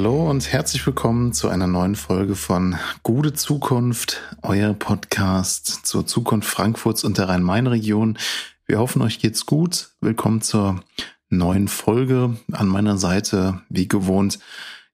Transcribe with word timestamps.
Hallo 0.00 0.30
und 0.30 0.52
herzlich 0.52 0.86
willkommen 0.86 1.32
zu 1.32 1.48
einer 1.48 1.66
neuen 1.66 1.96
Folge 1.96 2.36
von 2.36 2.76
Gute 3.02 3.32
Zukunft, 3.32 4.20
euer 4.42 4.72
Podcast 4.72 5.84
zur 5.86 6.06
Zukunft 6.06 6.48
Frankfurts 6.48 7.02
und 7.02 7.18
der 7.18 7.28
Rhein-Main-Region. 7.28 8.16
Wir 8.64 8.78
hoffen, 8.78 9.02
euch 9.02 9.18
geht's 9.18 9.44
gut. 9.44 9.88
Willkommen 10.00 10.40
zur 10.40 10.84
neuen 11.30 11.66
Folge. 11.66 12.36
An 12.52 12.68
meiner 12.68 12.96
Seite, 12.96 13.62
wie 13.70 13.88
gewohnt, 13.88 14.38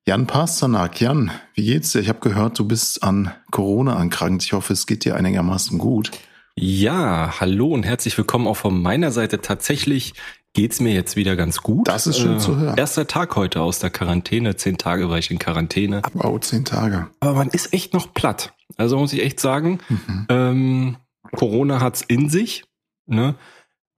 Jan 0.06 0.26
Pasternak. 0.26 0.98
Jan, 1.02 1.30
wie 1.52 1.66
geht's 1.66 1.92
dir? 1.92 2.00
Ich 2.00 2.08
habe 2.08 2.20
gehört, 2.20 2.58
du 2.58 2.66
bist 2.66 3.02
an 3.02 3.30
Corona 3.50 4.02
erkrankt. 4.02 4.42
Ich 4.44 4.54
hoffe, 4.54 4.72
es 4.72 4.86
geht 4.86 5.04
dir 5.04 5.16
einigermaßen 5.16 5.76
gut. 5.76 6.12
Ja, 6.56 7.40
hallo 7.40 7.74
und 7.74 7.82
herzlich 7.82 8.16
willkommen 8.16 8.46
auch 8.46 8.56
von 8.56 8.80
meiner 8.80 9.10
Seite. 9.10 9.42
Tatsächlich 9.42 10.14
geht's 10.54 10.80
mir 10.80 10.94
jetzt 10.94 11.16
wieder 11.16 11.36
ganz 11.36 11.58
gut. 11.58 11.86
Das 11.88 12.06
ist 12.06 12.18
schön 12.18 12.36
äh, 12.36 12.38
zu 12.38 12.56
hören. 12.56 12.78
Erster 12.78 13.06
Tag 13.06 13.36
heute 13.36 13.60
aus 13.60 13.80
der 13.80 13.90
Quarantäne. 13.90 14.56
Zehn 14.56 14.78
Tage 14.78 15.10
war 15.10 15.18
ich 15.18 15.30
in 15.30 15.38
Quarantäne. 15.38 16.00
Wow, 16.14 16.40
zehn 16.40 16.64
Tage. 16.64 17.08
Aber 17.20 17.34
man 17.34 17.48
ist 17.48 17.72
echt 17.74 17.92
noch 17.92 18.14
platt. 18.14 18.54
Also 18.76 18.96
muss 18.96 19.12
ich 19.12 19.22
echt 19.22 19.40
sagen, 19.40 19.80
mhm. 19.88 20.26
ähm, 20.30 20.96
Corona 21.36 21.80
hat's 21.80 22.02
in 22.02 22.30
sich. 22.30 22.64
Ne? 23.06 23.34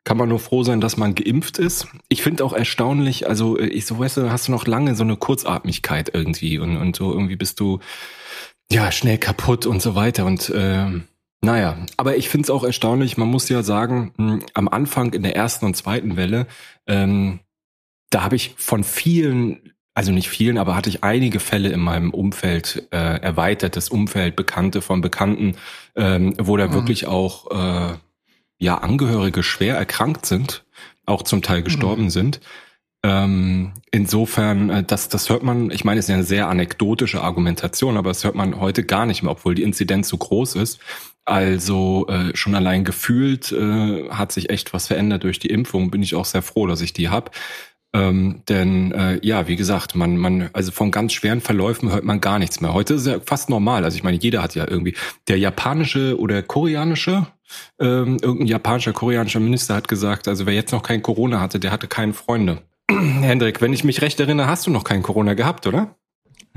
Kann 0.05 0.16
man 0.16 0.29
nur 0.29 0.41
froh 0.41 0.62
sein, 0.62 0.80
dass 0.80 0.96
man 0.96 1.15
geimpft 1.15 1.59
ist. 1.59 1.88
Ich 2.09 2.23
finde 2.23 2.45
auch 2.45 2.52
erstaunlich, 2.52 3.29
also 3.29 3.59
äh, 3.59 3.66
ich 3.66 3.87
so 3.87 3.98
weißt 3.98 4.16
du, 4.16 4.30
hast 4.30 4.48
du 4.48 4.52
noch 4.52 4.66
lange 4.66 4.95
so 4.95 5.04
eine 5.04 5.16
Kurzatmigkeit 5.16 6.10
irgendwie 6.12 6.59
und, 6.59 6.77
und 6.77 6.96
so 6.96 7.12
irgendwie 7.12 7.37
bist 7.37 7.60
du 7.60 7.80
ja 8.70 8.91
schnell 8.91 9.18
kaputt 9.18 9.66
und 9.66 9.82
so 9.82 9.95
weiter. 9.95 10.24
Und 10.24 10.51
ähm, 10.54 11.04
naja, 11.46 11.77
aber 11.96 12.16
ich 12.16 12.28
finde 12.28 12.46
es 12.46 12.50
auch 12.50 12.64
erstaunlich, 12.64 13.16
man 13.16 13.28
muss 13.28 13.48
ja 13.48 13.62
sagen, 13.62 14.12
mh, 14.16 14.32
hm, 14.32 14.42
am 14.54 14.68
Anfang 14.68 15.12
in 15.12 15.23
der 15.23 15.37
ersten 15.37 15.65
und 15.65 15.76
zweiten 15.76 16.16
Welle, 16.16 16.48
ähm, 16.88 17.38
da 18.10 18.24
habe 18.24 18.34
ich 18.34 18.54
von 18.59 18.82
vielen, 18.82 19.73
also 19.95 20.10
nicht 20.10 20.29
vielen, 20.29 20.59
aber 20.59 20.74
hatte 20.74 20.90
ich 20.90 21.04
einige 21.04 21.38
Fälle 21.38 21.68
in 21.68 21.79
meinem 21.79 22.10
Umfeld, 22.10 22.88
äh, 22.90 23.21
erweitertes 23.21 23.88
Umfeld, 23.90 24.34
Bekannte 24.34 24.82
von 24.82 25.01
Bekannten, 25.01 25.54
ähm, 25.95 26.34
wo 26.37 26.56
da 26.56 26.66
mhm. 26.66 26.73
wirklich 26.73 27.06
auch 27.06 27.51
äh, 27.52 27.95
ja 28.59 28.78
Angehörige 28.78 29.45
schwer 29.45 29.76
erkrankt 29.76 30.26
sind, 30.26 30.65
auch 31.04 31.23
zum 31.23 31.43
Teil 31.43 31.62
gestorben 31.62 32.04
mhm. 32.04 32.10
sind. 32.10 32.40
Ähm, 33.04 33.74
insofern, 33.93 34.68
äh, 34.71 34.82
das, 34.82 35.09
das 35.09 35.30
hört 35.30 35.45
man, 35.45 35.71
ich 35.71 35.84
meine, 35.84 36.01
es 36.01 36.06
ist 36.06 36.10
ja 36.10 36.16
eine 36.16 36.24
sehr 36.24 36.49
anekdotische 36.49 37.23
Argumentation, 37.23 37.96
aber 37.96 38.10
das 38.10 38.24
hört 38.24 38.34
man 38.34 38.59
heute 38.59 38.82
gar 38.82 39.06
nicht 39.06 39.23
mehr, 39.23 39.30
obwohl 39.30 39.54
die 39.54 39.62
Inzidenz 39.62 40.09
so 40.09 40.16
groß 40.16 40.56
ist. 40.56 40.80
Also 41.27 42.07
äh, 42.09 42.37
schon 42.37 42.55
allein 42.55 42.85
gefühlt 42.85 43.51
äh, 43.51 44.09
hat 44.10 44.30
sich 44.30 44.49
echt 44.49 44.73
was 44.73 44.87
verändert 44.87 45.24
durch 45.24 45.41
die 45.41 45.51
Impfung. 45.51 45.91
Bin 45.91 46.02
ich 46.02 46.15
auch 46.15 46.24
sehr 46.24 46.43
froh, 46.43 46.66
dass 46.68 46.80
ich 46.80 46.93
die 46.93 47.09
hab. 47.09 47.35
Ähm, 47.93 48.43
denn 48.49 48.93
äh, 48.93 49.18
ja, 49.27 49.49
wie 49.49 49.57
gesagt, 49.57 49.96
man, 49.96 50.16
man, 50.18 50.51
also 50.52 50.71
von 50.71 50.91
ganz 50.93 51.13
schweren 51.13 51.41
Verläufen 51.41 51.91
hört 51.91 52.05
man 52.05 52.21
gar 52.21 52.38
nichts 52.38 52.60
mehr. 52.60 52.74
Heute 52.74 52.95
ist 52.95 53.07
ja 53.07 53.18
fast 53.24 53.51
normal. 53.51 53.85
Also 53.85 53.96
ich 53.96 54.05
meine, 54.05 54.18
jeder 54.18 54.41
hat 54.41 54.55
ja 54.55 54.68
irgendwie 54.68 54.95
der 55.27 55.38
japanische 55.38 56.18
oder 56.18 56.43
koreanische, 56.43 57.27
ähm, 57.80 58.18
irgendein 58.23 58.46
japanischer, 58.46 58.93
koreanischer 58.93 59.40
Minister 59.40 59.74
hat 59.74 59.88
gesagt, 59.88 60.29
also 60.29 60.46
wer 60.46 60.55
jetzt 60.55 60.73
noch 60.73 60.83
kein 60.83 61.02
Corona 61.02 61.40
hatte, 61.40 61.59
der 61.59 61.73
hatte 61.73 61.88
keine 61.88 62.13
Freunde. 62.13 62.63
Hendrik, 62.90 63.61
wenn 63.61 63.73
ich 63.73 63.83
mich 63.83 64.00
recht 64.00 64.21
erinnere, 64.21 64.47
hast 64.47 64.66
du 64.66 64.71
noch 64.71 64.84
kein 64.84 65.03
Corona 65.03 65.34
gehabt, 65.34 65.66
oder? 65.66 65.97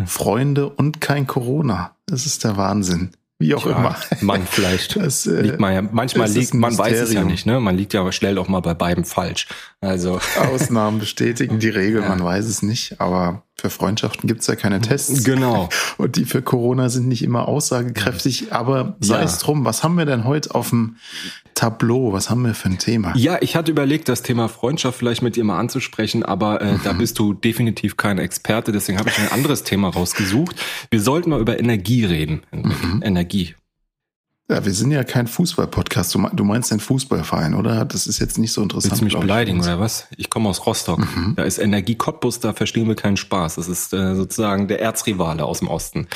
Freunde 0.06 0.70
und 0.70 1.02
kein 1.02 1.26
Corona. 1.26 1.96
Das 2.06 2.26
ist 2.26 2.44
der 2.44 2.58
Wahnsinn. 2.58 3.12
Wie 3.42 3.56
auch 3.56 3.66
ja, 3.66 3.78
immer. 3.78 3.96
Man 4.22 4.46
vielleicht. 4.46 4.96
Das, 5.00 5.26
äh, 5.26 5.42
liegt 5.42 5.60
man 5.60 5.74
ja, 5.74 5.82
manchmal 5.82 6.30
liegt, 6.30 6.54
man 6.54 6.78
weiß 6.78 7.00
es 7.00 7.14
ja 7.14 7.24
nicht, 7.24 7.46
ne? 7.46 7.60
Man 7.62 7.78
liegt 7.78 7.94
ja 7.94 8.02
aber 8.02 8.12
schnell 8.12 8.38
auch 8.38 8.50
mal 8.50 8.60
bei 8.60 8.74
beiden 8.74 9.06
falsch. 9.06 9.48
Also. 9.80 10.20
Ausnahmen 10.52 11.00
bestätigen 11.00 11.60
die 11.60 11.70
Regel, 11.70 12.02
ja. 12.04 12.10
man 12.10 12.24
weiß 12.24 12.46
es 12.46 12.62
nicht, 12.62 13.00
aber 13.00 13.44
für 13.60 13.70
Freundschaften 13.70 14.28
gibt's 14.28 14.48
ja 14.48 14.56
keine 14.56 14.82
Tests. 14.82 15.24
Genau. 15.24 15.70
Und 15.98 16.16
die 16.16 16.26
für 16.26 16.42
Corona 16.42 16.90
sind 16.90 17.08
nicht 17.08 17.24
immer 17.24 17.48
aussagekräftig, 17.48 18.52
aber 18.54 18.96
sei 19.00 19.20
ja. 19.20 19.24
es 19.24 19.40
drum, 19.40 19.66
was 19.66 19.84
haben 19.84 19.96
wir 19.96 20.06
denn 20.06 20.24
heute 20.24 20.56
auf 20.56 20.70
dem 20.70 20.96
Tableau? 21.56 22.14
Was 22.14 22.30
haben 22.30 22.46
wir 22.46 22.56
für 22.56 22.70
ein 22.70 22.78
Thema? 22.78 23.14
Ja, 23.16 23.38
ich 23.42 23.56
hatte 23.56 23.72
überlegt, 23.72 24.10
das 24.10 24.22
Thema 24.22 24.48
Freundschaft 24.48 24.98
vielleicht 24.98 25.22
mit 25.22 25.36
dir 25.36 25.44
mal 25.44 25.60
anzusprechen, 25.60 26.24
aber 26.24 26.62
äh, 26.62 26.74
mhm. 26.74 26.82
da 26.84 26.94
bist 26.94 27.20
du 27.20 27.34
definitiv 27.34 27.98
kein 27.98 28.18
Experte, 28.18 28.72
deswegen 28.72 28.98
habe 28.98 29.10
ich 29.10 29.20
ein 29.20 29.32
anderes 29.32 29.64
Thema 29.64 29.90
rausgesucht. 29.90 30.56
Wir 30.90 31.02
sollten 31.02 31.32
mal 31.32 31.40
über 31.40 31.60
Energie 31.60 32.06
reden. 32.06 32.44
Mhm. 32.52 33.02
Energie. 33.04 33.56
Ja, 34.52 34.66
wir 34.66 34.74
sind 34.74 34.90
ja 34.90 35.04
kein 35.04 35.28
Fußball-Podcast. 35.28 36.16
Du 36.16 36.44
meinst 36.44 36.72
den 36.72 36.80
Fußballverein, 36.80 37.54
oder? 37.54 37.86
Das 37.86 38.08
ist 38.08 38.18
jetzt 38.18 38.40
nicht 38.40 38.52
so 38.52 38.64
interessant. 38.64 38.94
Willst 38.94 39.02
du 39.02 39.06
mich 39.06 39.16
beleidigen, 39.16 39.60
oder 39.60 39.80
was? 39.80 40.08
Ich 40.18 40.32
komme 40.32 40.50
aus 40.50 40.66
Rostock. 40.66 40.98
Mhm. 40.98 41.36
Da 41.36 41.44
ist 41.44 41.60
Energie 41.60 41.94
Cottbus, 41.94 42.40
da 42.40 42.54
verstehen 42.54 42.88
wir 42.88 42.96
keinen 42.96 43.16
Spaß. 43.16 43.56
Das 43.56 43.68
ist 43.68 43.94
äh, 43.94 44.16
sozusagen 44.16 44.68
der 44.68 44.82
Erzrivale 44.82 45.46
aus 45.46 45.60
dem 45.60 45.68
Osten. 45.68 46.08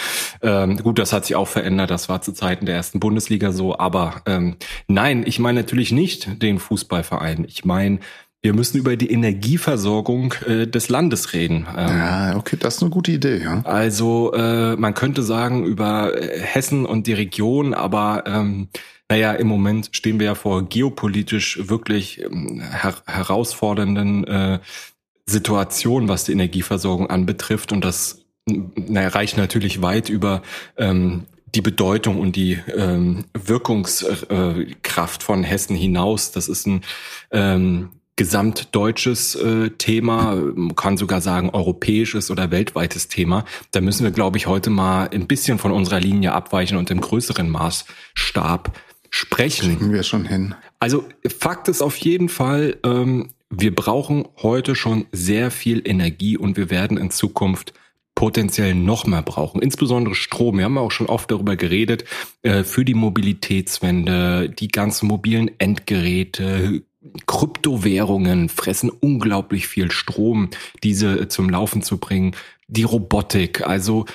Ähm, 0.42 0.78
gut, 0.78 0.98
das 0.98 1.14
hat 1.14 1.26
sich 1.26 1.36
auch 1.36 1.48
verändert. 1.48 1.92
Das 1.92 2.10
war 2.10 2.24
zu 2.24 2.32
Zeiten 2.32 2.66
der 2.66 2.74
ersten 2.74 3.00
Bundesliga 3.00 3.52
so. 3.52 3.78
Aber 3.78 4.24
ähm, 4.26 4.56
nein, 4.88 5.24
ich 5.28 5.38
meine 5.38 5.60
natürlich 5.60 5.92
nicht 5.92 6.42
den 6.42 6.58
Fußballverein. 6.58 7.46
Ich 7.48 7.66
meine 7.66 8.00
wir 8.44 8.54
müssen 8.54 8.78
über 8.78 8.98
die 8.98 9.10
Energieversorgung 9.10 10.34
äh, 10.46 10.68
des 10.68 10.90
Landes 10.90 11.32
reden. 11.32 11.66
Ähm, 11.78 11.98
ja, 11.98 12.36
okay, 12.36 12.58
das 12.60 12.76
ist 12.76 12.82
eine 12.82 12.92
gute 12.92 13.14
Idee. 13.14 13.42
Ja. 13.42 13.62
Also 13.64 14.34
äh, 14.34 14.76
man 14.76 14.94
könnte 14.94 15.24
sagen 15.24 15.66
über 15.66 16.22
äh, 16.22 16.40
Hessen 16.42 16.86
und 16.86 17.08
die 17.08 17.14
Region, 17.14 17.74
aber 17.74 18.26
ähm, 18.28 18.68
naja, 19.10 19.32
im 19.32 19.48
Moment 19.48 19.90
stehen 19.94 20.20
wir 20.20 20.26
ja 20.26 20.36
vor 20.36 20.68
geopolitisch 20.68 21.70
wirklich 21.70 22.22
ähm, 22.22 22.62
her 22.62 22.96
herausfordernden 23.06 24.26
äh, 24.26 24.60
Situationen, 25.26 26.10
was 26.10 26.26
die 26.26 26.34
Energieversorgung 26.34 27.10
anbetrifft. 27.10 27.72
Und 27.72 27.86
das 27.86 28.26
naja, 28.46 29.08
reicht 29.08 29.38
natürlich 29.38 29.82
weit 29.82 30.10
über 30.10 30.42
ähm, 30.76 31.24
die 31.56 31.62
Bedeutung 31.62 32.20
und 32.20 32.36
die 32.36 32.60
ähm, 32.76 33.24
Wirkungskraft 33.34 35.22
äh, 35.22 35.26
von 35.26 35.44
Hessen 35.46 35.78
hinaus. 35.78 36.32
Das 36.32 36.50
ist 36.50 36.68
ein 36.68 36.82
ähm, 37.32 37.90
gesamtdeutsches 38.16 39.36
äh, 39.36 39.72
Thema, 39.72 40.36
man 40.36 40.76
kann 40.76 40.98
sogar 40.98 41.22
sagen 41.22 41.50
europäisches 41.50 42.30
oder 42.30 42.52
weltweites 42.52 43.08
Thema. 43.08 43.46
Da 43.72 43.82
müssen 43.82 44.04
wir, 44.04 44.12
glaube 44.12 44.38
ich, 44.38 44.48
heute 44.48 44.70
mal 44.70 45.10
ein 45.12 45.28
bisschen 45.28 45.58
von 45.58 45.72
unserer 45.72 46.00
Linie 46.00 46.34
abweichen 46.34 46.78
und 46.78 46.92
im 46.92 47.02
größeren 47.02 47.50
Maßstab 47.50 48.78
sprechen. 49.10 49.78
Kriegen 49.78 49.94
wir 49.94 50.04
schon 50.04 50.26
hin. 50.26 50.56
Also 50.80 51.06
Fakt 51.40 51.68
ist 51.70 51.82
auf 51.82 51.98
jeden 51.98 52.30
Fall, 52.30 52.78
ähm, 52.84 53.30
wir 53.50 53.74
brauchen 53.74 54.28
heute 54.42 54.76
schon 54.76 55.06
sehr 55.12 55.52
viel 55.52 55.82
Energie 55.88 56.38
und 56.38 56.58
wir 56.58 56.70
werden 56.70 56.98
in 56.98 57.12
Zukunft 57.12 57.74
potenziell 58.16 58.76
noch 58.76 59.08
mehr 59.08 59.24
brauchen, 59.24 59.62
insbesondere 59.62 60.16
Strom. 60.16 60.58
Wir 60.58 60.66
haben 60.66 60.76
ja 60.76 60.82
auch 60.82 60.92
schon 60.92 61.08
oft 61.08 61.32
darüber 61.32 61.56
geredet, 61.56 62.06
äh, 62.44 62.64
für 62.64 62.86
die 62.86 62.94
Mobilitätswende, 62.94 64.50
die 64.50 64.68
ganzen 64.68 65.08
mobilen 65.08 65.52
Endgeräte, 65.60 66.84
Kryptowährungen 67.26 68.50
fressen 68.50 68.90
unglaublich 68.90 69.68
viel 69.68 69.92
Strom, 69.92 70.50
diese 70.84 71.28
zum 71.28 71.50
Laufen 71.50 71.82
zu 71.82 71.98
bringen. 71.98 72.36
Die 72.68 72.84
Robotik, 72.84 73.68
also 73.68 74.06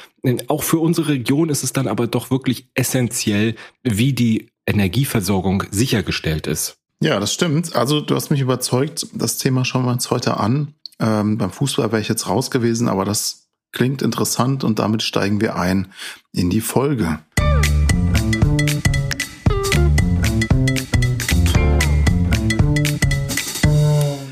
auch 0.49 0.63
für 0.63 0.79
unsere 0.79 1.09
Region 1.09 1.49
ist 1.49 1.63
es 1.63 1.73
dann 1.73 1.87
aber 1.87 2.07
doch 2.07 2.31
wirklich 2.31 2.69
essentiell, 2.75 3.55
wie 3.83 4.13
die 4.13 4.49
Energieversorgung 4.67 5.65
sichergestellt 5.71 6.47
ist. 6.47 6.77
Ja, 7.01 7.21
das 7.21 7.33
stimmt. 7.33 7.77
Also 7.77 8.01
du 8.01 8.15
hast 8.15 8.31
mich 8.31 8.41
überzeugt. 8.41 9.07
Das 9.15 9.39
Thema 9.39 9.65
schauen 9.65 9.85
wir 9.85 9.93
uns 9.93 10.11
heute 10.11 10.37
an. 10.39 10.75
Ähm, 10.99 11.39
beim 11.39 11.53
Fußball 11.53 11.93
wäre 11.93 12.03
ich 12.03 12.09
jetzt 12.09 12.29
raus 12.29 12.51
gewesen, 12.51 12.89
aber 12.89 13.05
das 13.05 13.49
klingt 13.73 14.03
interessant 14.03 14.65
und 14.65 14.79
damit 14.79 15.03
steigen 15.03 15.41
wir 15.41 15.57
ein 15.57 15.93
in 16.33 16.51
die 16.51 16.61
Folge. 16.61 17.21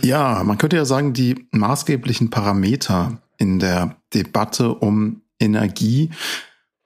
Ja, 0.06 0.44
man 0.44 0.56
könnte 0.56 0.76
ja 0.76 0.84
sagen, 0.84 1.14
die 1.14 1.48
maßgeblichen 1.50 2.30
Parameter 2.30 3.20
in 3.38 3.58
der 3.58 3.96
Debatte 4.14 4.72
um 4.72 5.22
Energie 5.40 6.10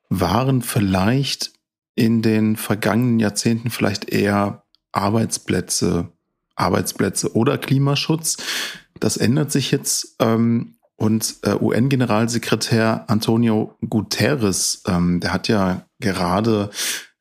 waren 0.08 0.62
vielleicht 0.62 1.52
in 1.94 2.22
den 2.22 2.56
vergangenen 2.56 3.20
Jahrzehnten 3.20 3.68
vielleicht 3.68 4.08
eher 4.08 4.62
Arbeitsplätze, 4.92 6.08
Arbeitsplätze 6.56 7.36
oder 7.36 7.58
Klimaschutz. 7.58 8.38
Das 8.98 9.18
ändert 9.18 9.52
sich 9.52 9.70
jetzt 9.70 10.16
ähm, 10.18 10.76
und 10.96 11.40
äh, 11.42 11.56
UN-Generalsekretär 11.60 13.04
Antonio 13.06 13.76
Guterres, 13.86 14.82
ähm, 14.86 15.20
der 15.20 15.34
hat 15.34 15.46
ja 15.48 15.84
gerade 15.98 16.70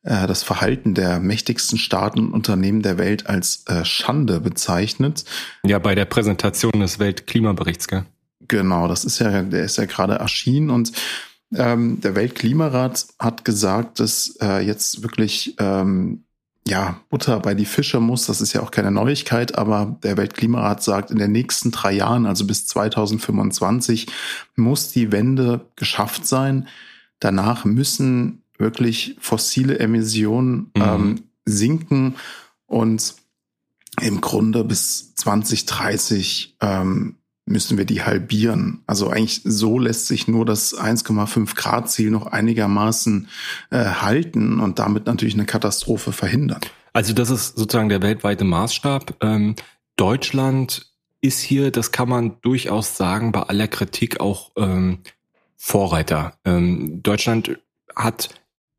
äh, 0.02 0.26
das 0.26 0.42
Verhalten 0.42 0.94
der 0.94 1.20
mächtigsten 1.20 1.78
Staaten 1.78 2.20
und 2.20 2.32
Unternehmen 2.32 2.82
der 2.82 2.98
Welt 2.98 3.26
als 3.26 3.64
äh, 3.66 3.84
Schande 3.84 4.40
bezeichnet. 4.40 5.24
Ja, 5.64 5.78
bei 5.78 5.94
der 5.94 6.04
Präsentation 6.04 6.80
des 6.80 6.98
Weltklimaberichts, 6.98 7.88
gell? 7.88 8.04
Genau, 8.48 8.88
das 8.88 9.04
ist 9.04 9.18
ja, 9.18 9.42
der 9.42 9.64
ist 9.64 9.76
ja 9.76 9.84
gerade 9.84 10.14
erschienen 10.14 10.70
und 10.70 10.92
ähm, 11.54 12.00
der 12.00 12.14
Weltklimarat 12.14 13.06
hat 13.18 13.44
gesagt, 13.44 14.00
dass 14.00 14.36
äh, 14.40 14.60
jetzt 14.64 15.02
wirklich 15.02 15.56
ähm, 15.58 16.24
ja, 16.66 17.00
Butter 17.08 17.40
bei 17.40 17.54
die 17.54 17.64
Fische 17.64 18.00
muss. 18.00 18.26
Das 18.26 18.40
ist 18.40 18.52
ja 18.52 18.62
auch 18.62 18.70
keine 18.70 18.90
Neuigkeit, 18.90 19.56
aber 19.56 19.98
der 20.02 20.16
Weltklimarat 20.16 20.82
sagt, 20.82 21.10
in 21.10 21.18
den 21.18 21.32
nächsten 21.32 21.70
drei 21.70 21.92
Jahren, 21.92 22.26
also 22.26 22.46
bis 22.46 22.66
2025, 22.66 24.06
muss 24.56 24.90
die 24.90 25.10
Wende 25.10 25.66
geschafft 25.76 26.26
sein. 26.26 26.68
Danach 27.18 27.64
müssen 27.64 28.39
wirklich 28.60 29.16
fossile 29.20 29.78
Emissionen 29.78 30.70
mhm. 30.76 30.82
ähm, 30.82 31.22
sinken 31.44 32.16
und 32.66 33.14
im 34.00 34.20
Grunde 34.20 34.64
bis 34.64 35.14
2030 35.16 36.56
ähm, 36.60 37.16
müssen 37.44 37.76
wir 37.76 37.84
die 37.84 38.02
halbieren. 38.02 38.82
Also 38.86 39.10
eigentlich 39.10 39.42
so 39.44 39.78
lässt 39.78 40.06
sich 40.06 40.28
nur 40.28 40.46
das 40.46 40.78
1,5 40.78 41.56
Grad 41.56 41.90
Ziel 41.90 42.10
noch 42.10 42.26
einigermaßen 42.26 43.28
äh, 43.70 43.84
halten 43.84 44.60
und 44.60 44.78
damit 44.78 45.06
natürlich 45.06 45.34
eine 45.34 45.46
Katastrophe 45.46 46.12
verhindern. 46.12 46.60
Also 46.92 47.12
das 47.12 47.30
ist 47.30 47.56
sozusagen 47.56 47.88
der 47.88 48.02
weltweite 48.02 48.44
Maßstab. 48.44 49.16
Ähm, 49.20 49.56
Deutschland 49.96 50.86
ist 51.20 51.40
hier, 51.40 51.70
das 51.70 51.92
kann 51.92 52.08
man 52.08 52.40
durchaus 52.40 52.96
sagen, 52.96 53.32
bei 53.32 53.42
aller 53.42 53.68
Kritik 53.68 54.20
auch 54.20 54.52
ähm, 54.56 55.00
Vorreiter. 55.56 56.38
Ähm, 56.44 57.02
Deutschland 57.02 57.58
hat 57.94 58.30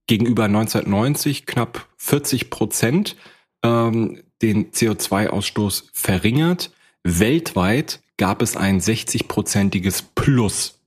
gegenüber 0.08 0.46
1990 0.46 1.46
knapp 1.46 1.88
40 1.98 2.50
Prozent 2.50 3.16
ähm, 3.64 4.22
den 4.42 4.72
CO2-Ausstoß 4.72 5.86
verringert. 5.94 6.72
Weltweit 7.04 8.02
gab 8.18 8.42
es 8.42 8.56
ein 8.56 8.80
60-prozentiges 8.80 10.04
Plus. 10.16 10.80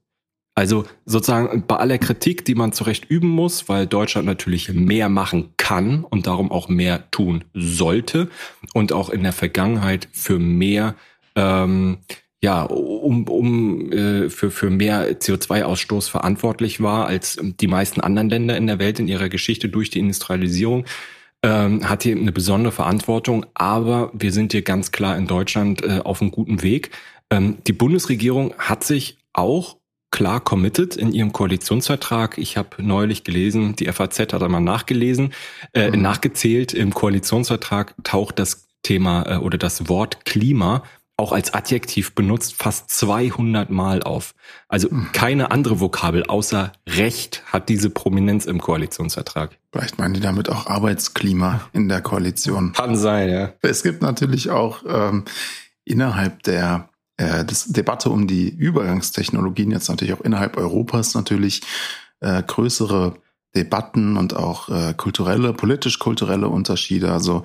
Also 0.56 0.84
sozusagen 1.05 1.66
bei 1.66 1.76
aller 1.76 1.99
Kritik, 1.99 2.44
die 2.44 2.55
man 2.55 2.72
zurecht 2.72 3.06
üben 3.06 3.28
muss, 3.28 3.69
weil 3.69 3.88
Deutschland 3.88 4.26
natürlich 4.26 4.72
mehr 4.72 5.08
machen 5.08 5.52
kann 5.56 6.05
und 6.05 6.28
darum 6.28 6.52
auch 6.52 6.69
mehr 6.69 7.11
tun 7.11 7.44
sollte 7.55 8.31
und 8.72 8.93
auch 8.93 9.11
in 9.11 9.25
der 9.25 9.32
Vergangenheit 9.32 10.08
für 10.12 10.38
mehr 10.38 10.94
ähm, 11.34 11.99
ja, 12.44 12.62
um, 12.64 13.26
um 13.26 13.91
äh, 13.91 14.29
für, 14.29 14.50
für 14.50 14.69
mehr 14.69 15.19
CO2-Ausstoß 15.19 16.11
verantwortlich 16.11 16.82
war 16.82 17.06
als 17.06 17.38
die 17.41 17.67
meisten 17.67 18.02
anderen 18.02 18.29
Länder 18.29 18.55
in 18.58 18.67
der 18.67 18.79
Welt 18.79 18.99
in 18.99 19.08
ihrer 19.08 19.31
Geschichte 19.31 19.70
durch 19.70 19.88
die 19.88 20.00
Industrialisierung, 20.00 20.85
ähm, 21.43 21.88
hat 21.88 22.02
hier 22.02 22.14
eine 22.14 22.32
besondere 22.32 22.70
Verantwortung. 22.70 23.46
Aber 23.55 24.11
wir 24.12 24.31
sind 24.31 24.52
hier 24.52 24.61
ganz 24.61 24.93
klar 24.93 25.17
in 25.17 25.26
Deutschland 25.26 25.82
äh, 25.82 26.00
auf 26.05 26.20
einem 26.20 26.32
guten 26.32 26.62
Weg. 26.62 26.91
Ähm, 27.31 27.56
die 27.67 27.73
Bundesregierung 27.73 28.52
hat 28.58 28.85
sich 28.85 29.17
auch 29.32 29.79
klar 30.11 30.40
committed 30.40 30.97
in 30.97 31.12
ihrem 31.12 31.32
Koalitionsvertrag. 31.32 32.37
Ich 32.37 32.58
habe 32.58 32.82
neulich 32.82 33.25
gelesen, 33.25 33.75
die 33.75 33.87
FAZ 33.87 34.19
hat 34.19 34.43
einmal 34.43 34.61
nachgelesen, 34.61 35.32
äh, 35.73 35.90
mhm. 35.90 36.02
nachgezählt. 36.02 36.75
Im 36.75 36.93
Koalitionsvertrag 36.93 37.94
taucht 38.05 38.38
das 38.38 38.69
Thema 38.82 39.23
äh, 39.26 39.37
oder 39.38 39.56
das 39.56 39.88
Wort 39.88 40.26
Klima 40.26 40.82
auch 41.16 41.32
als 41.32 41.55
Adjektiv 41.55 42.14
benutzt 42.14 42.55
fast 42.55 42.90
200 42.90 43.70
Mal 43.70 44.02
auf. 44.02 44.34
Also 44.69 44.88
mhm. 44.90 45.11
keine 45.12 45.50
andere 45.50 45.81
Vokabel 45.81 46.25
außer 46.25 46.72
Recht 46.88 47.43
hat 47.46 47.69
diese 47.69 47.90
Prominenz 47.90 48.46
im 48.46 48.61
Koalitionsvertrag. 48.61 49.56
Vielleicht 49.72 49.99
meinen 49.99 50.14
die 50.14 50.20
damit 50.20 50.49
auch 50.49 50.66
Arbeitsklima 50.66 51.61
in 51.72 51.88
der 51.88 52.00
Koalition. 52.00 52.72
Kann 52.72 52.96
sein, 52.96 53.28
ja. 53.28 53.52
Es 53.62 53.82
gibt 53.82 54.02
natürlich 54.02 54.50
auch 54.50 54.82
ähm, 54.87 55.25
innerhalb 55.84 56.43
der 56.43 56.88
äh, 57.16 57.44
das 57.44 57.66
Debatte 57.66 58.11
um 58.11 58.26
die 58.26 58.49
Übergangstechnologien 58.49 59.70
jetzt 59.70 59.88
natürlich 59.88 60.14
auch 60.14 60.20
innerhalb 60.22 60.56
Europas 60.56 61.14
natürlich 61.14 61.62
äh, 62.20 62.43
größere 62.43 63.16
Debatten 63.55 64.16
und 64.16 64.34
auch 64.34 64.69
äh, 64.69 64.94
kulturelle, 64.94 65.52
politisch-kulturelle 65.52 66.49
Unterschiede. 66.49 67.12
Also 67.12 67.44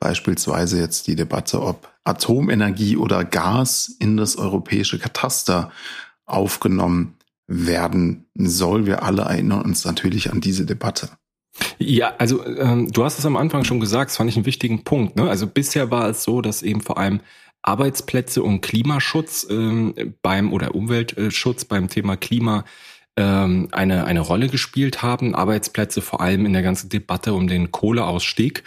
beispielsweise 0.00 0.78
jetzt 0.78 1.06
die 1.06 1.16
Debatte, 1.16 1.62
ob 1.62 1.92
Atomenergie 2.04 2.96
oder 2.96 3.24
Gas 3.24 3.94
in 3.98 4.16
das 4.16 4.36
europäische 4.36 4.98
Kataster 4.98 5.70
aufgenommen 6.24 7.16
werden 7.46 8.26
soll. 8.34 8.86
Wir 8.86 9.02
alle 9.02 9.22
erinnern 9.22 9.62
uns 9.62 9.84
natürlich 9.84 10.30
an 10.30 10.40
diese 10.40 10.66
Debatte. 10.66 11.10
Ja, 11.78 12.14
also 12.18 12.44
ähm, 12.46 12.92
du 12.92 13.04
hast 13.04 13.18
es 13.18 13.26
am 13.26 13.36
Anfang 13.36 13.64
schon 13.64 13.80
gesagt, 13.80 14.10
das 14.10 14.16
fand 14.16 14.30
ich 14.30 14.36
einen 14.36 14.46
wichtigen 14.46 14.84
Punkt. 14.84 15.16
Ne? 15.16 15.28
Also 15.28 15.46
bisher 15.46 15.90
war 15.90 16.08
es 16.08 16.22
so, 16.22 16.40
dass 16.40 16.62
eben 16.62 16.80
vor 16.80 16.98
allem 16.98 17.20
Arbeitsplätze 17.62 18.42
und 18.42 18.60
Klimaschutz 18.60 19.46
ähm, 19.50 20.14
beim 20.22 20.52
oder 20.52 20.74
Umweltschutz 20.74 21.64
beim 21.64 21.88
Thema 21.88 22.16
Klima 22.16 22.64
ähm, 23.16 23.68
eine, 23.72 24.04
eine 24.04 24.20
Rolle 24.20 24.48
gespielt 24.48 25.02
haben. 25.02 25.34
Arbeitsplätze 25.34 26.00
vor 26.00 26.20
allem 26.20 26.46
in 26.46 26.52
der 26.52 26.62
ganzen 26.62 26.88
Debatte 26.88 27.34
um 27.34 27.48
den 27.48 27.72
Kohleausstieg. 27.72 28.62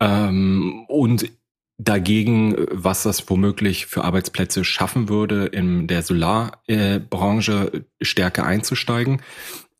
Ähm, 0.00 0.84
und 0.88 1.30
dagegen, 1.78 2.56
was 2.70 3.04
das 3.04 3.30
womöglich 3.30 3.86
für 3.86 4.04
Arbeitsplätze 4.04 4.64
schaffen 4.64 5.08
würde, 5.08 5.46
in 5.46 5.86
der 5.86 6.02
Solarbranche 6.02 7.84
stärker 8.02 8.44
einzusteigen. 8.44 9.22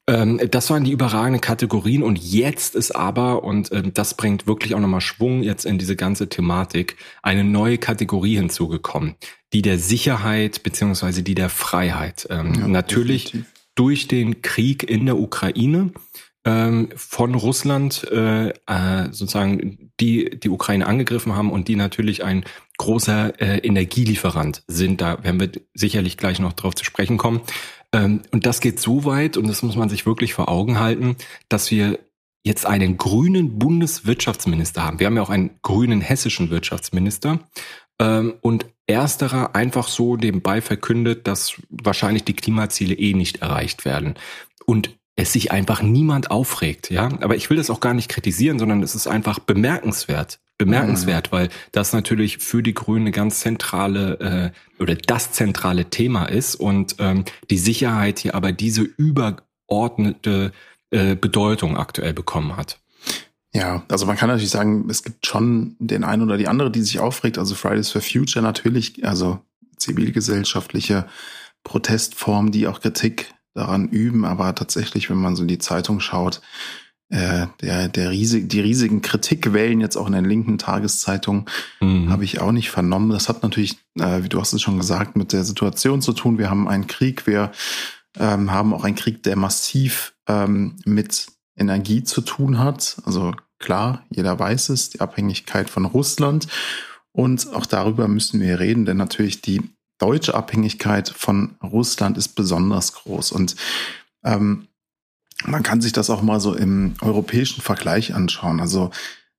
Ähm, 0.09 0.41
das 0.51 0.71
waren 0.71 0.85
die 0.85 0.93
überragenden 0.93 1.41
Kategorien 1.41 2.03
und 2.03 2.19
jetzt 2.19 2.77
ist 2.77 2.93
aber, 2.93 3.43
und 3.43 3.73
ähm, 3.73 3.93
das 3.93 4.15
bringt 4.15 4.47
wirklich 4.47 4.75
auch 4.75 4.81
nochmal 4.81 5.01
Schwung 5.01 5.43
jetzt 5.43 5.67
in 5.67 5.77
diese 5.77 5.97
ganze 5.97 6.29
Thematik, 6.29 6.97
eine 7.23 7.45
neue 7.45 7.79
Kategorie 7.79 8.37
hinzugekommen, 8.37 9.17
die 9.53 9.63
der 9.63 9.79
Sicherheit 9.79 10.63
beziehungsweise 10.63 11.23
die 11.23 11.35
der 11.35 11.51
Freiheit. 11.51 12.27
Ähm, 12.31 12.55
ja, 12.55 12.69
natürlich 12.69 13.25
definitiv. 13.25 13.53
durch 13.75 14.09
den 14.09 14.41
Krieg 14.41 14.89
in 14.89 15.05
der 15.05 15.19
Ukraine 15.19 15.93
von 16.45 17.35
Russland 17.35 18.05
äh, 18.11 18.49
äh, 18.49 18.53
sozusagen 19.11 19.91
die 20.01 20.39
die 20.39 20.49
Ukraine 20.49 20.87
angegriffen 20.87 21.35
haben 21.35 21.51
und 21.51 21.69
die 21.69 21.77
natürlich 21.77 22.25
ein 22.25 22.45
großer 22.79 23.41
äh, 23.41 23.59
Energielieferant 23.59 24.63
sind. 24.67 25.01
Da 25.01 25.23
werden 25.23 25.41
wir 25.41 25.51
sicherlich 25.75 26.17
gleich 26.17 26.39
noch 26.39 26.53
drauf 26.55 26.75
zu 26.75 26.85
sprechen 26.85 27.19
kommen. 27.19 27.41
Ähm, 27.93 28.23
und 28.31 28.47
das 28.47 28.61
geht 28.61 28.81
so 28.81 29.05
weit, 29.05 29.37
und 29.37 29.49
das 29.49 29.63
muss 29.63 29.77
man 29.77 29.89
sich 29.89 30.07
wirklich 30.07 30.33
vor 30.33 30.49
Augen 30.49 30.79
halten, 30.79 31.17
dass 31.49 31.71
wir 31.71 31.99
jetzt 32.45 32.67
einen 32.67 32.97
grünen 32.97 33.59
Bundeswirtschaftsminister 33.59 34.85
haben. 34.85 35.01
Wir 35.01 35.07
haben 35.07 35.17
ja 35.17 35.23
auch 35.23 35.31
einen 35.31 35.59
grünen 35.63 36.01
hessischen 36.01 36.51
Wirtschaftsminister. 36.51 37.41
Ähm, 38.01 38.35
und 38.41 38.67
ersterer 38.87 39.55
einfach 39.55 39.89
so 39.89 40.17
nebenbei 40.17 40.61
verkündet, 40.61 41.27
dass 41.27 41.61
wahrscheinlich 41.69 42.25
die 42.25 42.35
Klimaziele 42.35 42.95
eh 42.95 43.13
nicht 43.13 43.43
erreicht 43.43 43.85
werden. 43.85 44.15
Und 44.65 44.98
es 45.19 45.33
sich 45.33 45.51
einfach 45.51 45.83
niemand 45.83 46.31
aufregt, 46.31 46.91
ja. 46.91 47.09
Aber 47.21 47.35
ich 47.35 47.51
will 47.51 47.57
das 47.57 47.71
auch 47.71 47.81
gar 47.81 47.93
nicht 47.93 48.09
kritisieren, 48.09 48.61
sondern 48.61 48.85
es 48.85 48.95
ist 48.95 49.09
einfach 49.09 49.41
bemerkenswert, 49.41 50.39
bemerkenswert, 50.59 51.33
mhm. 51.33 51.37
weil 51.37 51.49
das 51.73 51.93
natürlich 51.93 52.39
für 52.39 52.63
die 52.63 52.73
Grünen 52.73 53.07
eine 53.07 53.11
ganz 53.11 53.41
zentrale 53.41 54.53
äh, 54.79 54.81
oder 54.81 54.95
das 54.95 55.33
zentrale 55.33 55.87
Thema 55.87 56.27
ist 56.27 56.55
und 56.55 56.97
ähm, 57.01 57.25
die 57.51 57.59
Sicherheit 57.59 58.21
hier 58.21 58.37
aber 58.37 58.53
diese 58.53 58.83
übergeordnete 58.83 60.53
äh, 60.91 61.17
Bedeutung 61.17 61.77
aktuell 61.77 62.13
bekommen 62.13 62.57
hat. 62.57 62.79
Ja, 63.53 63.83
also 63.89 64.07
man 64.07 64.17
kann 64.17 64.29
natürlich 64.29 64.51
sagen, 64.51 64.89
es 64.89 65.03
gibt 65.03 65.27
schon 65.27 65.75
den 65.81 66.05
einen 66.05 66.23
oder 66.23 66.37
die 66.37 66.47
andere, 66.47 66.71
die 66.71 66.83
sich 66.83 67.01
aufregt. 67.01 67.39
Also 67.39 67.57
Fridays 67.57 67.91
for 67.91 68.03
Future 68.03 68.43
natürlich, 68.43 69.05
also 69.05 69.41
zivilgesellschaftliche 69.79 71.07
Protestform, 71.65 72.53
die 72.53 72.69
auch 72.69 72.81
Kritik 72.81 73.35
daran 73.59 73.89
üben. 73.89 74.25
Aber 74.25 74.55
tatsächlich, 74.55 75.11
wenn 75.11 75.19
man 75.19 75.37
so 75.37 75.43
in 75.43 75.49
die 75.49 75.59
Zeitung 75.59 76.01
schaut, 76.01 76.41
äh, 77.11 77.47
der, 77.63 77.89
der 77.89 78.11
riesig, 78.11 78.49
die 78.49 78.61
riesigen 78.61 79.01
Kritikwellen 79.01 79.81
jetzt 79.81 79.97
auch 79.97 80.07
in 80.07 80.13
den 80.13 80.27
linken 80.27 80.59
Tageszeitungen 80.59 81.47
mhm. 81.81 82.11
habe 82.11 82.25
ich 82.25 82.41
auch 82.41 82.53
nicht 82.53 82.71
vernommen. 82.71 83.11
Das 83.11 83.29
hat 83.29 83.43
natürlich, 83.43 83.79
äh, 83.99 84.23
wie 84.23 84.29
du 84.29 84.41
hast 84.41 84.53
es 84.53 84.61
schon 84.61 84.79
gesagt, 84.79 85.17
mit 85.17 85.33
der 85.33 85.45
Situation 85.45 86.03
zu 86.03 86.13
tun. 86.13 86.39
Wir 86.39 86.51
haben 86.51 86.69
einen 86.69 86.87
Krieg, 86.87 87.27
wir 87.27 87.51
ähm, 88.19 88.51
haben 88.51 88.75
auch 88.75 88.85
einen 88.85 88.97
Krieg, 88.97 89.23
der 89.23 89.37
massiv 89.37 90.15
ähm, 90.29 90.77
mit 90.85 91.27
Energie 91.57 92.05
zu 92.05 92.21
tun 92.21 92.59
hat. 92.59 92.99
Also 93.05 93.33
klar, 93.59 94.05
jeder 94.11 94.39
weiß 94.39 94.69
es, 94.69 94.91
die 94.91 95.01
Abhängigkeit 95.01 95.71
von 95.71 95.87
Russland. 95.87 96.47
Und 97.13 97.53
auch 97.55 97.67
darüber 97.67 98.07
müssen 98.07 98.41
wir 98.41 98.61
reden, 98.61 98.85
denn 98.85 98.99
natürlich 98.99 99.41
die 99.41 99.63
deutsche 99.99 100.35
Abhängigkeit 100.35 101.09
von 101.09 101.57
Russland 101.63 102.17
ist 102.17 102.35
besonders 102.35 102.93
groß. 102.95 103.33
Und 103.33 103.57
ähm, 104.25 104.69
man 105.45 105.63
kann 105.63 105.81
sich 105.81 105.93
das 105.93 106.11
auch 106.11 106.23
mal 106.23 106.41
so 106.41 106.55
im 106.55 106.95
europäischen 107.01 107.63
Vergleich 107.63 108.15
anschauen. 108.15 108.61
Also 108.61 108.91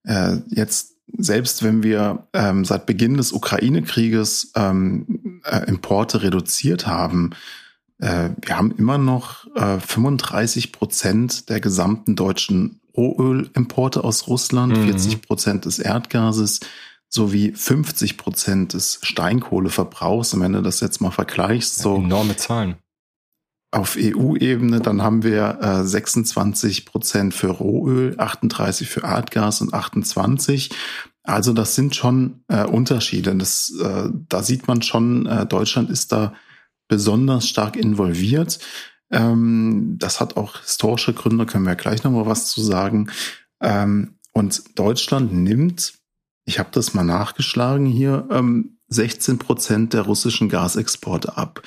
äh, 0.03 0.37
jetzt 0.49 0.95
selbst 1.17 1.63
wenn 1.63 1.83
wir 1.83 2.27
ähm, 2.33 2.65
seit 2.65 2.85
Beginn 2.85 3.17
des 3.17 3.31
Ukraine-Krieges 3.31 4.51
ähm, 4.55 5.41
äh, 5.43 5.67
Importe 5.67 6.21
reduziert 6.21 6.87
haben, 6.87 7.31
äh, 7.99 8.29
wir 8.41 8.57
haben 8.57 8.71
immer 8.77 8.97
noch 8.97 9.47
äh, 9.55 9.79
35 9.79 10.71
Prozent 10.71 11.49
der 11.49 11.59
gesamten 11.59 12.15
deutschen 12.15 12.79
Rohölimporte 12.95 14.03
aus 14.03 14.27
Russland, 14.27 14.77
mhm. 14.77 14.83
40 14.85 15.21
Prozent 15.21 15.65
des 15.65 15.79
Erdgases 15.79 16.59
sowie 17.09 17.51
50 17.51 18.17
Prozent 18.17 18.73
des 18.73 18.99
Steinkohleverbrauchs. 19.01 20.33
Und 20.33 20.41
wenn 20.41 20.53
du 20.53 20.61
das 20.61 20.79
jetzt 20.79 21.01
mal 21.01 21.11
vergleichst, 21.11 21.79
so 21.79 21.95
enorme 21.95 22.37
Zahlen 22.37 22.75
auf 23.71 23.97
EU-Ebene, 23.99 24.79
dann 24.79 25.03
haben 25.03 25.23
wir 25.23 25.59
äh, 25.61 25.85
26 25.85 26.85
Prozent 26.85 27.33
für 27.33 27.49
Rohöl, 27.49 28.15
38 28.17 28.89
für 28.89 29.01
Erdgas 29.01 29.61
und 29.61 29.73
28. 29.73 30.71
Also 31.23 31.53
das 31.53 31.75
sind 31.75 31.95
schon 31.95 32.43
äh, 32.47 32.63
Unterschiede. 32.63 33.35
Das, 33.35 33.71
äh, 33.79 34.09
da 34.27 34.41
sieht 34.41 34.67
man 34.67 34.81
schon, 34.81 35.27
äh, 35.27 35.45
Deutschland 35.45 35.91
ist 35.91 36.11
da 36.11 36.33
besonders 36.87 37.47
stark 37.47 37.75
involviert. 37.75 38.59
Ähm, 39.11 39.97
das 39.99 40.19
hat 40.19 40.37
auch 40.37 40.61
historische 40.61 41.13
Gründe, 41.13 41.45
können 41.45 41.65
wir 41.65 41.75
gleich 41.75 42.03
nochmal 42.03 42.25
was 42.25 42.47
zu 42.47 42.61
sagen. 42.61 43.11
Ähm, 43.61 44.15
und 44.33 44.79
Deutschland 44.79 45.31
nimmt, 45.31 45.93
ich 46.50 46.58
habe 46.58 46.70
das 46.72 46.96
mal 46.96 47.03
nachgeschlagen 47.03 47.86
hier, 47.86 48.27
ähm, 48.32 48.79
16 48.88 49.38
Prozent 49.38 49.94
der 49.94 50.01
russischen 50.01 50.50
Gasexporte 50.50 51.38
ab. 51.38 51.62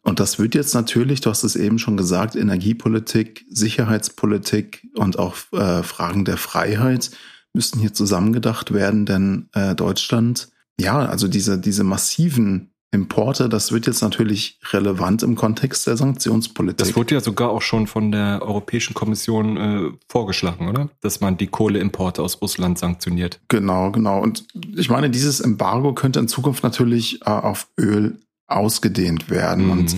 Und 0.00 0.20
das 0.20 0.38
wird 0.38 0.54
jetzt 0.54 0.72
natürlich, 0.72 1.20
du 1.20 1.28
hast 1.28 1.44
es 1.44 1.54
eben 1.54 1.78
schon 1.78 1.98
gesagt, 1.98 2.34
Energiepolitik, 2.34 3.44
Sicherheitspolitik 3.50 4.88
und 4.96 5.18
auch 5.18 5.36
äh, 5.52 5.82
Fragen 5.82 6.24
der 6.24 6.38
Freiheit 6.38 7.10
müssten 7.52 7.78
hier 7.78 7.92
zusammengedacht 7.92 8.72
werden, 8.72 9.04
denn 9.04 9.50
äh, 9.52 9.74
Deutschland, 9.74 10.48
ja, 10.80 11.00
also 11.00 11.28
diese, 11.28 11.58
diese 11.58 11.84
massiven 11.84 12.72
Importe, 12.92 13.48
das 13.48 13.70
wird 13.70 13.86
jetzt 13.86 14.02
natürlich 14.02 14.58
relevant 14.72 15.22
im 15.22 15.36
Kontext 15.36 15.86
der 15.86 15.96
Sanktionspolitik. 15.96 16.78
Das 16.78 16.96
wurde 16.96 17.14
ja 17.14 17.20
sogar 17.20 17.50
auch 17.50 17.62
schon 17.62 17.86
von 17.86 18.10
der 18.10 18.42
Europäischen 18.42 18.94
Kommission 18.94 19.56
äh, 19.56 19.90
vorgeschlagen, 20.08 20.68
oder? 20.68 20.88
Dass 21.00 21.20
man 21.20 21.36
die 21.36 21.46
Kohleimporte 21.46 22.20
aus 22.20 22.42
Russland 22.42 22.78
sanktioniert. 22.78 23.40
Genau, 23.46 23.92
genau. 23.92 24.20
Und 24.20 24.44
ich 24.76 24.90
meine, 24.90 25.08
dieses 25.08 25.38
Embargo 25.38 25.94
könnte 25.94 26.18
in 26.18 26.26
Zukunft 26.26 26.64
natürlich 26.64 27.22
äh, 27.22 27.30
auf 27.30 27.68
Öl 27.78 28.18
ausgedehnt 28.48 29.30
werden. 29.30 29.66
Mhm. 29.66 29.70
Und 29.70 29.94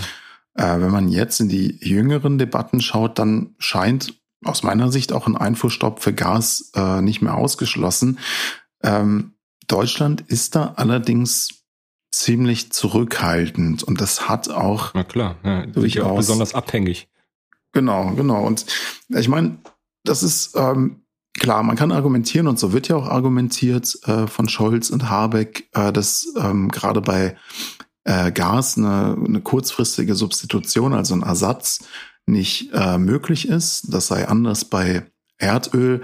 äh, 0.55 0.81
wenn 0.81 0.91
man 0.91 1.09
jetzt 1.09 1.41
in 1.41 1.49
die 1.49 1.79
jüngeren 1.81 2.37
Debatten 2.37 2.83
schaut, 2.83 3.19
dann 3.19 3.55
scheint 3.59 4.15
aus 4.45 4.63
meiner 4.63 4.93
Sicht 4.93 5.15
auch 5.15 5.27
ein 5.27 5.37
Einfuhrstopp 5.37 6.01
für 6.01 6.13
Gas 6.13 6.73
äh, 6.75 7.01
nicht 7.01 7.23
mehr 7.23 7.37
ausgeschlossen. 7.37 8.19
Ähm, 8.83 9.33
Deutschland 9.67 10.21
ist 10.21 10.57
da 10.57 10.75
allerdings 10.77 11.62
ziemlich 12.12 12.73
zurückhaltend 12.73 13.83
und 13.83 14.00
das 14.00 14.28
hat 14.28 14.50
auch 14.50 14.92
Na 14.95 15.02
klar, 15.02 15.37
ja, 15.42 15.66
durchaus 15.66 16.07
auch 16.07 16.16
besonders 16.16 16.54
abhängig. 16.54 17.09
Genau, 17.73 18.12
genau. 18.14 18.45
Und 18.45 18.66
ich 19.09 19.28
meine, 19.28 19.57
das 20.04 20.23
ist 20.23 20.54
ähm, 20.54 21.02
klar, 21.38 21.62
man 21.62 21.76
kann 21.76 21.90
argumentieren 21.90 22.47
und 22.47 22.59
so 22.59 22.73
wird 22.73 22.88
ja 22.88 22.97
auch 22.97 23.09
argumentiert 23.09 23.99
äh, 24.04 24.26
von 24.26 24.49
Scholz 24.49 24.90
und 24.90 25.09
Habeck, 25.09 25.69
äh, 25.73 25.90
dass 25.90 26.26
ähm, 26.38 26.69
gerade 26.69 27.00
bei 27.00 27.37
äh, 28.04 28.31
Gas 28.31 28.76
eine, 28.76 29.16
eine 29.25 29.40
kurzfristige 29.40 30.14
Substitution, 30.14 30.92
also 30.92 31.14
ein 31.14 31.23
Ersatz, 31.23 31.85
nicht 32.26 32.71
äh, 32.73 32.99
möglich 32.99 33.49
ist. 33.49 33.92
Das 33.92 34.09
sei 34.09 34.28
anders 34.28 34.64
bei 34.66 35.07
Erdöl. 35.38 36.02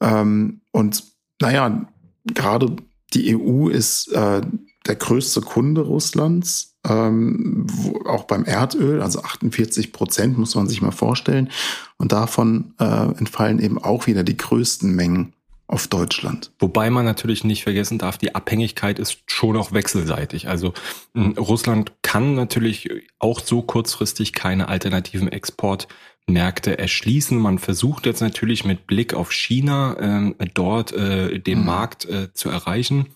Ähm, 0.00 0.60
und 0.70 1.04
naja, 1.40 1.86
gerade 2.24 2.76
die 3.12 3.36
EU 3.36 3.68
ist 3.68 4.12
äh, 4.12 4.42
der 4.86 4.96
größte 4.96 5.40
Kunde 5.40 5.82
Russlands, 5.82 6.76
ähm, 6.88 7.66
wo, 7.70 8.08
auch 8.08 8.24
beim 8.24 8.44
Erdöl, 8.44 9.02
also 9.02 9.22
48 9.22 9.92
Prozent 9.92 10.38
muss 10.38 10.54
man 10.54 10.66
sich 10.66 10.80
mal 10.80 10.92
vorstellen. 10.92 11.50
Und 11.98 12.12
davon 12.12 12.74
äh, 12.78 12.84
entfallen 12.84 13.60
eben 13.60 13.78
auch 13.78 14.06
wieder 14.06 14.24
die 14.24 14.36
größten 14.36 14.94
Mengen 14.94 15.34
auf 15.70 15.86
Deutschland. 15.86 16.50
Wobei 16.58 16.90
man 16.90 17.04
natürlich 17.04 17.44
nicht 17.44 17.62
vergessen 17.62 17.98
darf, 17.98 18.18
die 18.18 18.34
Abhängigkeit 18.34 18.98
ist 18.98 19.18
schon 19.26 19.56
auch 19.56 19.72
wechselseitig. 19.72 20.48
Also 20.48 20.74
Russland 21.14 21.92
kann 22.02 22.34
natürlich 22.34 22.88
auch 23.20 23.38
so 23.38 23.62
kurzfristig 23.62 24.32
keine 24.32 24.66
alternativen 24.66 25.28
Exportmärkte 25.28 26.76
erschließen. 26.76 27.38
Man 27.38 27.60
versucht 27.60 28.06
jetzt 28.06 28.20
natürlich 28.20 28.64
mit 28.64 28.88
Blick 28.88 29.14
auf 29.14 29.32
China 29.32 30.32
äh, 30.40 30.46
dort 30.52 30.92
äh, 30.92 31.38
den 31.38 31.60
mhm. 31.60 31.66
Markt 31.66 32.04
äh, 32.06 32.32
zu 32.32 32.48
erreichen. 32.48 33.06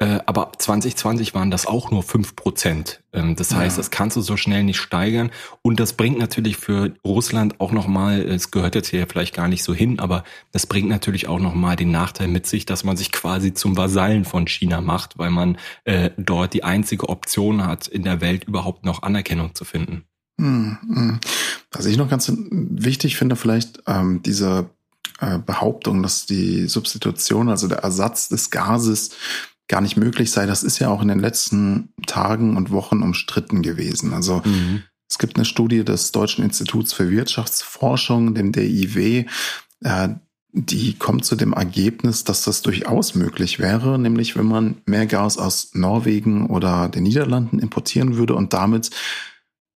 Äh, 0.00 0.18
aber 0.24 0.52
2020 0.56 1.34
waren 1.34 1.50
das 1.50 1.66
auch 1.66 1.90
nur 1.90 2.02
fünf 2.02 2.34
Prozent. 2.34 3.02
Ähm, 3.12 3.36
das 3.36 3.54
heißt, 3.54 3.76
ja. 3.76 3.80
das 3.82 3.90
kannst 3.90 4.16
du 4.16 4.22
so 4.22 4.38
schnell 4.38 4.64
nicht 4.64 4.80
steigern. 4.80 5.30
Und 5.60 5.78
das 5.78 5.92
bringt 5.92 6.18
natürlich 6.18 6.56
für 6.56 6.94
Russland 7.04 7.60
auch 7.60 7.70
nochmal, 7.70 8.22
es 8.22 8.50
gehört 8.50 8.74
jetzt 8.74 8.88
hier 8.88 9.06
vielleicht 9.06 9.34
gar 9.34 9.46
nicht 9.46 9.62
so 9.62 9.74
hin, 9.74 9.98
aber 9.98 10.24
das 10.52 10.66
bringt 10.66 10.88
natürlich 10.88 11.28
auch 11.28 11.38
nochmal 11.38 11.76
den 11.76 11.90
Nachteil 11.90 12.28
mit 12.28 12.46
sich, 12.46 12.64
dass 12.64 12.82
man 12.82 12.96
sich 12.96 13.12
quasi 13.12 13.52
zum 13.52 13.76
Vasallen 13.76 14.24
von 14.24 14.46
China 14.46 14.80
macht, 14.80 15.18
weil 15.18 15.30
man 15.30 15.58
äh, 15.84 16.10
dort 16.16 16.54
die 16.54 16.64
einzige 16.64 17.10
Option 17.10 17.66
hat, 17.66 17.86
in 17.86 18.02
der 18.02 18.22
Welt 18.22 18.44
überhaupt 18.44 18.86
noch 18.86 19.02
Anerkennung 19.02 19.54
zu 19.54 19.66
finden. 19.66 20.04
Hm, 20.38 20.78
hm. 20.80 21.20
Was 21.72 21.84
ich 21.84 21.98
noch 21.98 22.08
ganz 22.08 22.32
wichtig 22.50 23.16
finde, 23.16 23.36
vielleicht 23.36 23.82
ähm, 23.86 24.22
diese 24.22 24.70
äh, 25.20 25.38
Behauptung, 25.38 26.02
dass 26.02 26.24
die 26.24 26.66
Substitution, 26.66 27.50
also 27.50 27.68
der 27.68 27.80
Ersatz 27.80 28.28
des 28.30 28.50
Gases 28.50 29.10
gar 29.70 29.80
nicht 29.80 29.96
möglich 29.96 30.32
sei. 30.32 30.46
Das 30.46 30.64
ist 30.64 30.80
ja 30.80 30.88
auch 30.88 31.00
in 31.00 31.08
den 31.08 31.20
letzten 31.20 31.94
Tagen 32.06 32.56
und 32.56 32.72
Wochen 32.72 33.02
umstritten 33.02 33.62
gewesen. 33.62 34.12
Also 34.12 34.42
mhm. 34.44 34.82
es 35.08 35.18
gibt 35.18 35.36
eine 35.36 35.44
Studie 35.44 35.84
des 35.84 36.10
Deutschen 36.10 36.44
Instituts 36.44 36.92
für 36.92 37.08
Wirtschaftsforschung, 37.08 38.34
dem 38.34 38.50
DIW, 38.50 39.26
äh, 39.82 40.08
die 40.52 40.94
kommt 40.94 41.24
zu 41.24 41.36
dem 41.36 41.52
Ergebnis, 41.52 42.24
dass 42.24 42.42
das 42.42 42.62
durchaus 42.62 43.14
möglich 43.14 43.60
wäre, 43.60 44.00
nämlich 44.00 44.36
wenn 44.36 44.46
man 44.46 44.78
mehr 44.84 45.06
Gas 45.06 45.38
aus 45.38 45.70
Norwegen 45.74 46.46
oder 46.46 46.88
den 46.88 47.04
Niederlanden 47.04 47.60
importieren 47.60 48.16
würde 48.16 48.34
und 48.34 48.52
damit 48.52 48.90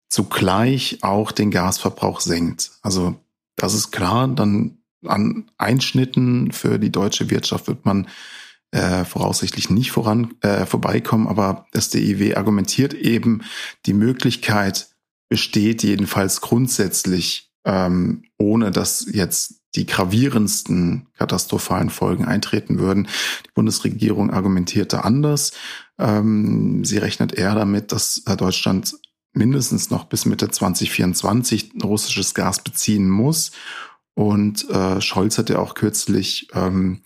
zugleich 0.08 0.98
auch 1.02 1.30
den 1.30 1.52
Gasverbrauch 1.52 2.20
senkt. 2.20 2.72
Also 2.82 3.14
das 3.54 3.74
ist 3.74 3.92
klar, 3.92 4.26
dann 4.26 4.78
an 5.06 5.48
Einschnitten 5.56 6.50
für 6.50 6.80
die 6.80 6.90
deutsche 6.90 7.30
Wirtschaft 7.30 7.68
wird 7.68 7.84
man 7.84 8.08
äh, 8.74 9.04
voraussichtlich 9.04 9.70
nicht 9.70 9.92
voran 9.92 10.34
äh, 10.40 10.66
vorbeikommen, 10.66 11.28
aber 11.28 11.66
das 11.72 11.90
DIW 11.90 12.34
argumentiert 12.34 12.92
eben, 12.92 13.42
die 13.86 13.94
Möglichkeit 13.94 14.88
besteht 15.28 15.84
jedenfalls 15.84 16.40
grundsätzlich, 16.40 17.52
ähm, 17.64 18.24
ohne 18.36 18.72
dass 18.72 19.06
jetzt 19.10 19.60
die 19.76 19.86
gravierendsten 19.86 21.06
katastrophalen 21.14 21.88
Folgen 21.88 22.24
eintreten 22.24 22.78
würden. 22.78 23.08
Die 23.46 23.50
Bundesregierung 23.54 24.30
argumentierte 24.30 25.04
anders. 25.04 25.52
Ähm, 25.98 26.84
sie 26.84 26.98
rechnet 26.98 27.32
eher 27.32 27.54
damit, 27.54 27.92
dass 27.92 28.22
äh, 28.26 28.36
Deutschland 28.36 28.96
mindestens 29.32 29.90
noch 29.90 30.04
bis 30.04 30.26
Mitte 30.26 30.50
2024 30.50 31.74
russisches 31.82 32.34
Gas 32.34 32.62
beziehen 32.62 33.08
muss. 33.08 33.52
Und 34.14 34.68
äh, 34.68 35.00
Scholz 35.00 35.38
hat 35.38 35.50
ja 35.50 35.58
auch 35.58 35.74
kürzlich 35.74 36.48
ähm, 36.54 37.02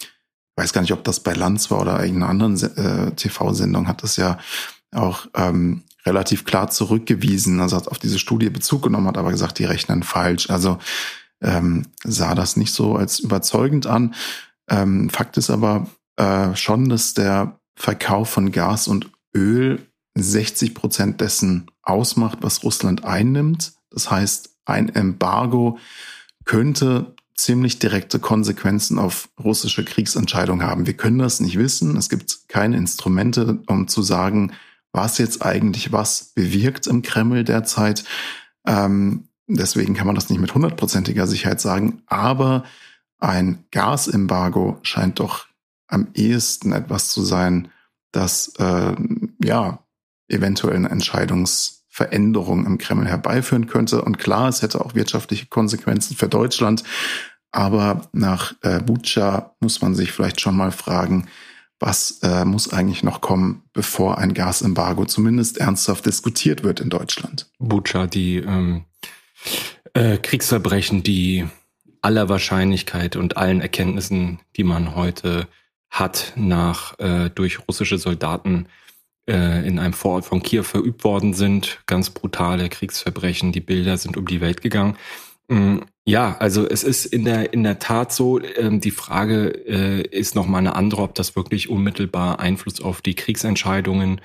weiß 0.59 0.73
gar 0.73 0.81
nicht, 0.81 0.93
ob 0.93 1.05
das 1.05 1.21
bei 1.21 1.33
Lanz 1.33 1.71
war 1.71 1.81
oder 1.81 2.01
irgendeiner 2.05 2.29
anderen 2.29 2.61
äh, 2.77 3.13
TV-Sendung, 3.13 3.87
hat 3.87 4.03
das 4.03 4.17
ja 4.17 4.39
auch 4.93 5.27
ähm, 5.35 5.85
relativ 6.05 6.45
klar 6.45 6.69
zurückgewiesen. 6.71 7.61
Also 7.61 7.77
hat 7.77 7.89
auf 7.89 7.99
diese 7.99 8.19
Studie 8.19 8.51
Bezug 8.51 8.83
genommen, 8.83 9.07
hat 9.07 9.19
aber 9.19 9.31
gesagt, 9.31 9.59
die 9.59 9.65
rechnen 9.65 10.03
falsch. 10.03 10.51
Also 10.51 10.79
ähm, 11.41 11.87
sah 12.03 12.35
das 12.35 12.57
nicht 12.57 12.73
so 12.73 12.97
als 12.97 13.21
überzeugend 13.21 13.87
an. 13.87 14.15
Ähm, 14.69 15.11
Fakt 15.11 15.37
ist 15.37 15.51
aber 15.51 15.87
äh, 16.17 16.55
schon, 16.57 16.89
dass 16.89 17.15
der 17.15 17.61
Verkauf 17.77 18.29
von 18.29 18.51
Gas 18.51 18.89
und 18.89 19.11
Öl 19.35 19.87
60 20.15 20.75
Prozent 20.75 21.21
dessen 21.21 21.71
ausmacht, 21.83 22.39
was 22.41 22.65
Russland 22.65 23.05
einnimmt. 23.05 23.73
Das 23.91 24.11
heißt, 24.11 24.51
ein 24.65 24.89
Embargo 24.89 25.79
könnte 26.45 27.15
ziemlich 27.39 27.79
direkte 27.79 28.19
Konsequenzen 28.19 28.99
auf 28.99 29.29
russische 29.43 29.85
Kriegsentscheidungen 29.85 30.67
haben. 30.67 30.87
Wir 30.87 30.97
können 30.97 31.19
das 31.19 31.39
nicht 31.41 31.57
wissen. 31.57 31.97
Es 31.97 32.09
gibt 32.09 32.49
keine 32.49 32.77
Instrumente, 32.77 33.61
um 33.69 33.87
zu 33.87 34.03
sagen, 34.03 34.53
was 34.93 35.19
jetzt 35.19 35.45
eigentlich 35.45 35.93
was 35.93 36.33
bewirkt 36.35 36.89
im 36.89 37.03
Kreml 37.03 37.45
derzeit. 37.45 38.05
Ähm, 38.67 39.29
deswegen 39.47 39.95
kann 39.95 40.07
man 40.07 40.17
das 40.17 40.31
nicht 40.31 40.41
mit 40.41 40.53
hundertprozentiger 40.53 41.29
Sicherheit 41.29 41.61
sagen. 41.61 42.03
Aber 42.07 42.65
ein 43.19 43.65
Gasembargo 43.71 44.79
scheint 44.83 45.21
doch 45.21 45.47
am 45.87 46.09
ehesten 46.15 46.73
etwas 46.73 47.11
zu 47.11 47.23
sein, 47.23 47.69
das 48.11 48.53
äh, 48.59 48.97
ja 49.43 49.79
eventuell 50.29 50.77
eine 50.77 50.91
Entscheidungsveränderung 50.91 52.67
im 52.67 52.79
Kreml 52.79 53.07
herbeiführen 53.07 53.67
könnte. 53.67 54.03
Und 54.03 54.19
klar, 54.19 54.49
es 54.49 54.63
hätte 54.63 54.81
auch 54.81 54.95
wirtschaftliche 54.95 55.47
Konsequenzen 55.47 56.17
für 56.17 56.29
Deutschland. 56.29 56.85
Aber 57.51 58.09
nach 58.13 58.55
äh, 58.63 58.81
Bucha 58.81 59.55
muss 59.61 59.81
man 59.81 59.95
sich 59.95 60.13
vielleicht 60.13 60.41
schon 60.41 60.57
mal 60.57 60.71
fragen, 60.71 61.29
was 61.81 62.19
äh, 62.23 62.45
muss 62.45 62.73
eigentlich 62.73 63.03
noch 63.03 63.21
kommen, 63.21 63.63
bevor 63.73 64.19
ein 64.19 64.35
Gasembargo 64.35 65.05
zumindest 65.05 65.59
ernsthaft 65.59 66.07
diskutiert 66.07 66.65
wird 66.65 66.81
in 66.81 66.91
Deutschland? 66.91 67.51
Bucha, 67.59 68.07
die 68.07 68.37
ähm, 68.39 68.85
äh, 69.95 70.19
Kriegsverbrechen, 70.19 71.03
die 71.03 71.47
aller 72.03 72.29
Wahrscheinlichkeit 72.29 73.17
und 73.17 73.37
allen 73.37 73.61
Erkenntnissen, 73.61 74.41
die 74.57 74.65
man 74.65 74.95
heute 74.95 75.47
hat, 75.91 76.33
nach 76.37 76.99
äh, 76.99 77.31
durch 77.31 77.61
russische 77.67 77.99
Soldaten 77.99 78.67
äh, 79.29 79.67
in 79.67 79.79
einem 79.79 79.95
Vorort 79.95 80.25
von 80.25 80.43
Kiew 80.43 80.65
verübt 80.65 81.05
worden 81.05 81.35
sind. 81.35 81.81
Ganz 81.87 82.11
brutale 82.11 82.69
Kriegsverbrechen. 82.69 83.53
Die 83.53 83.61
Bilder 83.61 83.97
sind 83.97 84.17
um 84.17 84.27
die 84.27 84.41
Welt 84.41 84.63
gegangen. 84.63 84.97
Ja, 86.09 86.39
also 86.39 86.67
es 86.67 86.85
ist 86.85 87.05
in 87.05 87.27
der 87.27 87.53
in 87.53 87.63
der 87.65 87.79
Tat 87.81 88.15
so. 88.15 88.41
Ähm, 88.41 88.81
die 88.81 88.93
Frage 88.93 89.49
äh, 89.67 90.01
ist 90.01 90.35
noch 90.35 90.47
mal 90.47 90.57
eine 90.57 90.75
andere, 90.75 91.03
ob 91.03 91.15
das 91.15 91.37
wirklich 91.37 91.69
unmittelbar 91.69 92.41
Einfluss 92.41 92.81
auf 92.81 93.03
die 93.03 93.15
Kriegsentscheidungen 93.15 94.23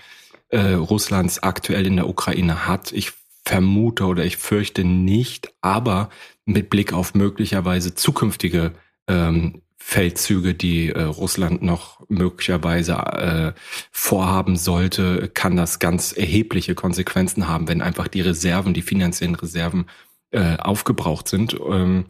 äh, 0.48 0.76
Russlands 0.76 1.44
aktuell 1.44 1.86
in 1.86 1.98
der 1.98 2.08
Ukraine 2.08 2.68
hat. 2.68 2.94
Ich 2.94 3.12
vermute 3.44 4.06
oder 4.06 4.24
ich 4.24 4.38
fürchte 4.38 4.86
nicht, 4.86 5.52
aber 5.60 6.10
mit 6.46 6.70
Blick 6.70 6.94
auf 6.94 7.16
möglicherweise 7.16 7.94
zukünftige 7.94 8.72
ähm, 9.10 9.62
Feldzüge, 9.76 10.54
die 10.54 10.88
äh, 10.88 11.02
Russland 11.02 11.64
noch 11.64 12.00
möglicherweise 12.08 12.94
äh, 12.94 13.60
vorhaben 13.92 14.56
sollte, 14.56 15.30
kann 15.34 15.58
das 15.58 15.80
ganz 15.80 16.14
erhebliche 16.14 16.76
Konsequenzen 16.76 17.50
haben, 17.50 17.68
wenn 17.68 17.82
einfach 17.82 18.08
die 18.08 18.22
Reserven, 18.22 18.74
die 18.74 18.82
finanziellen 18.82 19.36
Reserven 19.36 19.88
äh, 20.34 20.58
aufgebraucht 20.58 21.28
sind. 21.28 21.56
Ähm, 21.70 22.06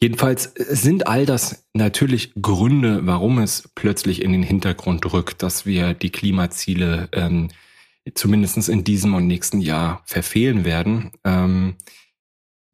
jedenfalls 0.00 0.52
sind 0.56 1.06
all 1.06 1.26
das 1.26 1.66
natürlich 1.74 2.32
Gründe, 2.40 3.00
warum 3.04 3.38
es 3.38 3.68
plötzlich 3.74 4.22
in 4.22 4.32
den 4.32 4.42
Hintergrund 4.42 5.12
rückt, 5.12 5.42
dass 5.42 5.66
wir 5.66 5.94
die 5.94 6.10
Klimaziele 6.10 7.08
ähm, 7.12 7.48
zumindest 8.14 8.68
in 8.68 8.84
diesem 8.84 9.14
und 9.14 9.26
nächsten 9.26 9.60
Jahr 9.60 10.02
verfehlen 10.04 10.64
werden. 10.64 11.12
Ähm, 11.24 11.76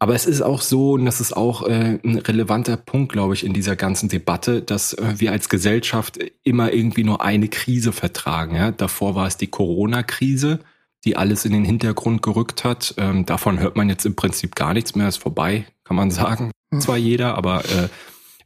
aber 0.02 0.14
es 0.14 0.24
ist 0.24 0.40
auch 0.40 0.62
so, 0.62 0.92
und 0.92 1.04
das 1.04 1.20
ist 1.20 1.36
auch 1.36 1.62
äh, 1.68 1.98
ein 2.02 2.18
relevanter 2.18 2.78
Punkt, 2.78 3.12
glaube 3.12 3.34
ich, 3.34 3.44
in 3.44 3.52
dieser 3.52 3.76
ganzen 3.76 4.08
Debatte, 4.08 4.62
dass 4.62 4.94
äh, 4.94 5.14
wir 5.18 5.30
als 5.30 5.50
Gesellschaft 5.50 6.18
immer 6.42 6.72
irgendwie 6.72 7.04
nur 7.04 7.20
eine 7.20 7.48
Krise 7.48 7.92
vertragen. 7.92 8.56
Ja? 8.56 8.70
Davor 8.70 9.14
war 9.14 9.26
es 9.26 9.36
die 9.36 9.48
Corona-Krise, 9.48 10.60
die 11.04 11.16
alles 11.16 11.44
in 11.44 11.52
den 11.52 11.64
Hintergrund 11.64 12.22
gerückt 12.22 12.64
hat. 12.64 12.94
Ähm, 12.98 13.26
davon 13.26 13.58
hört 13.60 13.76
man 13.76 13.88
jetzt 13.88 14.06
im 14.06 14.16
Prinzip 14.16 14.54
gar 14.54 14.74
nichts 14.74 14.94
mehr, 14.94 15.08
ist 15.08 15.16
vorbei, 15.16 15.66
kann 15.84 15.96
man 15.96 16.10
sagen. 16.10 16.50
Hm. 16.72 16.80
Zwar 16.80 16.96
jeder, 16.96 17.36
aber 17.36 17.64
äh, 17.64 17.88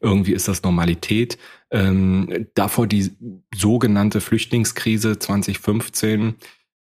irgendwie 0.01 0.33
ist 0.33 0.49
das 0.49 0.63
Normalität. 0.63 1.39
Ähm, 1.71 2.47
davor 2.55 2.87
die 2.87 3.11
sogenannte 3.55 4.21
Flüchtlingskrise 4.21 5.19
2015, 5.19 6.35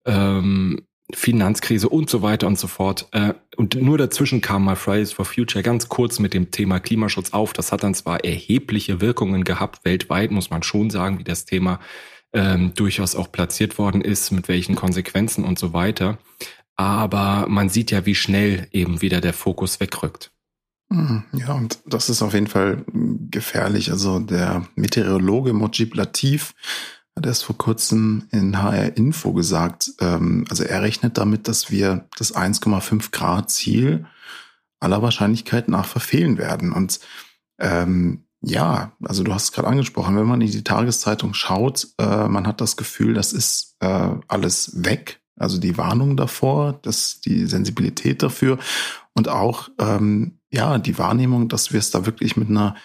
ähm, 0.05 0.81
Finanzkrise 1.13 1.89
und 1.89 2.09
so 2.09 2.21
weiter 2.21 2.47
und 2.47 2.57
so 2.57 2.67
fort. 2.67 3.07
Äh, 3.11 3.33
und 3.55 3.75
nur 3.75 3.97
dazwischen 3.97 4.41
kam 4.41 4.65
mal 4.65 4.75
Fridays 4.75 5.13
for 5.13 5.25
Future 5.25 5.63
ganz 5.63 5.89
kurz 5.89 6.19
mit 6.19 6.33
dem 6.33 6.51
Thema 6.51 6.79
Klimaschutz 6.79 7.33
auf. 7.33 7.53
Das 7.53 7.71
hat 7.71 7.83
dann 7.83 7.93
zwar 7.93 8.23
erhebliche 8.23 9.01
Wirkungen 9.01 9.43
gehabt, 9.43 9.85
weltweit 9.85 10.31
muss 10.31 10.49
man 10.49 10.63
schon 10.63 10.89
sagen, 10.89 11.19
wie 11.19 11.23
das 11.23 11.45
Thema 11.45 11.79
ähm, 12.33 12.73
durchaus 12.73 13.15
auch 13.15 13.31
platziert 13.31 13.77
worden 13.77 14.01
ist, 14.01 14.31
mit 14.31 14.47
welchen 14.47 14.75
Konsequenzen 14.75 15.43
und 15.43 15.59
so 15.59 15.73
weiter. 15.73 16.17
Aber 16.75 17.45
man 17.47 17.69
sieht 17.69 17.91
ja, 17.91 18.05
wie 18.05 18.15
schnell 18.15 18.67
eben 18.71 19.01
wieder 19.01 19.21
der 19.21 19.33
Fokus 19.33 19.79
wegrückt. 19.79 20.31
Hm, 20.91 21.23
ja, 21.33 21.53
und 21.53 21.79
das 21.85 22.09
ist 22.09 22.21
auf 22.21 22.33
jeden 22.33 22.47
Fall 22.47 22.83
gefährlich. 23.31 23.91
Also 23.91 24.19
der 24.19 24.67
Meteorologe 24.75 25.53
Mojib 25.53 25.95
Latif 25.95 26.53
hat 27.15 27.25
erst 27.25 27.45
vor 27.45 27.57
kurzem 27.57 28.27
in 28.31 28.61
HR 28.61 28.97
Info 28.97 29.33
gesagt, 29.33 29.91
ähm, 29.99 30.45
also 30.49 30.63
er 30.63 30.81
rechnet 30.81 31.17
damit, 31.17 31.47
dass 31.47 31.69
wir 31.69 32.07
das 32.17 32.35
1,5 32.35 33.11
Grad 33.11 33.51
Ziel 33.51 34.05
aller 34.79 35.01
Wahrscheinlichkeit 35.01 35.67
nach 35.67 35.85
verfehlen 35.85 36.37
werden. 36.37 36.73
Und 36.73 36.99
ähm, 37.59 38.22
ja, 38.45 38.91
also 39.01 39.23
du 39.23 39.33
hast 39.33 39.45
es 39.45 39.51
gerade 39.53 39.69
angesprochen, 39.69 40.17
wenn 40.17 40.25
man 40.25 40.41
in 40.41 40.51
die 40.51 40.63
Tageszeitung 40.63 41.33
schaut, 41.33 41.87
äh, 41.97 42.27
man 42.27 42.45
hat 42.45 42.59
das 42.59 42.75
Gefühl, 42.75 43.13
das 43.13 43.31
ist 43.31 43.77
äh, 43.79 44.09
alles 44.27 44.83
weg. 44.83 45.21
Also 45.37 45.57
die 45.57 45.77
Warnung 45.77 46.17
davor, 46.17 46.73
dass 46.73 47.21
die 47.21 47.45
Sensibilität 47.45 48.21
dafür 48.21 48.59
und 49.13 49.29
auch 49.29 49.69
ähm, 49.79 50.39
ja 50.51 50.77
die 50.77 50.97
Wahrnehmung, 50.97 51.47
dass 51.47 51.71
wir 51.71 51.79
es 51.79 51.89
da 51.89 52.05
wirklich 52.05 52.35
mit 52.35 52.49
einer 52.49 52.75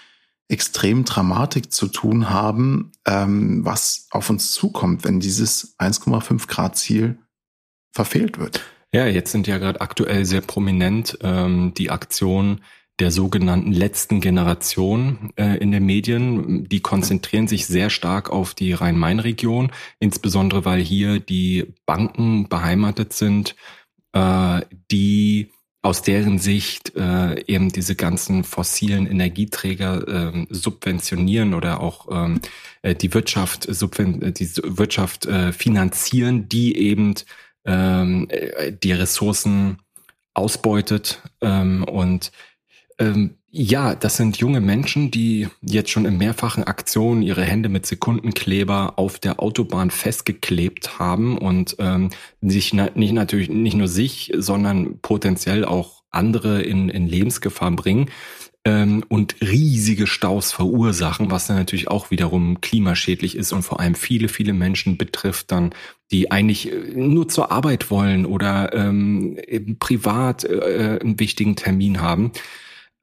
extremen 0.48 1.04
Dramatik 1.04 1.72
zu 1.72 1.88
tun 1.88 2.30
haben, 2.30 2.92
ähm, 3.04 3.64
was 3.64 4.06
auf 4.10 4.30
uns 4.30 4.52
zukommt, 4.52 5.04
wenn 5.04 5.20
dieses 5.20 5.76
1,5 5.78 6.46
Grad 6.46 6.78
Ziel 6.78 7.18
verfehlt 7.92 8.38
wird. 8.38 8.62
Ja, 8.92 9.06
jetzt 9.06 9.32
sind 9.32 9.46
ja 9.46 9.58
gerade 9.58 9.80
aktuell 9.80 10.24
sehr 10.24 10.40
prominent 10.40 11.18
ähm, 11.20 11.74
die 11.74 11.90
Aktionen 11.90 12.62
der 13.00 13.10
sogenannten 13.10 13.72
letzten 13.72 14.20
Generation 14.20 15.30
äh, 15.36 15.56
in 15.58 15.70
den 15.70 15.84
Medien. 15.84 16.68
Die 16.68 16.80
konzentrieren 16.80 17.46
sich 17.46 17.66
sehr 17.66 17.90
stark 17.90 18.30
auf 18.30 18.54
die 18.54 18.72
Rhein-Main-Region, 18.72 19.70
insbesondere 20.00 20.64
weil 20.64 20.80
hier 20.80 21.20
die 21.20 21.74
Banken 21.86 22.48
beheimatet 22.48 23.12
sind, 23.12 23.54
äh, 24.12 24.62
die 24.90 25.50
aus 25.80 26.02
deren 26.02 26.38
Sicht 26.38 26.96
äh, 26.96 27.40
eben 27.46 27.70
diese 27.70 27.94
ganzen 27.94 28.42
fossilen 28.42 29.06
Energieträger 29.06 30.34
äh, 30.34 30.46
subventionieren 30.50 31.54
oder 31.54 31.80
auch 31.80 32.08
ähm, 32.10 32.40
äh, 32.82 32.96
die 32.96 33.14
Wirtschaft 33.14 33.72
subven 33.72 34.34
die 34.34 34.50
Wirtschaft 34.64 35.26
äh, 35.26 35.52
finanzieren, 35.52 36.48
die 36.48 36.76
eben 36.76 37.14
ähm, 37.64 38.26
äh, 38.28 38.72
die 38.72 38.92
Ressourcen 38.92 39.78
ausbeutet 40.34 41.22
ähm, 41.40 41.84
und 41.84 42.32
ähm, 42.98 43.34
ja, 43.50 43.94
das 43.94 44.16
sind 44.18 44.36
junge 44.36 44.60
Menschen, 44.60 45.10
die 45.10 45.48
jetzt 45.62 45.90
schon 45.90 46.04
in 46.04 46.18
mehrfachen 46.18 46.64
Aktionen 46.64 47.22
ihre 47.22 47.42
Hände 47.42 47.70
mit 47.70 47.86
Sekundenkleber 47.86 48.98
auf 48.98 49.18
der 49.18 49.40
Autobahn 49.40 49.90
festgeklebt 49.90 50.98
haben 50.98 51.38
und 51.38 51.76
ähm, 51.78 52.10
sich 52.42 52.74
na 52.74 52.90
nicht 52.94 53.12
natürlich 53.12 53.48
nicht 53.48 53.76
nur 53.76 53.88
sich, 53.88 54.32
sondern 54.36 54.98
potenziell 55.00 55.64
auch 55.64 56.02
andere 56.10 56.62
in, 56.62 56.90
in 56.90 57.06
Lebensgefahr 57.06 57.70
bringen 57.70 58.10
ähm, 58.64 59.02
und 59.08 59.36
riesige 59.40 60.06
Staus 60.06 60.52
verursachen, 60.52 61.30
was 61.30 61.46
dann 61.46 61.56
natürlich 61.56 61.88
auch 61.88 62.10
wiederum 62.10 62.60
klimaschädlich 62.60 63.34
ist 63.34 63.52
und 63.52 63.62
vor 63.62 63.80
allem 63.80 63.94
viele, 63.94 64.28
viele 64.28 64.52
Menschen 64.52 64.98
betrifft 64.98 65.52
dann, 65.52 65.70
die 66.10 66.30
eigentlich 66.30 66.70
äh, 66.70 66.76
nur 66.94 67.28
zur 67.28 67.50
Arbeit 67.50 67.90
wollen 67.90 68.26
oder 68.26 68.74
ähm, 68.74 69.38
privat 69.78 70.44
äh, 70.44 70.98
einen 71.00 71.18
wichtigen 71.18 71.56
Termin 71.56 72.02
haben. 72.02 72.32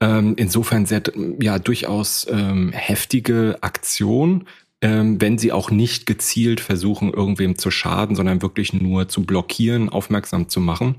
Ähm, 0.01 0.33
insofern 0.37 0.85
sehr, 0.85 1.03
ja, 1.39 1.57
durchaus 1.57 2.27
ähm, 2.29 2.71
heftige 2.73 3.57
Aktion, 3.61 4.45
ähm, 4.81 5.21
wenn 5.21 5.37
sie 5.37 5.51
auch 5.51 5.71
nicht 5.71 6.05
gezielt 6.05 6.59
versuchen, 6.59 7.13
irgendwem 7.13 7.57
zu 7.57 7.71
schaden, 7.71 8.15
sondern 8.15 8.41
wirklich 8.41 8.73
nur 8.73 9.07
zu 9.07 9.25
blockieren, 9.25 9.89
aufmerksam 9.89 10.49
zu 10.49 10.59
machen. 10.59 10.95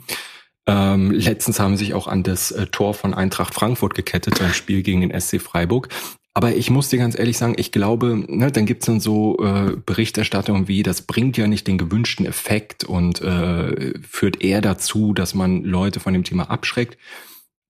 Ähm, 0.66 1.12
letztens 1.12 1.61
haben 1.61 1.76
sie 1.76 1.85
sich 1.85 1.94
auch 1.94 2.09
an 2.09 2.22
das 2.22 2.50
äh, 2.50 2.66
Tor 2.66 2.94
von 2.94 3.14
Eintracht 3.14 3.54
Frankfurt 3.54 3.94
gekettet 3.94 4.38
beim 4.38 4.52
Spiel 4.52 4.82
gegen 4.82 5.02
den 5.02 5.20
SC 5.20 5.40
Freiburg. 5.40 5.88
Aber 6.35 6.54
ich 6.54 6.68
muss 6.68 6.90
dir 6.90 6.98
ganz 6.98 7.18
ehrlich 7.18 7.38
sagen, 7.38 7.54
ich 7.56 7.72
glaube, 7.72 8.24
ne, 8.28 8.52
dann 8.52 8.66
gibt's 8.66 8.85
dann 8.85 9.00
so 9.00 9.38
äh, 9.38 9.76
Berichterstattung 9.87 10.68
wie, 10.68 10.82
das 10.82 11.02
bringt 11.02 11.38
ja 11.38 11.46
nicht 11.46 11.66
den 11.66 11.78
gewünschten 11.78 12.26
Effekt 12.26 12.85
und 12.85 13.22
äh, 13.22 13.94
führt 14.02 14.42
eher 14.42 14.61
dazu, 14.61 15.14
dass 15.14 15.35
man 15.35 15.64
Leute 15.64 15.98
von 15.98 16.12
dem 16.12 16.24
Thema 16.24 16.50
abschreckt. 16.50 16.98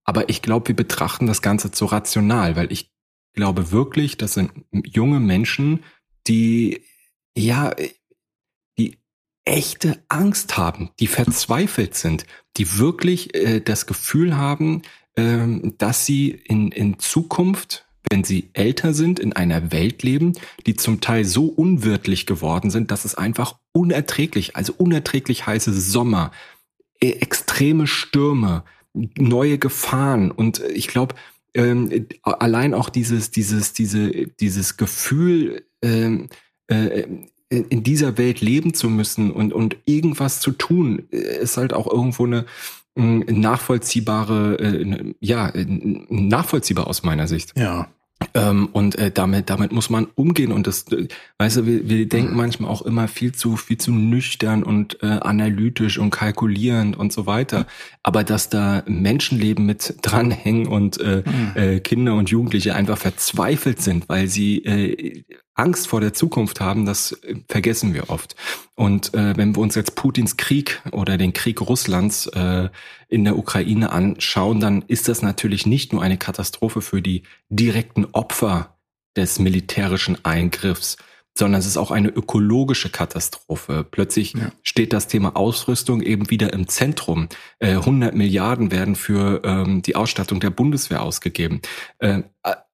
Aber 0.07 0.29
ich 0.29 0.41
glaube, 0.41 0.69
wir 0.69 0.77
betrachten 0.77 1.27
das 1.27 1.43
Ganze 1.43 1.73
zu 1.73 1.85
rational, 1.85 2.57
weil 2.57 2.73
ich 2.73 2.93
glaube 3.35 3.73
wirklich, 3.73 4.17
das 4.17 4.35
sind 4.35 4.53
junge 4.73 5.21
Menschen, 5.21 5.85
die, 6.27 6.83
ja, 7.37 7.75
die 8.79 8.99
echte 9.45 10.03
Angst 10.09 10.57
haben, 10.57 10.91
die 11.01 11.09
verzweifelt 11.09 11.95
sind, 11.95 12.27
die 12.57 12.79
wirklich 12.79 13.35
äh, 13.35 13.61
das 13.61 13.87
Gefühl 13.87 14.37
haben, 14.37 14.83
äh, 15.17 15.47
dass 15.77 16.07
sie 16.07 16.31
in, 16.31 16.71
in 16.73 16.99
Zukunft 16.99 17.87
wenn 18.09 18.25
sie 18.25 18.51
älter 18.53 18.95
sind, 18.95 19.19
in 19.19 19.33
einer 19.33 19.73
Welt 19.73 20.03
leben, 20.03 20.35
die 20.67 20.77
zum 20.77 21.01
Teil 21.01 21.25
so 21.25 21.47
unwirtlich 21.47 22.27
geworden 22.27 22.71
sind, 22.71 22.91
dass 22.91 23.05
es 23.05 23.17
einfach 23.17 23.59
unerträglich, 23.73 24.57
also 24.57 24.73
unerträglich 24.77 25.47
heiße 25.47 25.73
Sommer, 25.73 26.31
äh, 27.01 27.11
extreme 27.11 27.87
Stürme, 27.87 28.65
neue 29.17 29.59
Gefahren 29.59 30.31
und 30.31 30.61
ich 30.75 30.89
glaube, 30.89 31.15
ähm, 31.55 32.07
allein 32.23 32.75
auch 32.75 32.89
dieses, 32.89 33.31
dieses, 33.31 33.73
diese, 33.73 34.11
dieses 34.27 34.77
Gefühl, 34.77 35.65
ähm, 35.83 36.29
äh, 36.69 37.07
in 37.49 37.85
dieser 37.85 38.19
Welt 38.19 38.41
leben 38.41 38.75
zu 38.75 38.91
müssen 38.91 39.31
und, 39.31 39.53
und 39.53 39.77
irgendwas 39.85 40.41
zu 40.41 40.51
tun, 40.51 41.07
ist 41.11 41.57
halt 41.57 41.73
auch 41.73 41.91
irgendwo 41.91 42.27
eine 42.27 42.45
nachvollziehbare, 42.97 44.59
äh, 44.59 45.15
ja, 45.21 45.53
nachvollziehbar 46.09 46.87
aus 46.89 47.03
meiner 47.03 47.29
Sicht. 47.29 47.53
Ja. 47.57 47.89
Ähm, 48.33 48.69
und 48.73 48.97
äh, 48.97 49.11
damit, 49.11 49.51
damit 49.51 49.73
muss 49.73 49.91
man 49.91 50.07
umgehen. 50.15 50.53
Und 50.53 50.67
das, 50.67 50.91
äh, 50.93 51.09
weißt 51.39 51.59
du, 51.59 51.67
wir, 51.67 51.89
wir 51.89 52.09
denken 52.09 52.33
mhm. 52.33 52.37
manchmal 52.37 52.71
auch 52.71 52.83
immer 52.83 53.09
viel 53.09 53.33
zu, 53.33 53.57
viel 53.57 53.79
zu 53.79 53.93
nüchtern 53.93 54.63
und 54.63 55.03
äh, 55.03 55.07
analytisch 55.07 55.99
und 55.99 56.11
kalkulierend 56.11 56.97
und 56.97 57.13
so 57.13 57.27
weiter. 57.27 57.67
Aber 58.03 58.25
dass 58.25 58.49
da 58.49 58.83
Menschenleben 58.87 59.67
mit 59.67 59.97
dranhängen 60.03 60.67
und 60.67 60.99
äh, 61.01 61.23
mhm. 61.27 61.53
äh, 61.55 61.81
Kinder 61.81 62.15
und 62.15 62.31
Jugendliche 62.31 62.75
einfach 62.75 62.99
verzweifelt 62.99 63.83
sind, 63.83 64.09
weil 64.09 64.29
sie 64.29 64.65
äh, 64.65 65.25
Angst 65.57 65.89
vor 65.89 66.01
der 66.01 66.13
Zukunft 66.13 66.61
haben, 66.61 66.87
das 66.87 67.13
äh, 67.13 67.37
vergessen 67.49 67.95
wir 67.95 68.11
oft. 68.11 68.37
Und 68.75 69.15
äh, 69.15 69.37
wenn 69.37 69.57
wir 69.57 69.63
uns 69.63 69.75
jetzt 69.75 69.97
Putins 69.97 70.37
Krieg 70.37 70.83
oder 70.93 71.17
den 71.17 71.33
Krieg 71.33 71.61
Russlands 71.61 72.27
äh, 72.29 72.69
in 73.09 73.25
der 73.25 73.37
Ukraine 73.37 73.91
anschauen, 73.91 74.61
dann 74.61 74.83
ist 74.87 75.09
das 75.09 75.23
natürlich 75.23 75.67
nicht 75.67 75.93
nur 75.93 76.03
eine 76.03 76.19
Katastrophe 76.19 76.83
für 76.83 77.03
die 77.03 77.23
direkten 77.49 78.05
Opfer 78.13 78.77
des 79.17 79.39
militärischen 79.39 80.23
Eingriffs, 80.25 80.99
sondern 81.39 81.59
es 81.59 81.67
ist 81.67 81.77
auch 81.77 81.91
eine 81.91 82.09
ökologische 82.09 82.89
Katastrophe. 82.89 83.85
Plötzlich 83.89 84.33
ja. 84.33 84.53
steht 84.63 84.93
das 84.93 85.07
Thema 85.07 85.37
Ausrüstung 85.37 86.01
eben 86.01 86.31
wieder 86.31 86.53
im 86.53 86.69
Zentrum. 86.69 87.29
Äh, 87.59 87.73
100 87.73 88.15
Milliarden 88.15 88.71
werden 88.71 88.95
für 88.95 89.43
ähm, 89.45 89.83
die 89.83 89.97
Ausstattung 89.97 90.41
der 90.41 90.51
Bundeswehr 90.51 91.03
ausgegeben. 91.03 91.61
Äh, 91.99 92.23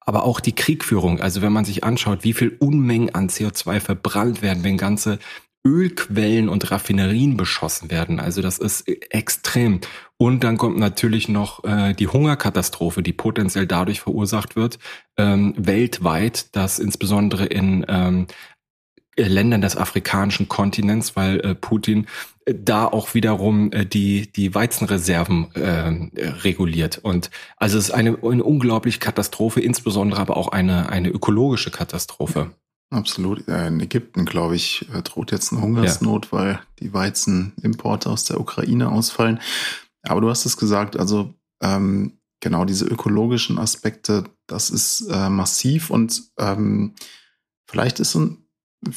aber 0.05 0.23
auch 0.23 0.39
die 0.39 0.55
Kriegführung. 0.55 1.19
Also 1.19 1.41
wenn 1.41 1.53
man 1.53 1.65
sich 1.65 1.83
anschaut, 1.83 2.23
wie 2.23 2.33
viel 2.33 2.55
Unmengen 2.59 3.13
an 3.13 3.29
CO2 3.29 3.79
verbrannt 3.79 4.41
werden, 4.41 4.63
wenn 4.63 4.77
ganze 4.77 5.19
Ölquellen 5.65 6.49
und 6.49 6.71
Raffinerien 6.71 7.37
beschossen 7.37 7.89
werden. 7.89 8.19
Also 8.19 8.41
das 8.41 8.57
ist 8.57 8.85
extrem. 8.87 9.79
Und 10.17 10.43
dann 10.43 10.57
kommt 10.57 10.77
natürlich 10.77 11.29
noch 11.29 11.63
äh, 11.63 11.93
die 11.93 12.07
Hungerkatastrophe, 12.07 13.01
die 13.01 13.13
potenziell 13.13 13.65
dadurch 13.65 14.01
verursacht 14.01 14.57
wird, 14.57 14.77
ähm, 15.17 15.53
weltweit, 15.57 16.53
dass 16.55 16.79
insbesondere 16.79 17.45
in 17.45 17.85
ähm, 17.87 18.27
Ländern 19.15 19.61
des 19.61 19.77
afrikanischen 19.77 20.49
Kontinents, 20.49 21.15
weil 21.15 21.39
äh, 21.41 21.55
Putin 21.55 22.07
äh, 22.45 22.55
da 22.55 22.85
auch 22.85 23.13
wiederum 23.13 23.71
äh, 23.71 23.85
die 23.85 24.31
die 24.31 24.53
Weizenreserven 24.55 25.53
äh, 25.55 26.27
reguliert 26.43 26.99
und 26.99 27.29
also 27.57 27.77
es 27.77 27.85
ist 27.85 27.91
eine, 27.91 28.17
eine 28.23 28.43
unglaubliche 28.43 28.99
Katastrophe, 28.99 29.61
insbesondere 29.61 30.19
aber 30.19 30.37
auch 30.37 30.49
eine 30.49 30.89
eine 30.89 31.09
ökologische 31.09 31.71
Katastrophe. 31.71 32.51
Absolut. 32.89 33.47
In 33.47 33.79
Ägypten, 33.79 34.23
glaube 34.23 34.55
ich, 34.55 34.85
äh, 34.93 35.01
droht 35.01 35.31
jetzt 35.31 35.51
eine 35.51 35.61
Hungersnot, 35.63 36.25
ja. 36.25 36.31
weil 36.31 36.59
die 36.79 36.93
Weizenimporte 36.93 38.07
aus 38.07 38.25
der 38.25 38.39
Ukraine 38.39 38.91
ausfallen. 38.91 39.39
Aber 40.03 40.21
du 40.21 40.29
hast 40.29 40.45
es 40.45 40.57
gesagt, 40.57 40.95
also 40.95 41.33
ähm, 41.63 42.19
genau 42.39 42.65
diese 42.65 42.85
ökologischen 42.85 43.57
Aspekte, 43.57 44.25
das 44.45 44.69
ist 44.69 45.07
äh, 45.09 45.29
massiv 45.29 45.89
und 45.89 46.21
ähm, 46.37 46.93
vielleicht 47.65 47.99
ist 47.99 48.13
ein 48.13 48.42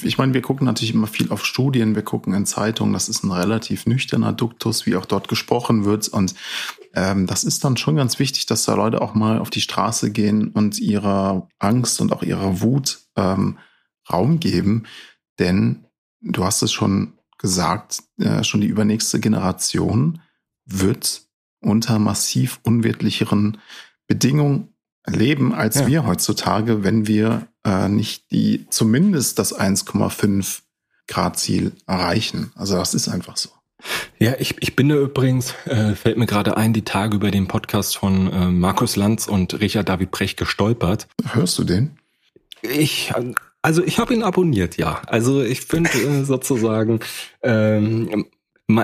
ich 0.02 0.18
meine, 0.18 0.34
wir 0.34 0.42
gucken 0.42 0.66
natürlich 0.66 0.94
immer 0.94 1.06
viel 1.06 1.30
auf 1.30 1.44
Studien, 1.44 1.94
wir 1.94 2.02
gucken 2.02 2.34
in 2.34 2.46
Zeitungen, 2.46 2.92
das 2.92 3.08
ist 3.08 3.24
ein 3.24 3.30
relativ 3.30 3.86
nüchterner 3.86 4.32
Duktus, 4.32 4.86
wie 4.86 4.96
auch 4.96 5.06
dort 5.06 5.28
gesprochen 5.28 5.84
wird. 5.84 6.08
Und 6.08 6.34
ähm, 6.94 7.26
das 7.26 7.44
ist 7.44 7.64
dann 7.64 7.76
schon 7.76 7.96
ganz 7.96 8.18
wichtig, 8.18 8.46
dass 8.46 8.64
da 8.64 8.74
Leute 8.74 9.00
auch 9.00 9.14
mal 9.14 9.38
auf 9.38 9.50
die 9.50 9.60
Straße 9.60 10.10
gehen 10.10 10.48
und 10.48 10.78
ihrer 10.78 11.48
Angst 11.58 12.00
und 12.00 12.12
auch 12.12 12.22
ihrer 12.22 12.60
Wut 12.60 13.00
ähm, 13.16 13.58
Raum 14.10 14.40
geben. 14.40 14.84
Denn 15.38 15.84
du 16.20 16.44
hast 16.44 16.62
es 16.62 16.72
schon 16.72 17.14
gesagt, 17.38 18.02
äh, 18.18 18.42
schon 18.44 18.60
die 18.60 18.68
übernächste 18.68 19.20
Generation 19.20 20.20
wird 20.64 21.22
unter 21.60 21.98
massiv 21.98 22.60
unwirtlicheren 22.62 23.58
Bedingungen 24.06 24.74
leben 25.06 25.54
als 25.54 25.76
ja. 25.76 25.86
wir 25.86 26.06
heutzutage, 26.06 26.82
wenn 26.82 27.06
wir 27.06 27.48
äh, 27.66 27.88
nicht 27.88 28.30
die 28.30 28.66
zumindest 28.70 29.38
das 29.38 29.58
1,5 29.58 30.60
Grad 31.08 31.38
Ziel 31.38 31.72
erreichen. 31.86 32.52
Also 32.54 32.76
das 32.76 32.94
ist 32.94 33.08
einfach 33.08 33.36
so. 33.36 33.50
Ja, 34.18 34.34
ich, 34.38 34.56
ich 34.60 34.74
bin 34.74 34.88
da 34.88 34.96
übrigens, 34.96 35.54
äh, 35.66 35.94
fällt 35.94 36.16
mir 36.16 36.26
gerade 36.26 36.56
ein, 36.56 36.72
die 36.72 36.82
Tage 36.82 37.16
über 37.16 37.30
den 37.30 37.46
Podcast 37.46 37.96
von 37.96 38.32
äh, 38.32 38.46
Markus 38.46 38.96
Lanz 38.96 39.26
und 39.26 39.60
Richard 39.60 39.88
David 39.88 40.10
Precht 40.10 40.38
gestolpert. 40.38 41.06
Hörst 41.32 41.58
du 41.58 41.64
den? 41.64 41.98
Ich, 42.62 43.12
also 43.62 43.84
ich 43.84 43.98
habe 43.98 44.14
ihn 44.14 44.22
abonniert, 44.22 44.76
ja. 44.76 45.02
Also 45.06 45.42
ich 45.42 45.60
finde 45.60 45.90
äh, 45.90 46.24
sozusagen, 46.24 47.00
ähm, 47.42 48.26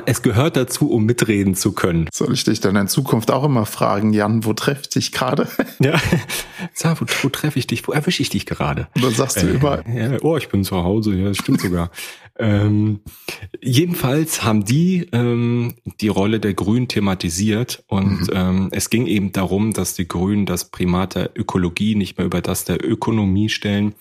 es 0.06 0.22
gehört 0.22 0.56
dazu, 0.56 0.90
um 0.90 1.04
mitreden 1.04 1.56
zu 1.56 1.72
können. 1.72 2.08
Soll 2.12 2.32
ich 2.32 2.44
dich 2.44 2.60
dann 2.60 2.76
in 2.76 2.86
Zukunft 2.86 3.32
auch 3.32 3.42
immer 3.44 3.66
fragen, 3.66 4.12
Jan, 4.12 4.44
wo 4.44 4.52
treffe 4.52 4.82
ich 4.82 4.88
dich 4.90 5.12
gerade? 5.12 5.48
Ja, 5.80 6.00
sag, 6.74 7.00
wo, 7.00 7.06
wo 7.22 7.28
treffe 7.28 7.58
ich 7.58 7.66
dich? 7.66 7.88
Wo 7.88 7.92
erwische 7.92 8.22
ich 8.22 8.28
dich 8.28 8.46
gerade? 8.46 8.86
Und 8.94 9.02
dann 9.04 9.14
sagst 9.14 9.42
du 9.42 9.46
äh, 9.46 9.54
immer, 9.54 9.88
ja, 9.88 10.16
oh, 10.22 10.36
ich 10.36 10.48
bin 10.48 10.62
zu 10.62 10.76
Hause, 10.76 11.14
ja, 11.14 11.28
das 11.28 11.38
stimmt 11.38 11.60
sogar. 11.60 11.90
ähm, 12.38 13.00
jedenfalls 13.60 14.44
haben 14.44 14.64
die 14.64 15.08
ähm, 15.12 15.74
die 16.00 16.08
Rolle 16.08 16.38
der 16.38 16.54
Grünen 16.54 16.86
thematisiert 16.86 17.82
und 17.88 18.22
mhm. 18.22 18.28
ähm, 18.32 18.68
es 18.70 18.90
ging 18.90 19.06
eben 19.06 19.32
darum, 19.32 19.72
dass 19.72 19.94
die 19.94 20.06
Grünen 20.06 20.46
das 20.46 20.70
Primat 20.70 21.16
der 21.16 21.30
Ökologie 21.36 21.96
nicht 21.96 22.16
mehr 22.16 22.26
über 22.26 22.42
das 22.42 22.64
der 22.64 22.84
Ökonomie 22.84 23.48
stellen, 23.48 23.94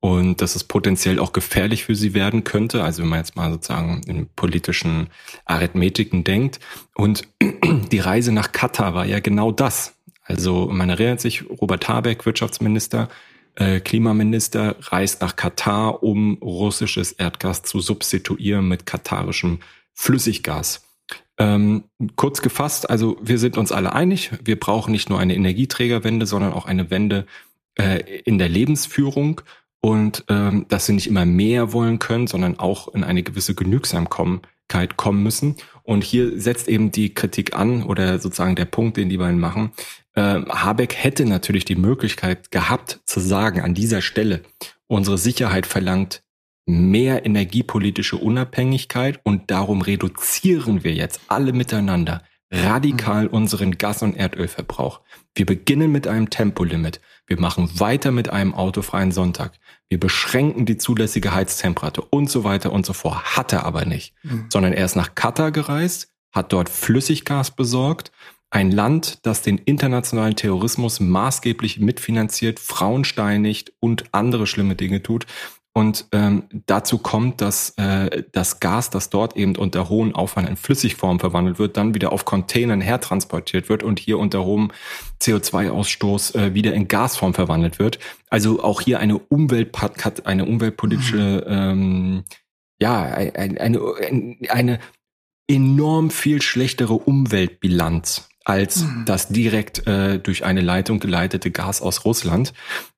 und 0.00 0.40
dass 0.40 0.56
es 0.56 0.64
potenziell 0.64 1.18
auch 1.18 1.32
gefährlich 1.32 1.84
für 1.84 1.94
sie 1.94 2.14
werden 2.14 2.42
könnte. 2.42 2.82
Also 2.82 3.02
wenn 3.02 3.10
man 3.10 3.18
jetzt 3.18 3.36
mal 3.36 3.50
sozusagen 3.50 4.02
in 4.06 4.28
politischen 4.34 5.08
Arithmetiken 5.44 6.24
denkt. 6.24 6.58
Und 6.94 7.28
die 7.92 7.98
Reise 7.98 8.32
nach 8.32 8.52
Katar 8.52 8.94
war 8.94 9.04
ja 9.04 9.20
genau 9.20 9.52
das. 9.52 9.94
Also 10.24 10.68
man 10.72 10.88
erinnert 10.88 11.20
sich, 11.20 11.44
Robert 11.50 11.88
Habeck, 11.88 12.24
Wirtschaftsminister, 12.24 13.08
äh, 13.56 13.80
Klimaminister, 13.80 14.76
reist 14.80 15.20
nach 15.20 15.36
Katar, 15.36 16.02
um 16.02 16.38
russisches 16.40 17.12
Erdgas 17.12 17.62
zu 17.62 17.80
substituieren 17.80 18.68
mit 18.68 18.86
katarischem 18.86 19.58
Flüssiggas. 19.92 20.86
Ähm, 21.36 21.84
kurz 22.16 22.42
gefasst, 22.42 22.88
also 22.88 23.18
wir 23.22 23.38
sind 23.38 23.56
uns 23.58 23.72
alle 23.72 23.92
einig, 23.94 24.30
wir 24.44 24.60
brauchen 24.60 24.92
nicht 24.92 25.10
nur 25.10 25.18
eine 25.18 25.34
Energieträgerwende, 25.34 26.26
sondern 26.26 26.52
auch 26.52 26.66
eine 26.66 26.90
Wende 26.90 27.26
äh, 27.78 28.20
in 28.24 28.38
der 28.38 28.48
Lebensführung 28.48 29.40
und 29.80 30.24
ähm, 30.28 30.66
dass 30.68 30.86
sie 30.86 30.92
nicht 30.92 31.06
immer 31.06 31.24
mehr 31.24 31.72
wollen 31.72 31.98
können, 31.98 32.26
sondern 32.26 32.58
auch 32.58 32.88
in 32.88 33.04
eine 33.04 33.22
gewisse 33.22 33.54
Genügsamkeit 33.54 34.96
kommen 34.96 35.22
müssen. 35.22 35.56
Und 35.82 36.04
hier 36.04 36.40
setzt 36.40 36.68
eben 36.68 36.90
die 36.92 37.14
Kritik 37.14 37.56
an 37.56 37.82
oder 37.82 38.18
sozusagen 38.18 38.56
der 38.56 38.66
Punkt, 38.66 38.96
den 38.96 39.08
die 39.08 39.16
beiden 39.16 39.40
machen. 39.40 39.72
Äh, 40.14 40.40
Habeck 40.48 40.94
hätte 40.94 41.24
natürlich 41.24 41.64
die 41.64 41.76
Möglichkeit 41.76 42.50
gehabt 42.50 43.00
zu 43.04 43.20
sagen, 43.20 43.60
an 43.60 43.74
dieser 43.74 44.02
Stelle, 44.02 44.42
unsere 44.86 45.18
Sicherheit 45.18 45.66
verlangt 45.66 46.22
mehr 46.66 47.24
energiepolitische 47.24 48.16
Unabhängigkeit 48.16 49.20
und 49.24 49.50
darum 49.50 49.82
reduzieren 49.82 50.84
wir 50.84 50.92
jetzt 50.92 51.20
alle 51.28 51.52
miteinander 51.52 52.22
radikal 52.50 53.24
mhm. 53.24 53.30
unseren 53.30 53.78
Gas- 53.78 54.02
und 54.02 54.16
Erdölverbrauch. 54.16 55.00
Wir 55.34 55.46
beginnen 55.46 55.92
mit 55.92 56.06
einem 56.06 56.30
Tempolimit. 56.30 57.00
Wir 57.26 57.40
machen 57.40 57.70
weiter 57.78 58.10
mit 58.10 58.30
einem 58.30 58.54
autofreien 58.54 59.12
Sonntag. 59.12 59.52
Wir 59.90 59.98
beschränken 59.98 60.66
die 60.66 60.78
zulässige 60.78 61.34
Heiztemperatur 61.34 62.06
und 62.10 62.30
so 62.30 62.44
weiter 62.44 62.72
und 62.72 62.86
so 62.86 62.92
fort. 62.92 63.36
Hat 63.36 63.52
er 63.52 63.66
aber 63.66 63.84
nicht, 63.84 64.14
mhm. 64.22 64.46
sondern 64.48 64.72
er 64.72 64.84
ist 64.84 64.94
nach 64.94 65.16
Katar 65.16 65.50
gereist, 65.50 66.12
hat 66.32 66.52
dort 66.52 66.68
Flüssiggas 66.68 67.50
besorgt. 67.50 68.12
Ein 68.50 68.70
Land, 68.70 69.18
das 69.22 69.42
den 69.42 69.58
internationalen 69.58 70.36
Terrorismus 70.36 71.00
maßgeblich 71.00 71.80
mitfinanziert, 71.80 72.60
Frauen 72.60 73.04
steinigt 73.04 73.72
und 73.80 74.04
andere 74.12 74.46
schlimme 74.46 74.76
Dinge 74.76 75.02
tut. 75.02 75.26
Und 75.72 76.06
ähm, 76.10 76.44
dazu 76.66 76.98
kommt, 76.98 77.40
dass 77.40 77.70
äh, 77.76 78.24
das 78.32 78.58
Gas, 78.58 78.90
das 78.90 79.08
dort 79.08 79.36
eben 79.36 79.54
unter 79.54 79.88
hohem 79.88 80.14
Aufwand 80.16 80.48
in 80.48 80.56
Flüssigform 80.56 81.20
verwandelt 81.20 81.60
wird, 81.60 81.76
dann 81.76 81.94
wieder 81.94 82.10
auf 82.10 82.24
Containern 82.24 82.80
hertransportiert 82.80 83.68
wird 83.68 83.84
und 83.84 84.00
hier 84.00 84.18
unter 84.18 84.44
hohem 84.44 84.72
CO2-Ausstoß 85.20 86.34
äh, 86.36 86.54
wieder 86.54 86.74
in 86.74 86.88
Gasform 86.88 87.34
verwandelt 87.34 87.78
wird. 87.78 88.00
Also 88.30 88.64
auch 88.64 88.80
hier 88.80 88.98
eine 88.98 89.18
Umwelt 89.18 89.70
eine 90.24 90.44
umweltpolitische, 90.44 91.46
ähm, 91.46 92.24
ja, 92.80 93.02
eine, 93.02 93.60
eine, 93.60 94.36
eine 94.48 94.80
enorm 95.46 96.10
viel 96.10 96.42
schlechtere 96.42 96.94
Umweltbilanz 96.94 98.29
als 98.44 98.84
mhm. 98.84 99.04
das 99.06 99.28
direkt 99.28 99.86
äh, 99.86 100.18
durch 100.18 100.44
eine 100.44 100.60
Leitung 100.60 100.98
geleitete 100.98 101.50
Gas 101.50 101.82
aus 101.82 102.04
Russland. 102.04 102.52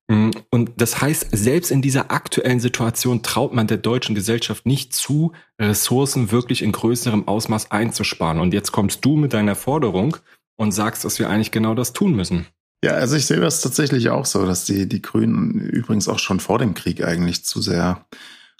Mm, 0.08 0.30
und 0.50 0.72
das 0.76 1.00
heißt, 1.00 1.28
selbst 1.32 1.70
in 1.70 1.82
dieser 1.82 2.10
aktuellen 2.10 2.60
Situation 2.60 3.22
traut 3.22 3.54
man 3.54 3.66
der 3.66 3.78
deutschen 3.78 4.14
Gesellschaft 4.14 4.66
nicht 4.66 4.92
zu, 4.92 5.32
Ressourcen 5.60 6.30
wirklich 6.30 6.62
in 6.62 6.72
größerem 6.72 7.26
Ausmaß 7.26 7.70
einzusparen. 7.70 8.40
Und 8.40 8.54
jetzt 8.54 8.72
kommst 8.72 9.04
du 9.04 9.16
mit 9.16 9.32
deiner 9.32 9.54
Forderung 9.54 10.16
und 10.56 10.72
sagst, 10.72 11.04
dass 11.04 11.18
wir 11.18 11.28
eigentlich 11.28 11.50
genau 11.50 11.74
das 11.74 11.92
tun 11.92 12.14
müssen. 12.14 12.46
Ja, 12.84 12.92
also 12.92 13.16
ich 13.16 13.26
sehe 13.26 13.40
das 13.40 13.60
tatsächlich 13.60 14.10
auch 14.10 14.26
so, 14.26 14.44
dass 14.44 14.64
die, 14.64 14.88
die 14.88 15.02
Grünen 15.02 15.60
übrigens 15.60 16.08
auch 16.08 16.18
schon 16.18 16.40
vor 16.40 16.58
dem 16.58 16.74
Krieg 16.74 17.04
eigentlich 17.04 17.44
zu 17.44 17.62
sehr 17.62 18.04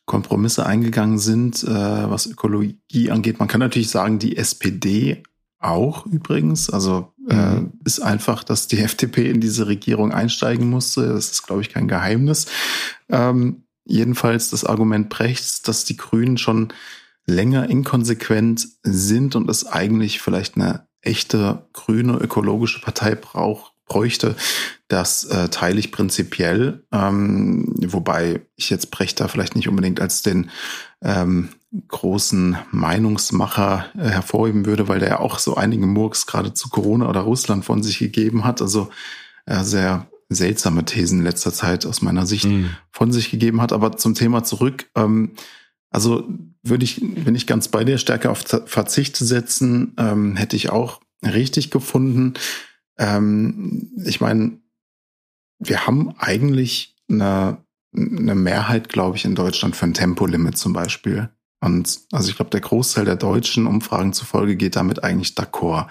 Kompromisse 0.05 0.65
eingegangen 0.65 1.19
sind, 1.19 1.63
äh, 1.65 1.69
was 1.69 2.27
Ökologie 2.27 3.11
angeht. 3.11 3.39
Man 3.39 3.49
kann 3.49 3.61
natürlich 3.61 3.91
sagen, 3.91 4.19
die 4.19 4.37
SPD 4.37 5.23
auch 5.63 6.07
übrigens. 6.07 6.71
Also 6.71 7.13
äh, 7.29 7.35
mhm. 7.35 7.73
ist 7.85 8.01
einfach, 8.01 8.45
dass 8.45 8.69
die 8.69 8.79
FDP 8.83 9.31
in 9.31 9.41
diese 9.41 9.67
Regierung 9.67 10.13
einsteigen 10.13 10.69
musste. 10.69 11.09
Das 11.09 11.31
ist, 11.31 11.43
glaube 11.43 11.63
ich, 11.63 11.71
kein 11.71 11.89
Geheimnis. 11.89 12.47
Ähm, 13.09 13.65
jedenfalls 13.85 14.51
das 14.51 14.65
Argument 14.65 15.09
Brechts, 15.09 15.63
dass 15.63 15.85
die 15.85 15.97
Grünen 15.97 16.39
schon 16.39 16.73
länger 17.27 17.69
inkonsequent 17.69 18.69
sind 18.83 19.37
und 19.37 19.49
es 19.49 19.67
eigentlich 19.67 20.21
vielleicht 20.21 20.57
eine 20.57 20.87
echte 21.01 21.67
grüne 21.73 22.17
ökologische 22.17 22.81
Partei 22.81 23.15
braucht, 23.15 23.73
bräuchte, 23.87 24.37
das 24.89 25.25
äh, 25.25 25.49
teile 25.49 25.79
ich 25.79 25.93
prinzipiell, 25.93 26.85
ähm, 26.93 27.75
wobei 27.87 28.43
ich 28.57 28.71
jetzt 28.71 28.91
Brecht 28.91 29.21
da 29.21 29.29
vielleicht 29.29 29.57
nicht 29.57 29.69
unbedingt 29.69 30.01
als 30.01 30.23
den 30.23 30.51
ähm, 31.03 31.51
großen 31.89 32.57
Meinungsmacher 32.71 33.87
äh, 33.97 34.09
hervorheben 34.09 34.67
würde, 34.67 34.89
weil 34.89 35.01
der 35.01 35.09
ja 35.09 35.21
auch 35.21 35.39
so 35.39 35.57
einige 35.57 35.87
Murks 35.87 36.27
gerade 36.27 36.53
zu 36.53 36.69
Corona 36.69 37.09
oder 37.09 37.21
Russland 37.21 37.65
von 37.65 37.83
sich 37.83 37.99
gegeben 37.99 38.45
hat. 38.45 38.61
Also 38.61 38.91
äh, 39.47 39.63
sehr 39.63 40.07
seltsame 40.29 40.85
Thesen 40.85 41.21
in 41.21 41.25
letzter 41.25 41.53
Zeit 41.53 41.87
aus 41.87 42.03
meiner 42.03 42.27
Sicht 42.27 42.45
mhm. 42.45 42.71
von 42.91 43.13
sich 43.13 43.31
gegeben 43.31 43.61
hat. 43.61 43.73
Aber 43.73 43.97
zum 43.97 44.15
Thema 44.15 44.45
zurück. 44.45 44.87
Ähm, 44.95 45.33
also 45.91 46.29
würde 46.63 46.85
ich, 46.85 47.01
bin 47.01 47.35
ich 47.35 47.47
ganz 47.47 47.69
bei 47.69 47.85
dir, 47.85 47.99
stärker 47.99 48.31
auf 48.31 48.45
Verzicht 48.67 49.17
setzen, 49.17 49.95
ähm, 49.99 50.37
hätte 50.37 50.57
ich 50.57 50.71
auch 50.71 51.01
richtig 51.23 51.71
gefunden. 51.71 52.35
Ähm, 52.99 53.93
ich 54.05 54.21
meine, 54.21 54.59
wir 55.59 55.87
haben 55.87 56.15
eigentlich 56.19 56.97
eine, 57.09 57.59
eine 57.95 58.35
Mehrheit, 58.35 58.89
glaube 58.89 59.17
ich, 59.17 59.25
in 59.25 59.35
Deutschland 59.35 59.77
für 59.77 59.87
ein 59.87 59.95
Tempolimit 59.95 60.57
zum 60.57 60.73
Beispiel. 60.73 61.31
Und 61.63 62.01
also 62.11 62.29
ich 62.29 62.37
glaube, 62.37 62.51
der 62.51 62.61
Großteil 62.61 63.05
der 63.05 63.17
deutschen 63.17 63.67
Umfragen 63.67 64.13
zufolge 64.13 64.57
geht 64.57 64.77
damit 64.77 65.05
eigentlich 65.05 65.35
d'accord. 65.35 65.87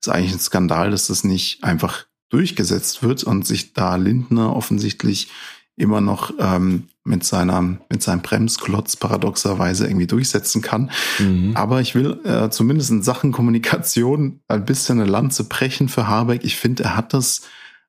Ist 0.00 0.08
eigentlich 0.08 0.32
ein 0.32 0.40
Skandal, 0.40 0.90
dass 0.90 1.06
das 1.06 1.22
nicht 1.22 1.62
einfach 1.62 2.06
durchgesetzt 2.30 3.02
wird 3.02 3.22
und 3.22 3.46
sich 3.46 3.74
da 3.74 3.96
Lindner 3.96 4.56
offensichtlich 4.56 5.28
immer 5.76 6.00
noch 6.00 6.32
ähm, 6.38 6.88
mit 7.04 7.24
seiner 7.24 7.60
mit 7.60 8.02
seinem 8.02 8.22
Bremsklotz 8.22 8.96
paradoxerweise 8.96 9.86
irgendwie 9.86 10.06
durchsetzen 10.06 10.62
kann. 10.62 10.90
Mhm. 11.18 11.52
Aber 11.56 11.82
ich 11.82 11.94
will 11.94 12.18
äh, 12.24 12.48
zumindest 12.48 12.90
in 12.90 13.02
Sachen 13.02 13.32
Kommunikation 13.32 14.40
ein 14.48 14.64
bisschen 14.64 14.98
eine 14.98 15.10
Lanze 15.10 15.44
brechen 15.44 15.88
für 15.88 16.08
Habeck. 16.08 16.42
Ich 16.42 16.56
finde, 16.56 16.84
er 16.84 16.96
hat 16.96 17.12
das 17.12 17.42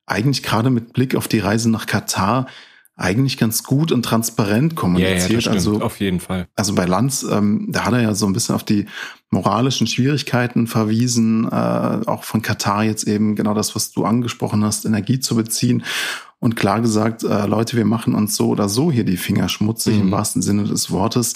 eigentlich 0.06 0.44
gerade 0.44 0.70
mit 0.70 0.92
Blick 0.92 1.16
auf 1.16 1.30
die 1.30 1.40
Reise 1.40 1.70
nach 1.70 1.86
Katar 1.86 2.48
eigentlich 2.96 3.38
ganz 3.38 3.64
gut 3.64 3.92
und 3.92 4.04
transparent 4.04 4.76
kommuniziert. 4.76 5.30
Ja, 5.30 5.36
ja, 5.36 5.42
stimmt, 5.42 5.56
also 5.56 5.82
auf 5.82 6.00
jeden 6.00 6.20
Fall. 6.20 6.48
Also 6.56 6.76
bei 6.76 6.86
Lanz, 6.86 7.24
ähm, 7.24 7.68
da 7.70 7.86
hat 7.86 7.94
er 7.94 8.02
ja 8.02 8.14
so 8.14 8.28
ein 8.28 8.34
bisschen 8.34 8.54
auf 8.54 8.64
die 8.64 8.86
moralischen 9.32 9.88
Schwierigkeiten 9.88 10.68
verwiesen, 10.68 11.46
äh, 11.46 11.56
auch 12.06 12.24
von 12.24 12.44
Katar 12.44 12.84
jetzt 12.84 13.08
eben 13.08 13.36
genau 13.36 13.56
das, 13.56 13.76
was 13.76 13.92
du 13.92 14.06
angesprochen 14.06 14.64
hast, 14.64 14.86
Energie 14.86 15.20
zu 15.20 15.36
beziehen 15.36 15.84
und 16.44 16.58
klar 16.58 16.82
gesagt, 16.82 17.24
äh, 17.24 17.46
Leute, 17.46 17.78
wir 17.78 17.86
machen 17.86 18.14
uns 18.14 18.36
so 18.36 18.50
oder 18.50 18.68
so 18.68 18.92
hier 18.92 19.06
die 19.06 19.16
Finger 19.16 19.48
schmutzig 19.48 19.96
mhm. 19.96 20.02
im 20.02 20.12
wahrsten 20.12 20.42
Sinne 20.42 20.66
des 20.66 20.92
Wortes. 20.92 21.36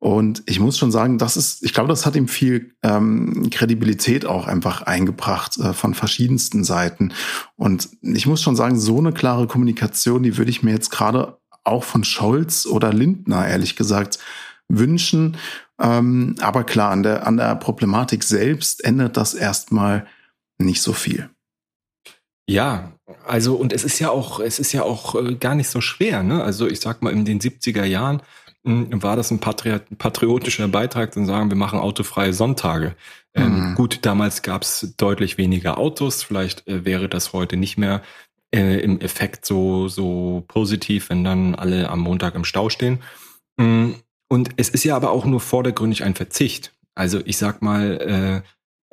Und 0.00 0.44
ich 0.46 0.60
muss 0.60 0.78
schon 0.78 0.92
sagen, 0.92 1.18
das 1.18 1.36
ist, 1.36 1.64
ich 1.64 1.74
glaube, 1.74 1.88
das 1.88 2.06
hat 2.06 2.14
ihm 2.14 2.28
viel 2.28 2.74
ähm, 2.82 3.50
Kredibilität 3.50 4.26
auch 4.26 4.46
einfach 4.46 4.82
eingebracht 4.82 5.58
äh, 5.58 5.72
von 5.72 5.92
verschiedensten 5.94 6.62
Seiten. 6.62 7.12
Und 7.56 7.88
ich 8.02 8.26
muss 8.26 8.40
schon 8.40 8.54
sagen, 8.54 8.78
so 8.78 8.98
eine 8.98 9.12
klare 9.12 9.48
Kommunikation, 9.48 10.22
die 10.22 10.36
würde 10.36 10.50
ich 10.50 10.62
mir 10.62 10.70
jetzt 10.70 10.90
gerade 10.90 11.38
auch 11.64 11.82
von 11.82 12.04
Scholz 12.04 12.66
oder 12.66 12.92
Lindner, 12.92 13.48
ehrlich 13.48 13.74
gesagt, 13.74 14.20
wünschen. 14.68 15.36
Ähm, 15.80 16.36
aber 16.40 16.62
klar, 16.62 16.92
an 16.92 17.02
der, 17.02 17.26
an 17.26 17.36
der 17.36 17.56
Problematik 17.56 18.22
selbst 18.22 18.84
ändert 18.84 19.16
das 19.16 19.34
erstmal 19.34 20.06
nicht 20.58 20.82
so 20.82 20.92
viel. 20.92 21.28
Ja, 22.48 22.92
also 23.26 23.56
und 23.56 23.72
es 23.72 23.84
ist 23.84 23.98
ja 23.98 24.10
auch, 24.10 24.40
es 24.40 24.58
ist 24.58 24.72
ja 24.72 24.82
auch 24.82 25.14
äh, 25.14 25.34
gar 25.34 25.54
nicht 25.54 25.68
so 25.68 25.80
schwer, 25.80 26.22
ne? 26.22 26.42
Also 26.42 26.66
ich 26.66 26.80
sag 26.80 27.02
mal, 27.02 27.12
in 27.12 27.24
den 27.24 27.40
70er 27.40 27.84
Jahren 27.84 28.22
war 28.64 29.16
das 29.16 29.30
ein 29.30 29.40
patriotischer 29.40 30.68
Beitrag, 30.68 31.14
zu 31.14 31.24
sagen, 31.24 31.50
wir 31.50 31.56
machen 31.56 31.78
autofreie 31.78 32.32
Sonntage. 32.32 32.96
Ähm, 33.34 33.70
mhm. 33.70 33.74
Gut, 33.74 34.00
damals 34.02 34.42
gab 34.42 34.62
es 34.62 34.94
deutlich 34.96 35.38
weniger 35.38 35.78
Autos, 35.78 36.22
vielleicht 36.22 36.66
äh, 36.66 36.84
wäre 36.84 37.08
das 37.08 37.32
heute 37.32 37.56
nicht 37.56 37.78
mehr 37.78 38.02
äh, 38.54 38.80
im 38.80 39.00
Effekt 39.00 39.46
so, 39.46 39.88
so 39.88 40.44
positiv, 40.48 41.10
wenn 41.10 41.24
dann 41.24 41.54
alle 41.54 41.88
am 41.88 42.00
Montag 42.00 42.34
im 42.34 42.44
Stau 42.44 42.68
stehen. 42.68 43.00
Mm, 43.56 43.92
und 44.28 44.50
es 44.56 44.68
ist 44.68 44.84
ja 44.84 44.96
aber 44.96 45.10
auch 45.10 45.24
nur 45.24 45.40
vordergründig 45.40 46.04
ein 46.04 46.14
Verzicht. 46.14 46.74
Also 46.94 47.20
ich 47.24 47.38
sag 47.38 47.62
mal, 47.62 48.42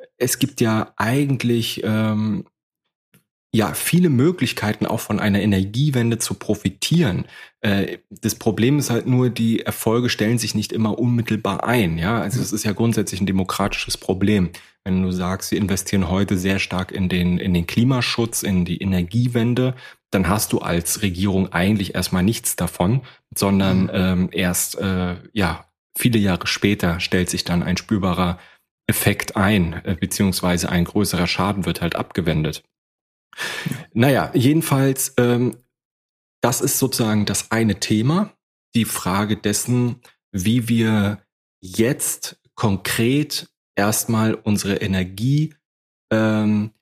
äh, 0.00 0.06
es 0.18 0.38
gibt 0.38 0.60
ja 0.60 0.92
eigentlich 0.96 1.82
ähm, 1.84 2.44
ja 3.56 3.72
viele 3.74 4.10
Möglichkeiten 4.10 4.86
auch 4.86 5.00
von 5.00 5.18
einer 5.18 5.40
Energiewende 5.40 6.18
zu 6.18 6.34
profitieren. 6.34 7.24
Äh, 7.60 7.98
das 8.10 8.34
Problem 8.34 8.78
ist 8.78 8.90
halt 8.90 9.06
nur, 9.06 9.30
die 9.30 9.60
Erfolge 9.60 10.10
stellen 10.10 10.38
sich 10.38 10.54
nicht 10.54 10.72
immer 10.72 10.98
unmittelbar 10.98 11.64
ein. 11.64 11.98
Ja, 11.98 12.20
also 12.20 12.38
das 12.38 12.52
ist 12.52 12.64
ja 12.64 12.72
grundsätzlich 12.72 13.20
ein 13.20 13.26
demokratisches 13.26 13.96
Problem. 13.96 14.50
Wenn 14.84 15.02
du 15.02 15.10
sagst, 15.10 15.50
wir 15.50 15.58
investieren 15.58 16.08
heute 16.08 16.36
sehr 16.38 16.58
stark 16.58 16.92
in 16.92 17.08
den 17.08 17.38
in 17.38 17.54
den 17.54 17.66
Klimaschutz, 17.66 18.42
in 18.42 18.64
die 18.64 18.80
Energiewende, 18.80 19.74
dann 20.10 20.28
hast 20.28 20.52
du 20.52 20.58
als 20.58 21.02
Regierung 21.02 21.52
eigentlich 21.52 21.94
erstmal 21.94 22.22
nichts 22.22 22.56
davon, 22.56 23.00
sondern 23.34 23.84
mhm. 23.84 23.90
ähm, 23.92 24.28
erst 24.32 24.78
äh, 24.78 25.16
ja 25.32 25.66
viele 25.96 26.18
Jahre 26.18 26.46
später 26.46 27.00
stellt 27.00 27.30
sich 27.30 27.44
dann 27.44 27.62
ein 27.62 27.76
spürbarer 27.76 28.38
Effekt 28.86 29.36
ein, 29.36 29.80
äh, 29.84 29.96
beziehungsweise 29.98 30.68
ein 30.68 30.84
größerer 30.84 31.26
Schaden 31.26 31.64
wird 31.64 31.80
halt 31.80 31.96
abgewendet. 31.96 32.62
Naja, 33.92 34.30
jedenfalls, 34.34 35.14
ähm, 35.18 35.56
das 36.40 36.60
ist 36.60 36.78
sozusagen 36.78 37.26
das 37.26 37.50
eine 37.50 37.80
Thema, 37.80 38.32
die 38.74 38.84
Frage 38.84 39.36
dessen, 39.36 40.00
wie 40.32 40.68
wir 40.68 41.22
jetzt 41.60 42.38
konkret 42.54 43.48
erstmal 43.74 44.34
unsere 44.34 44.76
Energie, 44.76 45.54
ähm, 46.10 46.72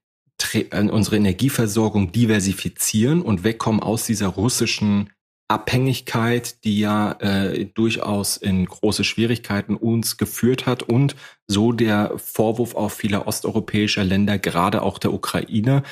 äh, 0.53 0.89
unsere 0.89 1.17
Energieversorgung 1.17 2.13
diversifizieren 2.13 3.23
und 3.23 3.45
wegkommen 3.45 3.83
aus 3.83 4.07
dieser 4.07 4.29
russischen 4.29 5.11
Abhängigkeit, 5.49 6.65
die 6.65 6.81
ja 6.81 7.13
äh, 7.21 7.67
durchaus 7.67 8.39
in 8.39 8.65
große 8.65 9.05
Schwierigkeiten 9.05 9.77
uns 9.77 10.17
geführt 10.17 10.67
hat 10.67 10.83
und 10.83 11.17
so 11.47 11.73
der 11.73 12.15
Vorwurf 12.17 12.75
auf 12.75 12.95
vieler 12.95 13.27
osteuropäischer 13.27 14.05
Länder, 14.05 14.39
gerade 14.39 14.83
auch 14.83 14.99
der 14.99 15.13
Ukraine, 15.13 15.83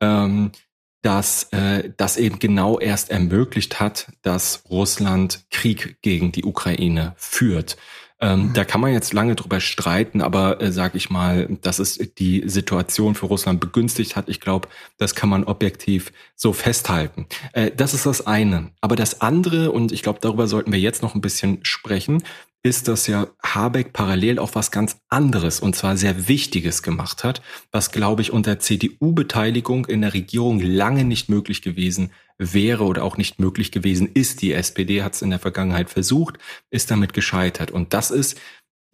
ähm, 0.00 0.52
dass 1.02 1.44
äh, 1.52 1.90
das 1.96 2.16
eben 2.16 2.38
genau 2.38 2.78
erst 2.78 3.10
ermöglicht 3.10 3.80
hat, 3.80 4.12
dass 4.22 4.64
Russland 4.68 5.44
Krieg 5.50 5.98
gegen 6.02 6.32
die 6.32 6.44
Ukraine 6.44 7.14
führt. 7.16 7.76
Ähm, 8.20 8.48
mhm. 8.48 8.52
Da 8.52 8.64
kann 8.64 8.80
man 8.80 8.92
jetzt 8.92 9.12
lange 9.12 9.36
drüber 9.36 9.60
streiten, 9.60 10.22
aber 10.22 10.60
äh, 10.60 10.72
sage 10.72 10.96
ich 10.96 11.08
mal, 11.08 11.46
dass 11.60 11.78
es 11.78 11.98
die 12.18 12.42
Situation 12.46 13.14
für 13.14 13.26
Russland 13.26 13.60
begünstigt 13.60 14.16
hat, 14.16 14.28
ich 14.28 14.40
glaube, 14.40 14.68
das 14.96 15.14
kann 15.14 15.28
man 15.28 15.44
objektiv 15.44 16.12
so 16.34 16.52
festhalten. 16.52 17.26
Äh, 17.52 17.70
das 17.70 17.94
ist 17.94 18.06
das 18.06 18.26
eine. 18.26 18.72
Aber 18.80 18.96
das 18.96 19.20
andere, 19.20 19.70
und 19.70 19.92
ich 19.92 20.02
glaube, 20.02 20.18
darüber 20.20 20.48
sollten 20.48 20.72
wir 20.72 20.80
jetzt 20.80 21.02
noch 21.02 21.14
ein 21.14 21.20
bisschen 21.20 21.60
sprechen, 21.62 22.24
ist, 22.62 22.88
dass 22.88 23.06
ja 23.06 23.28
Habeck 23.42 23.92
parallel 23.92 24.38
auch 24.38 24.54
was 24.54 24.70
ganz 24.70 24.98
anderes 25.08 25.60
und 25.60 25.76
zwar 25.76 25.96
sehr 25.96 26.28
Wichtiges 26.28 26.82
gemacht 26.82 27.24
hat, 27.24 27.40
was, 27.70 27.90
glaube 27.92 28.22
ich, 28.22 28.32
unter 28.32 28.58
CDU-Beteiligung 28.58 29.86
in 29.86 30.02
der 30.02 30.14
Regierung 30.14 30.60
lange 30.60 31.04
nicht 31.04 31.28
möglich 31.28 31.62
gewesen 31.62 32.10
wäre 32.36 32.84
oder 32.84 33.04
auch 33.04 33.16
nicht 33.16 33.38
möglich 33.38 33.72
gewesen 33.72 34.10
ist. 34.12 34.42
Die 34.42 34.52
SPD 34.52 35.02
hat 35.02 35.14
es 35.14 35.22
in 35.22 35.30
der 35.30 35.38
Vergangenheit 35.38 35.90
versucht, 35.90 36.38
ist 36.70 36.90
damit 36.90 37.12
gescheitert. 37.12 37.70
Und 37.70 37.94
das 37.94 38.10
ist 38.10 38.38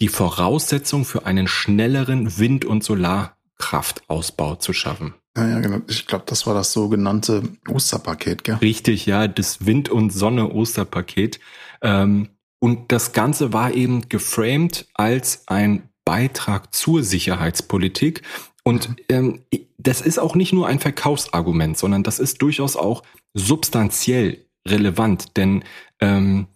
die 0.01 0.09
Voraussetzung 0.09 1.05
für 1.05 1.27
einen 1.27 1.47
schnelleren 1.47 2.39
Wind- 2.39 2.65
und 2.65 2.85
Solarkraftausbau 2.85 4.57
zu 4.57 4.73
schaffen. 4.73 5.15
Ja, 5.37 5.49
ja, 5.49 5.61
genau. 5.61 5.81
Ich 5.89 6.07
glaube, 6.07 6.25
das 6.29 6.47
war 6.47 6.55
das 6.55 6.73
sogenannte 6.73 7.43
Osterpaket, 7.69 8.45
gell? 8.45 8.57
Richtig, 8.57 9.07
ja, 9.07 9.27
das 9.27 9.67
Wind- 9.67 9.89
und 9.89 10.11
Sonne-Osterpaket. 10.11 11.41
Ähm, 11.83 12.29
und 12.65 12.93
das 12.93 13.13
Ganze 13.13 13.53
war 13.53 13.75
eben 13.75 14.09
geframed 14.09 14.89
als 14.95 15.47
ein 15.49 15.91
Beitrag 16.07 16.75
zur 16.75 17.03
Sicherheitspolitik. 17.03 18.23
Und 18.63 18.89
mhm. 18.89 18.97
ähm, 19.11 19.41
das 19.77 20.01
ist 20.01 20.19
auch 20.19 20.35
nicht 20.35 20.55
nur 20.55 20.67
ein 20.67 20.79
Verkaufsargument, 20.79 21.77
sondern 21.77 22.03
das 22.03 22.19
ist 22.19 22.41
durchaus 22.41 22.77
auch 22.77 23.03
substanziell 23.35 24.47
relevant, 24.67 25.37
denn 25.37 25.63
ähm, 26.01 26.47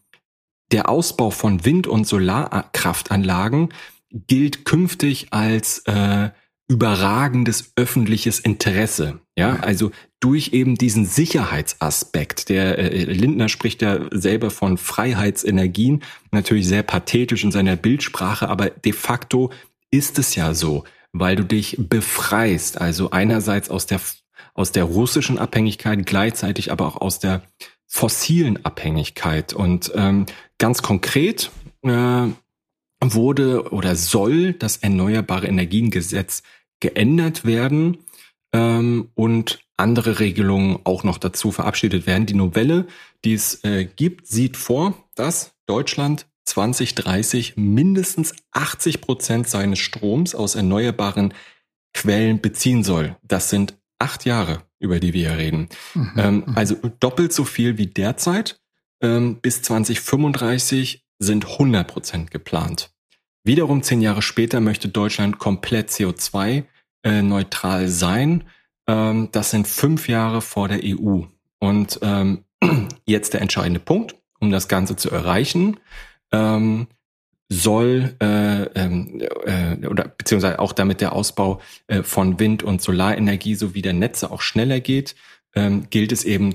der 0.72 0.88
Ausbau 0.88 1.28
von 1.28 1.66
Wind- 1.66 1.86
und 1.86 2.06
Solarkraftanlagen 2.06 3.74
gilt 4.10 4.64
künftig 4.64 5.34
als 5.34 5.80
äh, 5.80 6.30
überragendes 6.68 7.72
öffentliches 7.76 8.38
Interesse. 8.38 9.20
Ja, 9.36 9.56
also 9.56 9.90
durch 10.20 10.52
eben 10.52 10.76
diesen 10.76 11.06
Sicherheitsaspekt. 11.06 12.48
Der 12.50 12.78
äh, 12.78 13.04
Lindner 13.04 13.48
spricht 13.48 13.82
ja 13.82 14.00
selber 14.10 14.50
von 14.50 14.76
Freiheitsenergien, 14.76 16.02
natürlich 16.30 16.68
sehr 16.68 16.82
pathetisch 16.82 17.42
in 17.44 17.52
seiner 17.52 17.76
Bildsprache, 17.76 18.48
aber 18.48 18.70
de 18.70 18.92
facto 18.92 19.50
ist 19.90 20.18
es 20.18 20.34
ja 20.34 20.52
so, 20.52 20.84
weil 21.12 21.36
du 21.36 21.44
dich 21.44 21.76
befreist, 21.78 22.80
also 22.80 23.10
einerseits 23.10 23.70
aus 23.70 23.86
der 23.86 24.00
aus 24.58 24.72
der 24.72 24.84
russischen 24.84 25.38
Abhängigkeit, 25.38 26.04
gleichzeitig 26.04 26.72
aber 26.72 26.88
auch 26.88 27.00
aus 27.00 27.20
der 27.20 27.42
fossilen 27.86 28.64
Abhängigkeit. 28.64 29.52
Und 29.52 29.92
ähm, 29.94 30.26
ganz 30.58 30.82
konkret 30.82 31.52
äh, 31.82 32.26
wurde 33.00 33.72
oder 33.72 33.94
soll 33.94 34.54
das 34.54 34.78
Erneuerbare 34.78 35.46
Energiengesetz 35.46 36.42
geändert 36.80 37.44
werden 37.44 37.98
ähm, 38.52 39.10
und 39.14 39.60
andere 39.76 40.18
Regelungen 40.18 40.80
auch 40.84 41.04
noch 41.04 41.18
dazu 41.18 41.52
verabschiedet 41.52 42.06
werden. 42.06 42.26
Die 42.26 42.34
Novelle, 42.34 42.86
die 43.24 43.34
es 43.34 43.62
äh, 43.64 43.84
gibt, 43.84 44.26
sieht 44.26 44.56
vor, 44.56 44.94
dass 45.14 45.54
Deutschland 45.66 46.26
2030 46.46 47.56
mindestens 47.56 48.34
80 48.52 49.00
Prozent 49.00 49.48
seines 49.48 49.78
Stroms 49.78 50.34
aus 50.34 50.54
erneuerbaren 50.54 51.34
Quellen 51.94 52.40
beziehen 52.40 52.82
soll. 52.82 53.16
Das 53.22 53.50
sind 53.50 53.76
acht 53.98 54.24
Jahre, 54.24 54.62
über 54.78 55.00
die 55.00 55.12
wir 55.12 55.30
hier 55.30 55.38
reden. 55.38 55.68
Mhm. 55.94 56.12
Ähm, 56.16 56.44
also 56.54 56.76
doppelt 57.00 57.32
so 57.32 57.44
viel 57.44 57.78
wie 57.78 57.86
derzeit. 57.86 58.60
Ähm, 59.00 59.40
bis 59.40 59.62
2035 59.62 61.04
sind 61.18 61.46
100 61.46 61.86
Prozent 61.86 62.30
geplant. 62.30 62.90
Wiederum 63.48 63.82
zehn 63.82 64.02
Jahre 64.02 64.20
später 64.20 64.60
möchte 64.60 64.90
Deutschland 64.90 65.38
komplett 65.38 65.88
CO2 65.88 66.64
äh, 67.02 67.88
sein. 67.88 68.44
Ähm, 68.86 69.28
das 69.32 69.50
sind 69.52 69.66
fünf 69.66 70.06
Jahre 70.06 70.42
vor 70.42 70.68
der 70.68 70.80
EU. 70.84 71.22
Und 71.58 71.98
ähm, 72.02 72.44
jetzt 73.06 73.32
der 73.32 73.40
entscheidende 73.40 73.80
Punkt, 73.80 74.16
um 74.38 74.50
das 74.50 74.68
Ganze 74.68 74.96
zu 74.96 75.10
erreichen, 75.10 75.80
ähm, 76.30 76.88
soll 77.48 78.16
äh, 78.20 78.64
äh, 78.64 79.86
oder 79.86 80.08
beziehungsweise 80.08 80.58
auch 80.58 80.74
damit 80.74 81.00
der 81.00 81.14
Ausbau 81.14 81.62
von 82.02 82.38
Wind- 82.38 82.62
und 82.62 82.82
Solarenergie 82.82 83.54
sowie 83.54 83.80
der 83.80 83.94
Netze 83.94 84.30
auch 84.30 84.42
schneller 84.42 84.80
geht, 84.80 85.14
gilt 85.88 86.12
es 86.12 86.24
eben 86.24 86.54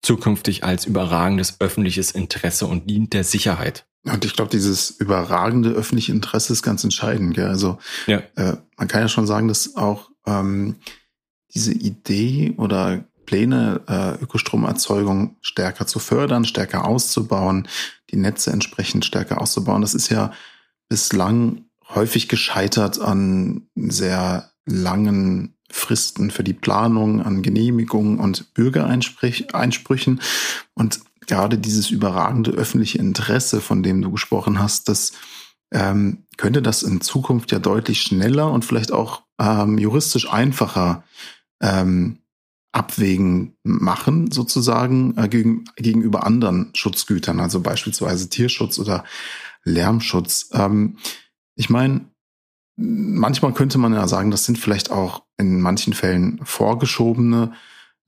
zukünftig 0.00 0.64
als 0.64 0.86
überragendes 0.86 1.60
öffentliches 1.60 2.12
Interesse 2.12 2.66
und 2.66 2.88
dient 2.88 3.12
der 3.12 3.24
Sicherheit. 3.24 3.84
Und 4.04 4.24
ich 4.24 4.34
glaube, 4.34 4.50
dieses 4.50 4.90
überragende 4.90 5.70
öffentliche 5.70 6.12
Interesse 6.12 6.52
ist 6.52 6.62
ganz 6.62 6.84
entscheidend. 6.84 7.34
Gell? 7.34 7.48
Also 7.48 7.78
ja. 8.06 8.22
äh, 8.36 8.56
man 8.76 8.88
kann 8.88 9.02
ja 9.02 9.08
schon 9.08 9.26
sagen, 9.26 9.48
dass 9.48 9.76
auch 9.76 10.10
ähm, 10.26 10.76
diese 11.52 11.72
Idee 11.72 12.54
oder 12.56 13.04
Pläne, 13.26 13.82
äh, 13.86 14.22
Ökostromerzeugung 14.22 15.36
stärker 15.40 15.86
zu 15.86 15.98
fördern, 15.98 16.44
stärker 16.44 16.84
auszubauen, 16.86 17.68
die 18.10 18.16
Netze 18.16 18.50
entsprechend 18.50 19.04
stärker 19.04 19.40
auszubauen, 19.40 19.82
das 19.82 19.94
ist 19.94 20.08
ja 20.08 20.32
bislang 20.88 21.66
häufig 21.94 22.28
gescheitert 22.28 23.00
an 23.00 23.68
sehr 23.76 24.50
langen 24.66 25.54
Fristen 25.70 26.30
für 26.30 26.42
die 26.42 26.52
Planung, 26.52 27.22
an 27.22 27.42
Genehmigungen 27.42 28.18
und 28.18 28.52
Bürgereinsprüchen. 28.54 30.20
Und 30.74 31.00
gerade 31.26 31.58
dieses 31.58 31.90
überragende 31.90 32.52
öffentliche 32.52 32.98
Interesse, 32.98 33.60
von 33.60 33.82
dem 33.82 34.02
du 34.02 34.10
gesprochen 34.10 34.58
hast, 34.58 34.88
das 34.88 35.12
ähm, 35.72 36.24
könnte 36.36 36.62
das 36.62 36.82
in 36.82 37.00
Zukunft 37.00 37.52
ja 37.52 37.58
deutlich 37.58 38.02
schneller 38.02 38.50
und 38.50 38.64
vielleicht 38.64 38.92
auch 38.92 39.22
ähm, 39.38 39.78
juristisch 39.78 40.30
einfacher 40.30 41.04
ähm, 41.62 42.18
abwägen 42.72 43.56
machen, 43.62 44.30
sozusagen, 44.30 45.16
äh, 45.16 45.28
gegen, 45.28 45.64
gegenüber 45.76 46.24
anderen 46.24 46.70
Schutzgütern, 46.74 47.40
also 47.40 47.60
beispielsweise 47.60 48.28
Tierschutz 48.28 48.78
oder 48.78 49.04
Lärmschutz. 49.64 50.50
Ähm, 50.52 50.96
ich 51.56 51.68
meine, 51.68 52.06
manchmal 52.76 53.52
könnte 53.52 53.78
man 53.78 53.92
ja 53.92 54.06
sagen, 54.08 54.30
das 54.30 54.44
sind 54.44 54.58
vielleicht 54.58 54.90
auch 54.90 55.24
in 55.36 55.60
manchen 55.60 55.92
Fällen 55.92 56.40
vorgeschobene 56.44 57.52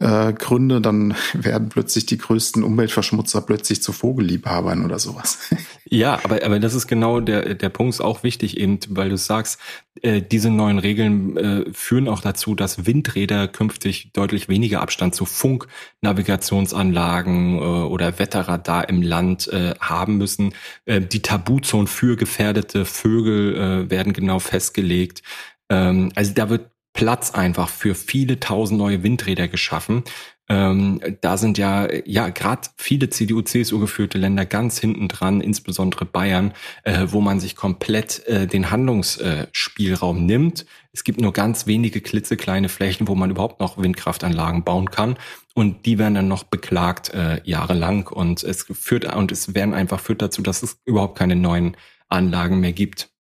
äh, 0.02 0.32
Gründe, 0.32 0.80
dann 0.80 1.14
werden 1.34 1.68
plötzlich 1.68 2.06
die 2.06 2.18
größten 2.18 2.64
Umweltverschmutzer 2.64 3.42
plötzlich 3.42 3.80
zu 3.82 3.92
Vogelliebhabern 3.92 4.84
oder 4.84 4.98
sowas. 4.98 5.38
Ja, 5.94 6.18
aber, 6.24 6.42
aber 6.42 6.58
das 6.58 6.72
ist 6.72 6.86
genau 6.86 7.20
der, 7.20 7.54
der 7.54 7.68
Punkt, 7.68 7.92
ist 7.92 8.00
auch 8.00 8.22
wichtig 8.22 8.56
eben, 8.56 8.78
weil 8.88 9.10
du 9.10 9.18
sagst, 9.18 9.60
äh, 10.00 10.22
diese 10.22 10.48
neuen 10.48 10.78
Regeln 10.78 11.36
äh, 11.36 11.66
führen 11.74 12.08
auch 12.08 12.22
dazu, 12.22 12.54
dass 12.54 12.86
Windräder 12.86 13.46
künftig 13.46 14.10
deutlich 14.14 14.48
weniger 14.48 14.80
Abstand 14.80 15.14
zu 15.14 15.26
Funknavigationsanlagen 15.26 17.58
äh, 17.58 17.60
oder 17.60 18.18
Wetterradar 18.18 18.88
im 18.88 19.02
Land 19.02 19.48
äh, 19.48 19.74
haben 19.80 20.16
müssen. 20.16 20.54
Äh, 20.86 21.02
die 21.02 21.20
Tabuzonen 21.20 21.88
für 21.88 22.16
gefährdete 22.16 22.86
Vögel 22.86 23.54
äh, 23.54 23.90
werden 23.90 24.14
genau 24.14 24.38
festgelegt. 24.38 25.22
Ähm, 25.68 26.10
also 26.14 26.32
da 26.32 26.48
wird 26.48 26.71
Platz 27.02 27.32
einfach 27.32 27.68
für 27.68 27.96
viele 27.96 28.38
tausend 28.38 28.78
neue 28.78 29.02
Windräder 29.02 29.48
geschaffen. 29.48 30.04
Ähm, 30.48 31.00
da 31.20 31.36
sind 31.36 31.58
ja 31.58 31.88
ja 32.04 32.28
gerade 32.28 32.68
viele 32.76 33.10
CDU, 33.10 33.42
CSU 33.42 33.80
geführte 33.80 34.18
Länder 34.18 34.46
ganz 34.46 34.78
hinten 34.78 35.08
dran, 35.08 35.40
insbesondere 35.40 36.04
Bayern, 36.04 36.52
äh, 36.84 37.08
wo 37.08 37.20
man 37.20 37.40
sich 37.40 37.56
komplett 37.56 38.24
äh, 38.28 38.46
den 38.46 38.70
Handlungsspielraum 38.70 40.18
äh, 40.18 40.20
nimmt. 40.20 40.64
Es 40.92 41.02
gibt 41.02 41.20
nur 41.20 41.32
ganz 41.32 41.66
wenige 41.66 42.00
klitzekleine 42.00 42.68
Flächen, 42.68 43.08
wo 43.08 43.16
man 43.16 43.30
überhaupt 43.30 43.58
noch 43.58 43.78
Windkraftanlagen 43.78 44.62
bauen 44.62 44.92
kann. 44.92 45.16
Und 45.54 45.86
die 45.86 45.98
werden 45.98 46.14
dann 46.14 46.28
noch 46.28 46.44
beklagt 46.44 47.12
äh, 47.14 47.40
jahrelang. 47.42 48.06
Und 48.06 48.44
es 48.44 48.64
führt 48.70 49.12
und 49.12 49.32
es 49.32 49.56
werden 49.56 49.74
einfach 49.74 49.98
führt 49.98 50.22
dazu, 50.22 50.40
dass 50.40 50.62
es 50.62 50.78
überhaupt 50.84 51.18
keine 51.18 51.34
neuen 51.34 51.76
Anlagen 52.08 52.60
mehr 52.60 52.72
gibt 52.72 53.11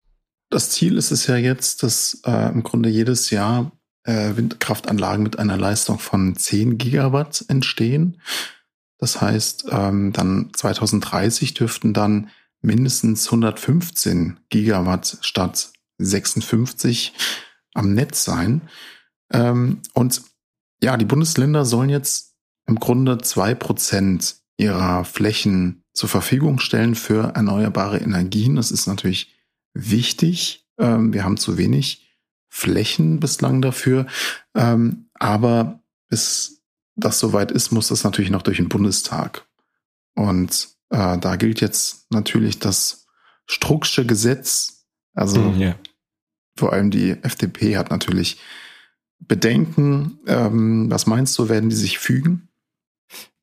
das 0.51 0.69
Ziel 0.69 0.97
ist 0.97 1.11
es 1.11 1.27
ja 1.27 1.37
jetzt, 1.37 1.81
dass 1.81 2.21
äh, 2.25 2.51
im 2.51 2.61
Grunde 2.61 2.89
jedes 2.89 3.29
Jahr 3.31 3.71
äh, 4.03 4.35
Windkraftanlagen 4.35 5.23
mit 5.23 5.39
einer 5.39 5.57
Leistung 5.57 5.97
von 5.97 6.35
10 6.35 6.77
Gigawatt 6.77 7.45
entstehen. 7.47 8.21
Das 8.97 9.21
heißt, 9.21 9.65
ähm, 9.71 10.13
dann 10.13 10.51
2030 10.53 11.53
dürften 11.55 11.93
dann 11.93 12.29
mindestens 12.61 13.25
115 13.27 14.39
Gigawatt 14.49 15.17
statt 15.21 15.71
56 15.97 17.13
am 17.73 17.93
Netz 17.93 18.23
sein. 18.23 18.61
Ähm, 19.31 19.81
und 19.93 20.21
ja, 20.83 20.97
die 20.97 21.05
Bundesländer 21.05 21.65
sollen 21.65 21.89
jetzt 21.89 22.35
im 22.67 22.75
Grunde 22.75 23.19
zwei 23.19 23.55
Prozent 23.55 24.35
ihrer 24.57 25.05
Flächen 25.05 25.83
zur 25.93 26.09
Verfügung 26.09 26.59
stellen 26.59 26.95
für 26.95 27.33
erneuerbare 27.35 27.97
Energien. 27.97 28.55
Das 28.55 28.71
ist 28.71 28.87
natürlich 28.87 29.30
wichtig. 29.73 30.67
Ähm, 30.77 31.13
wir 31.13 31.23
haben 31.23 31.37
zu 31.37 31.57
wenig 31.57 32.07
Flächen 32.49 33.19
bislang 33.19 33.61
dafür. 33.61 34.07
Ähm, 34.55 35.09
aber 35.13 35.81
bis 36.09 36.61
das 36.95 37.19
soweit 37.19 37.51
ist, 37.51 37.71
muss 37.71 37.87
das 37.87 38.03
natürlich 38.03 38.31
noch 38.31 38.41
durch 38.41 38.57
den 38.57 38.69
Bundestag. 38.69 39.47
Und 40.15 40.69
äh, 40.89 41.17
da 41.17 41.35
gilt 41.37 41.61
jetzt 41.61 42.11
natürlich 42.11 42.59
das 42.59 43.07
Strucksche 43.47 44.05
Gesetz. 44.05 44.85
Also 45.13 45.51
ja. 45.51 45.75
vor 46.57 46.73
allem 46.73 46.91
die 46.91 47.11
FDP 47.11 47.77
hat 47.77 47.89
natürlich 47.89 48.39
Bedenken. 49.19 50.19
Ähm, 50.27 50.89
was 50.89 51.07
meinst 51.07 51.37
du, 51.37 51.49
werden 51.49 51.69
die 51.69 51.75
sich 51.75 51.99
fügen? 51.99 52.49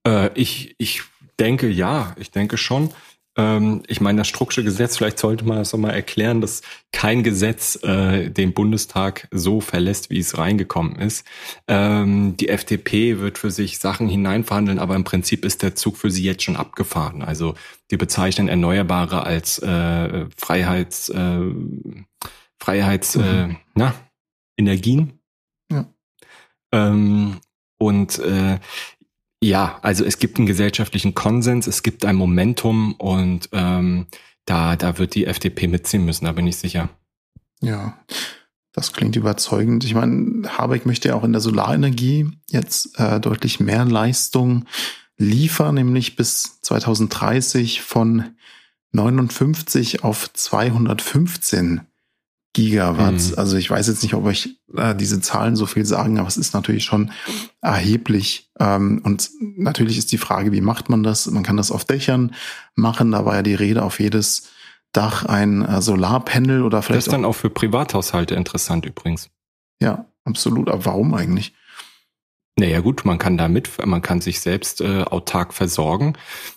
Äh, 0.07 0.31
ich, 0.35 0.75
ich 0.79 1.03
denke 1.39 1.69
ja, 1.69 2.15
ich 2.19 2.31
denke 2.31 2.57
schon. 2.57 2.93
Ähm, 3.39 3.83
ich 3.87 4.01
meine, 4.01 4.19
das 4.19 4.29
Strucksche 4.29 4.65
Gesetz, 4.65 4.97
vielleicht 4.97 5.19
sollte 5.19 5.45
man 5.45 5.59
das 5.59 5.73
nochmal 5.73 5.95
erklären, 5.95 6.41
dass 6.41 6.61
kein 6.93 7.23
Gesetz 7.23 7.79
äh, 7.85 8.31
den 8.31 8.53
Bundestag 8.53 9.29
so 9.31 9.61
verlässt, 9.61 10.11
wie 10.11 10.19
es 10.19 10.37
reingekommen 10.37 10.97
ist. 10.97 11.25
Ähm, 11.69 12.37
die 12.37 12.49
FDP 12.49 13.21
wird 13.21 13.39
für 13.39 13.53
sich 13.53 13.79
Sachen 13.79 14.09
hineinverhandeln, 14.09 14.81
aber 14.81 14.97
im 14.97 15.05
Prinzip 15.05 15.45
ist 15.45 15.63
der 15.63 15.77
Zug 15.77 15.97
für 15.97 16.11
sie 16.11 16.25
jetzt 16.25 16.43
schon 16.43 16.57
abgefahren. 16.57 17.23
Also 17.23 17.55
die 17.93 17.97
bezeichnen 17.97 18.49
Erneuerbare 18.49 19.25
als 19.25 19.61
äh, 19.61 20.27
Freiheits, 20.37 21.09
äh, 21.09 21.41
Freiheits, 22.59 23.15
mhm. 23.17 23.23
äh, 23.23 23.55
na, 23.75 23.95
Energien. 24.57 25.21
Ja. 25.71 25.87
Ähm, 26.73 27.39
und 27.79 28.19
äh, 28.19 28.59
ja, 29.43 29.79
also 29.83 30.05
es 30.05 30.19
gibt 30.19 30.39
einen 30.39 30.47
gesellschaftlichen 30.47 31.15
Konsens, 31.15 31.67
es 31.67 31.83
gibt 31.83 32.05
ein 32.05 32.17
Momentum 32.17 32.95
und 32.95 33.49
ähm, 33.53 34.07
da, 34.45 34.77
da 34.77 34.99
wird 34.99 35.15
die 35.15 35.27
FDP 35.27 35.69
mitziehen 35.69 36.05
müssen, 36.05 36.25
da 36.25 36.33
bin 36.33 36.47
ich 36.47 36.57
sicher. 36.57 36.89
Ja, 37.61 37.99
das 38.73 38.93
klingt 38.93 39.17
überzeugend. 39.17 39.85
Ich 39.85 39.95
meine, 39.95 40.49
Habeck 40.57 40.87
möchte 40.87 41.09
ja 41.09 41.15
auch 41.15 41.25
in 41.25 41.33
der 41.33 41.41
Solarenergie 41.41 42.31
jetzt 42.49 42.99
äh, 42.99 43.21
deutlich 43.21 43.61
mehr 43.61 43.85
Leistung 43.85 44.65
liefern, 45.17 45.75
nämlich 45.75 46.17
bis 46.17 46.61
2030 46.63 47.83
von 47.83 48.37
59 48.93 50.05
auf 50.05 50.33
215 50.33 51.83
Gigawatt. 52.53 53.15
Mhm. 53.15 53.35
Also 53.37 53.57
ich 53.57 53.71
weiß 53.71 53.87
jetzt 53.89 54.03
nicht, 54.03 54.15
ob 54.15 54.25
euch 54.25 54.59
äh, 54.77 54.95
diese 54.95 55.21
Zahlen 55.21 55.57
so 55.57 55.67
viel 55.67 55.85
sagen, 55.85 56.19
aber 56.19 56.29
es 56.29 56.37
ist 56.37 56.55
natürlich 56.55 56.85
schon 56.85 57.13
erheblich. 57.61 58.51
Ähm, 58.59 59.01
und 59.05 59.31
natürlich 59.57 59.99
ist 59.99 60.13
die 60.13 60.19
Frage, 60.19 60.53
wie 60.53 60.61
macht 60.61 60.89
man 60.89 61.03
das? 61.03 61.31
Man 61.31 61.43
kann 61.43 61.57
das 61.57 61.71
auf 61.71 61.85
Dächern 61.85 62.35
machen. 62.75 63.13
Da 63.13 63.25
war 63.25 63.37
ja 63.37 63.43
die 63.43 63.55
Rede 63.55 63.83
auf 63.83 64.01
jedes 64.01 64.49
Dach 64.93 65.27
ein 65.27 65.63
äh, 65.63 65.83
Solarpanel 65.83 66.63
oder 66.63 66.83
vielleicht. 66.83 66.99
Das 66.99 67.07
ist 67.09 67.13
dann 67.13 67.25
auch 67.25 67.35
für 67.35 67.51
Privathaushalte 67.51 68.35
interessant 68.35 68.87
übrigens. 68.87 69.31
Ja, 69.81 70.07
absolut. 70.25 70.69
Aber 70.69 70.87
warum 70.87 71.15
eigentlich? 71.15 71.55
Naja 72.59 72.81
gut, 72.81 73.05
man 73.05 73.19
kann 73.19 73.39
damit, 73.39 73.71
man 73.87 74.03
kann 74.03 74.21
sich 74.21 74.41
selbst 74.41 74.81
äh, 74.81 75.03
autark 75.03 75.55
versorgen. 75.55 76.15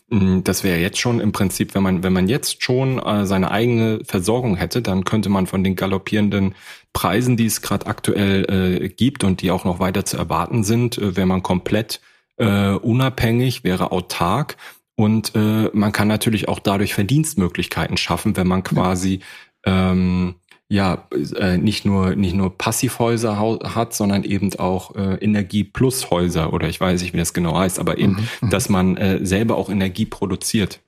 Mm, 0.09 0.39
das 0.43 0.63
wäre 0.63 0.79
jetzt 0.79 0.97
schon 0.97 1.19
im 1.19 1.31
Prinzip, 1.31 1.75
wenn 1.75 1.83
man, 1.83 2.01
wenn 2.01 2.11
man 2.11 2.27
jetzt 2.27 2.63
schon 2.63 2.97
äh, 2.97 3.27
seine 3.27 3.51
eigene 3.51 3.99
Versorgung 4.03 4.55
hätte, 4.55 4.81
dann 4.81 5.05
könnte 5.05 5.29
man 5.29 5.45
von 5.45 5.63
den 5.63 5.75
galoppierenden 5.75 6.55
Preisen, 6.91 7.37
die 7.37 7.45
es 7.45 7.61
gerade 7.61 7.85
aktuell 7.85 8.81
äh, 8.81 8.89
gibt 8.89 9.23
und 9.23 9.43
die 9.43 9.51
auch 9.51 9.63
noch 9.63 9.79
weiter 9.79 10.03
zu 10.03 10.17
erwarten 10.17 10.63
sind, 10.63 10.97
äh, 10.97 11.15
wäre 11.15 11.27
man 11.27 11.43
komplett 11.43 12.01
äh, 12.37 12.71
unabhängig, 12.71 13.63
wäre 13.63 13.91
autark. 13.91 14.57
Und 14.95 15.35
äh, 15.35 15.69
man 15.71 15.91
kann 15.91 16.07
natürlich 16.07 16.47
auch 16.47 16.59
dadurch 16.59 16.95
Verdienstmöglichkeiten 16.95 17.97
schaffen, 17.97 18.35
wenn 18.37 18.47
man 18.47 18.63
quasi 18.63 19.19
ähm, 19.67 20.33
ja 20.71 21.05
äh, 21.35 21.57
nicht 21.57 21.83
nur 21.83 22.15
nicht 22.15 22.33
nur 22.33 22.57
Passivhäuser 22.57 23.37
hat, 23.75 23.93
sondern 23.93 24.23
eben 24.23 24.53
auch 24.57 24.95
äh, 24.95 25.15
Energie 25.15 25.65
plus 25.65 26.09
Häuser 26.09 26.53
oder 26.53 26.69
ich 26.69 26.79
weiß 26.79 27.01
nicht, 27.01 27.13
wie 27.13 27.17
das 27.17 27.33
genau 27.33 27.57
heißt, 27.57 27.77
aber 27.77 27.97
eben, 27.97 28.13
mhm, 28.13 28.27
mhm, 28.41 28.49
dass 28.49 28.69
man 28.69 28.95
äh, 28.95 29.25
selber 29.25 29.57
auch 29.57 29.69
Energie 29.69 30.05
produziert. 30.05 30.79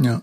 Ja, 0.00 0.22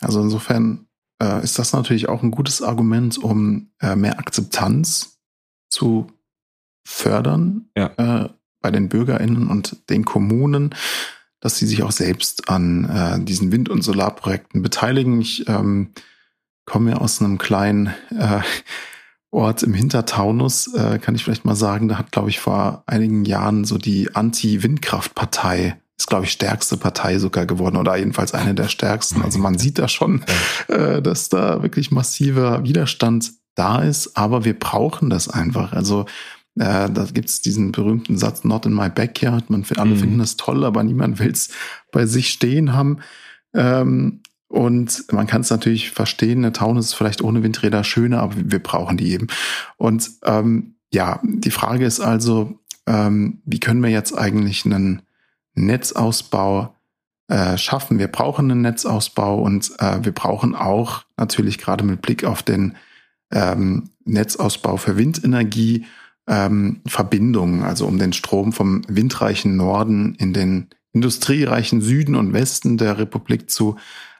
also 0.00 0.20
insofern 0.20 0.86
äh, 1.22 1.42
ist 1.44 1.58
das 1.58 1.72
natürlich 1.72 2.08
auch 2.08 2.24
ein 2.24 2.32
gutes 2.32 2.60
Argument, 2.60 3.16
um 3.16 3.70
äh, 3.80 3.94
mehr 3.94 4.18
Akzeptanz 4.18 5.20
zu 5.70 6.08
fördern 6.84 7.68
ja. 7.76 7.92
äh, 7.96 8.28
bei 8.60 8.72
den 8.72 8.88
BürgerInnen 8.88 9.46
und 9.46 9.88
den 9.88 10.04
Kommunen, 10.04 10.74
dass 11.38 11.58
sie 11.58 11.66
sich 11.66 11.84
auch 11.84 11.92
selbst 11.92 12.48
an 12.48 12.84
äh, 12.86 13.24
diesen 13.24 13.52
Wind- 13.52 13.68
und 13.68 13.82
Solarprojekten 13.82 14.62
beteiligen. 14.62 15.20
Ich 15.20 15.48
ähm, 15.48 15.92
komme 16.68 16.90
ja 16.90 16.96
aus 16.98 17.20
einem 17.20 17.38
kleinen 17.38 17.88
äh, 18.10 18.40
Ort 19.30 19.62
im 19.62 19.74
Hintertaunus, 19.74 20.72
äh, 20.74 20.98
kann 20.98 21.14
ich 21.14 21.24
vielleicht 21.24 21.44
mal 21.44 21.56
sagen. 21.56 21.88
Da 21.88 21.98
hat, 21.98 22.12
glaube 22.12 22.30
ich, 22.30 22.40
vor 22.40 22.82
einigen 22.86 23.24
Jahren 23.24 23.64
so 23.64 23.78
die 23.78 24.14
Anti-Windkraft-Partei 24.14 25.80
ist, 25.98 26.06
glaube 26.06 26.26
ich, 26.26 26.32
stärkste 26.32 26.76
Partei 26.76 27.18
sogar 27.18 27.46
geworden 27.46 27.76
oder 27.76 27.96
jedenfalls 27.96 28.32
eine 28.32 28.54
der 28.54 28.68
stärksten. 28.68 29.22
Also 29.22 29.38
man 29.38 29.58
sieht 29.58 29.78
da 29.78 29.88
schon, 29.88 30.22
äh, 30.68 31.02
dass 31.02 31.28
da 31.28 31.62
wirklich 31.62 31.90
massiver 31.90 32.64
Widerstand 32.64 33.32
da 33.54 33.80
ist, 33.80 34.16
aber 34.16 34.44
wir 34.44 34.58
brauchen 34.58 35.10
das 35.10 35.28
einfach. 35.28 35.72
Also 35.72 36.06
äh, 36.56 36.90
da 36.90 37.06
gibt's 37.12 37.40
diesen 37.40 37.72
berühmten 37.72 38.16
Satz, 38.18 38.44
not 38.44 38.66
in 38.66 38.74
my 38.74 38.88
backyard. 38.88 39.50
Man, 39.50 39.64
alle 39.76 39.94
mhm. 39.94 39.98
finden 39.98 40.18
das 40.18 40.36
toll, 40.36 40.64
aber 40.64 40.84
niemand 40.84 41.18
will's 41.18 41.50
bei 41.92 42.06
sich 42.06 42.28
stehen 42.28 42.72
haben. 42.72 42.98
Ähm, 43.54 44.22
und 44.48 45.12
man 45.12 45.26
kann 45.26 45.42
es 45.42 45.50
natürlich 45.50 45.90
verstehen, 45.90 46.38
eine 46.38 46.52
Taunus 46.52 46.86
ist 46.86 46.94
vielleicht 46.94 47.22
ohne 47.22 47.42
Windräder 47.42 47.84
schöner, 47.84 48.20
aber 48.22 48.34
wir 48.36 48.62
brauchen 48.62 48.96
die 48.96 49.12
eben. 49.12 49.26
Und 49.76 50.10
ähm, 50.24 50.74
ja, 50.92 51.20
die 51.22 51.50
Frage 51.50 51.84
ist 51.84 52.00
also, 52.00 52.58
ähm, 52.86 53.42
wie 53.44 53.60
können 53.60 53.82
wir 53.82 53.90
jetzt 53.90 54.16
eigentlich 54.16 54.64
einen 54.64 55.02
Netzausbau 55.54 56.74
äh, 57.28 57.58
schaffen? 57.58 57.98
Wir 57.98 58.08
brauchen 58.08 58.50
einen 58.50 58.62
Netzausbau 58.62 59.38
und 59.42 59.70
äh, 59.80 60.02
wir 60.02 60.12
brauchen 60.12 60.54
auch 60.54 61.04
natürlich 61.18 61.58
gerade 61.58 61.84
mit 61.84 62.00
Blick 62.00 62.24
auf 62.24 62.42
den 62.42 62.74
ähm, 63.30 63.90
Netzausbau 64.04 64.78
für 64.78 64.96
Windenergie 64.96 65.84
ähm, 66.26 66.80
Verbindungen, 66.86 67.64
also 67.64 67.86
um 67.86 67.98
den 67.98 68.14
Strom 68.14 68.52
vom 68.52 68.82
windreichen 68.88 69.56
Norden 69.56 70.14
in 70.14 70.32
den 70.32 70.68
industriereichen 70.92 71.82
Süden 71.82 72.14
und 72.14 72.32
Westen 72.32 72.78
der 72.78 72.98
Republik 72.98 73.50
zu 73.50 73.76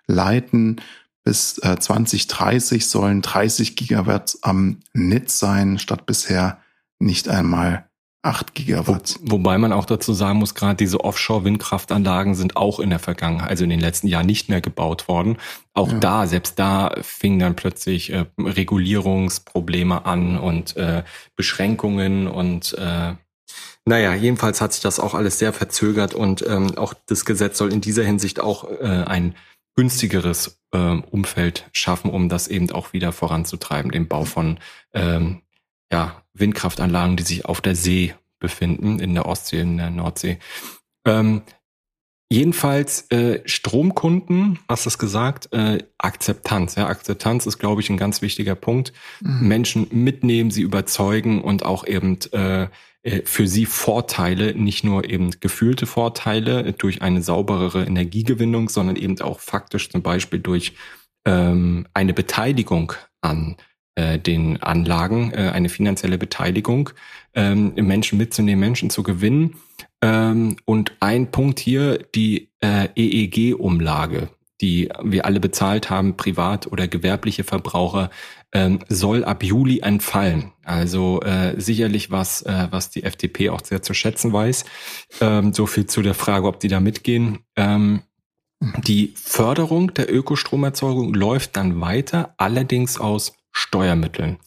leiten. 0.09 0.81
Bis 1.23 1.59
äh, 1.59 1.79
2030 1.79 2.89
sollen 2.89 3.23
30 3.23 3.77
Gigawatt 3.77 4.39
am 4.43 4.81
Netz 4.93 5.39
sein, 5.39 5.79
statt 5.79 6.07
bisher 6.07 6.59
nicht 6.99 7.29
einmal 7.29 7.89
8 8.23 8.55
Gigawatt. 8.55 9.19
Wo, 9.21 9.33
wobei 9.33 9.59
man 9.59 9.73
auch 9.73 9.85
dazu 9.85 10.13
sagen 10.13 10.39
muss, 10.39 10.55
gerade 10.55 10.77
diese 10.77 11.01
Offshore-Windkraftanlagen 11.01 12.35
sind 12.35 12.57
auch 12.57 12.81
in 12.81 12.91
der 12.91 12.99
Vergangenheit, 12.99 13.51
also 13.51 13.65
in 13.65 13.71
den 13.71 13.81
letzten 13.81 14.09
Jahren 14.09 14.27
nicht 14.27 14.49
mehr 14.49 14.61
gebaut 14.61 15.07
worden. 15.07 15.37
Auch 15.73 15.93
ja. 15.93 15.99
da, 15.99 16.27
selbst 16.27 16.59
da 16.59 16.95
fingen 17.03 17.39
dann 17.39 17.57
plötzlich 17.57 18.13
äh, 18.13 18.25
Regulierungsprobleme 18.39 20.05
an 20.05 20.39
und 20.39 20.77
äh, 20.77 21.05
Beschränkungen 21.37 22.27
und 22.27 22.75
äh, 22.75 23.15
naja, 23.85 24.13
jedenfalls 24.13 24.61
hat 24.61 24.75
sich 24.75 24.83
das 24.83 25.01
auch 25.01 25.15
alles 25.15 25.39
sehr 25.39 25.55
verzögert 25.55 26.13
und 26.13 26.45
ähm, 26.47 26.77
auch 26.77 26.93
das 27.07 27.25
Gesetz 27.25 27.57
soll 27.57 27.73
in 27.73 27.81
dieser 27.81 28.05
Hinsicht 28.05 28.39
auch 28.39 28.71
äh, 28.71 29.05
ein 29.07 29.35
günstigeres 29.79 30.61
äh, 30.73 30.77
Umfeld 30.77 31.71
schaffen, 31.71 32.11
um 32.11 32.29
das 32.29 32.49
eben 32.49 32.69
auch 32.73 32.93
wieder 32.93 33.13
voranzutreiben, 33.13 33.93
den 33.93 34.09
Bau 34.09 34.25
von 34.25 34.59
ähm, 34.93 35.43
ja, 35.93 36.25
Windkraftanlagen, 36.35 37.17
die 37.17 37.23
sich 37.23 37.45
auf 37.45 37.61
der 37.61 37.77
See 37.77 38.13
befinden, 38.41 38.99
in 38.99 39.15
der 39.15 39.27
Ostsee, 39.27 39.61
in 39.61 39.77
der 39.77 39.91
Nordsee. 39.91 40.41
Ähm, 41.07 41.43
jedenfalls 42.29 43.09
äh, 43.13 43.41
Stromkunden, 43.45 44.59
hast 44.69 44.85
du 44.85 44.89
es 44.89 44.99
gesagt, 44.99 45.53
äh, 45.53 45.79
Akzeptanz. 45.97 46.75
Ja, 46.75 46.89
Akzeptanz 46.89 47.47
ist, 47.47 47.59
glaube 47.59 47.81
ich, 47.81 47.89
ein 47.89 47.99
ganz 47.99 48.21
wichtiger 48.21 48.57
Punkt. 48.57 48.93
Mhm. 49.21 49.47
Menschen 49.47 49.87
mitnehmen, 49.93 50.51
sie 50.51 50.63
überzeugen 50.63 51.41
und 51.41 51.65
auch 51.65 51.87
eben 51.87 52.19
äh, 52.33 52.67
für 53.25 53.47
sie 53.47 53.67
Vorteile, 53.67 54.55
nicht 54.55 54.85
nur 54.85 55.09
eben 55.09 55.31
gefühlte 55.41 55.87
Vorteile 55.87 56.73
durch 56.73 57.03
eine 57.03 57.23
sauberere 57.23 57.85
Energiegewinnung, 57.85 58.69
sondern 58.69 58.97
eben 58.97 59.21
auch 59.21 59.41
faktisch 59.41 59.91
zum 59.91 60.03
Beispiel 60.03 60.41
durch 60.41 60.75
ähm, 61.27 61.87
eine 61.95 62.15
Beteiligung 62.15 62.93
an 63.21 63.57
äh, 63.95 64.19
den 64.19 64.63
Anlagen, 64.63 65.33
äh, 65.33 65.51
eine 65.53 65.69
finanzielle 65.69 66.19
Beteiligung, 66.19 66.91
ähm, 67.35 67.75
Menschen 67.75 68.19
mitzunehmen, 68.19 68.61
Menschen 68.61 68.91
zu 68.91 69.03
gewinnen. 69.03 69.57
Ähm, 70.03 70.57
und 70.65 70.93
ein 71.01 71.31
Punkt 71.31 71.59
hier, 71.59 71.99
die 72.15 72.51
äh, 72.61 72.89
EEG-Umlage 72.95 74.29
die 74.61 74.89
wir 75.03 75.25
alle 75.25 75.41
bezahlt 75.41 75.91
haben, 75.91 76.17
privat 76.17 76.67
oder 76.67 76.89
gewerbliche 76.89 77.45
Verbraucher, 77.45 78.11
ähm, 78.53 78.81
soll 78.89 79.25
ab 79.25 79.43
Juli 79.43 79.81
entfallen. 79.81 80.53
Also 80.65 81.21
äh, 81.23 81.61
sicherlich 81.61 82.11
was, 82.11 82.43
äh, 82.43 82.69
was 82.71 82.91
die 82.91 83.05
FDP 83.05 83.51
auch 83.51 83.61
sehr 83.63 83.83
zu 83.83 83.95
schätzen 83.95 84.33
weiß. 84.33 84.65
Ähm, 85.21 85.53
so 85.53 85.67
viel 85.67 85.87
zu 85.87 86.03
der 86.03 86.15
Frage, 86.15 86.47
ob 86.47 86.61
die 86.61 86.69
da 86.69 86.81
mitgehen. 86.81 87.41
Ähm, 87.57 88.03
die 88.61 89.13
Förderung 89.15 89.95
der 89.95 90.13
Ökostromerzeugung 90.13 91.15
läuft 91.15 91.57
dann 91.57 91.81
weiter, 91.81 92.35
allerdings 92.39 92.99
aus 92.99 93.35
Steuermitteln. 93.53 94.39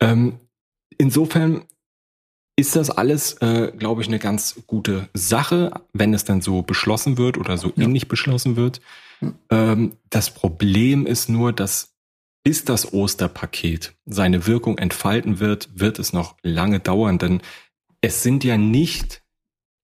Ähm, 0.00 0.38
insofern 0.98 1.64
ist 2.56 2.76
das 2.76 2.90
alles, 2.90 3.34
äh, 3.40 3.72
glaube 3.76 4.02
ich, 4.02 4.08
eine 4.08 4.18
ganz 4.18 4.62
gute 4.66 5.08
Sache, 5.14 5.72
wenn 5.92 6.14
es 6.14 6.24
dann 6.24 6.40
so 6.42 6.62
beschlossen 6.62 7.18
wird 7.18 7.38
oder 7.38 7.56
so 7.56 7.72
ja. 7.74 7.84
ähnlich 7.84 8.08
beschlossen 8.08 8.56
wird. 8.56 8.80
Ähm, 9.50 9.96
das 10.10 10.32
Problem 10.32 11.06
ist 11.06 11.28
nur, 11.28 11.52
dass 11.52 11.91
bis 12.44 12.64
das 12.64 12.92
Osterpaket 12.92 13.94
seine 14.04 14.46
Wirkung 14.46 14.78
entfalten 14.78 15.38
wird, 15.38 15.78
wird 15.78 15.98
es 15.98 16.12
noch 16.12 16.36
lange 16.42 16.80
dauern, 16.80 17.18
denn 17.18 17.40
es 18.00 18.22
sind 18.22 18.42
ja 18.44 18.58
nicht, 18.58 19.22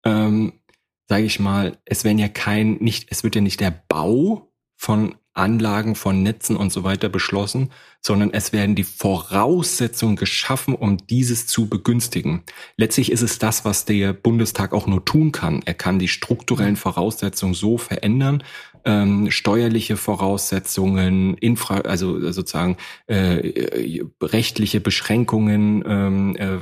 ähm, 0.03 0.59
sage 1.07 1.25
ich 1.25 1.39
mal, 1.39 1.77
es 1.85 2.03
werden 2.03 2.17
ja 2.17 2.29
kein, 2.29 2.73
nicht, 2.75 3.11
es 3.11 3.23
wird 3.23 3.35
ja 3.35 3.41
nicht 3.41 3.59
der 3.59 3.71
Bau 3.87 4.51
von 4.75 5.15
Anlagen, 5.37 5.95
von 5.95 6.23
Netzen 6.23 6.55
und 6.55 6.71
so 6.71 6.83
weiter 6.83 7.09
beschlossen, 7.09 7.71
sondern 8.01 8.31
es 8.33 8.53
werden 8.53 8.75
die 8.75 8.83
Voraussetzungen 8.83 10.15
geschaffen, 10.15 10.75
um 10.75 10.97
dieses 10.97 11.47
zu 11.47 11.67
begünstigen. 11.67 12.43
Letztlich 12.77 13.11
ist 13.11 13.21
es 13.21 13.39
das, 13.39 13.65
was 13.65 13.85
der 13.85 14.13
Bundestag 14.13 14.73
auch 14.73 14.87
nur 14.87 15.03
tun 15.05 15.31
kann. 15.31 15.61
Er 15.65 15.73
kann 15.73 15.99
die 15.99 16.07
strukturellen 16.07 16.75
Voraussetzungen 16.75 17.53
so 17.53 17.77
verändern, 17.77 18.43
ähm, 18.85 19.29
steuerliche 19.31 19.97
Voraussetzungen, 19.97 21.35
Infra, 21.35 21.81
also 21.81 22.31
sozusagen 22.31 22.77
äh, 23.07 24.01
rechtliche 24.21 24.79
Beschränkungen 24.79 25.83
ähm, 25.85 26.35
äh, 26.37 26.59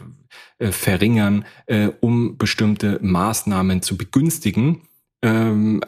äh, 0.57 0.71
verringern, 0.71 1.45
äh, 1.65 1.89
um 1.99 2.37
bestimmte 2.37 2.99
Maßnahmen 3.01 3.81
zu 3.81 3.97
begünstigen. 3.97 4.81
Ähm, 5.21 5.81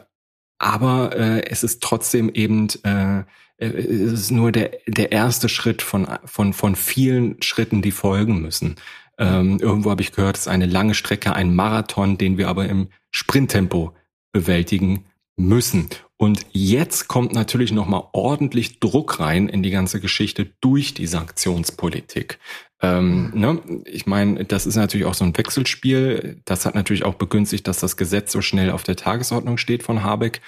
aber 0.58 1.16
äh, 1.16 1.42
es 1.46 1.62
ist 1.62 1.82
trotzdem 1.82 2.30
eben 2.30 2.68
äh, 2.82 3.24
es 3.56 4.12
ist 4.12 4.30
nur 4.30 4.52
der 4.52 4.70
der 4.86 5.12
erste 5.12 5.48
Schritt 5.48 5.82
von 5.82 6.06
von 6.24 6.52
von 6.52 6.76
vielen 6.76 7.42
Schritten, 7.42 7.82
die 7.82 7.90
folgen 7.90 8.40
müssen. 8.40 8.76
Ähm, 9.18 9.58
irgendwo 9.60 9.90
habe 9.90 10.02
ich 10.02 10.12
gehört, 10.12 10.36
es 10.36 10.42
ist 10.42 10.48
eine 10.48 10.66
lange 10.66 10.94
Strecke, 10.94 11.34
ein 11.34 11.54
Marathon, 11.54 12.18
den 12.18 12.38
wir 12.38 12.48
aber 12.48 12.66
im 12.68 12.88
Sprinttempo 13.10 13.92
bewältigen 14.32 15.06
müssen. 15.36 15.88
Und 16.20 16.44
jetzt 16.50 17.06
kommt 17.06 17.32
natürlich 17.32 17.70
nochmal 17.70 18.02
ordentlich 18.12 18.80
Druck 18.80 19.20
rein 19.20 19.48
in 19.48 19.62
die 19.62 19.70
ganze 19.70 20.00
Geschichte 20.00 20.50
durch 20.60 20.92
die 20.92 21.06
Sanktionspolitik. 21.06 22.40
Ähm, 22.82 23.30
ne? 23.34 23.60
Ich 23.84 24.06
meine, 24.06 24.44
das 24.44 24.66
ist 24.66 24.74
natürlich 24.74 25.06
auch 25.06 25.14
so 25.14 25.24
ein 25.24 25.36
Wechselspiel. 25.36 26.40
Das 26.44 26.66
hat 26.66 26.74
natürlich 26.74 27.04
auch 27.04 27.14
begünstigt, 27.14 27.68
dass 27.68 27.78
das 27.78 27.96
Gesetz 27.96 28.32
so 28.32 28.40
schnell 28.40 28.72
auf 28.72 28.82
der 28.82 28.96
Tagesordnung 28.96 29.58
steht 29.58 29.84
von 29.84 30.02
Habeck. 30.02 30.40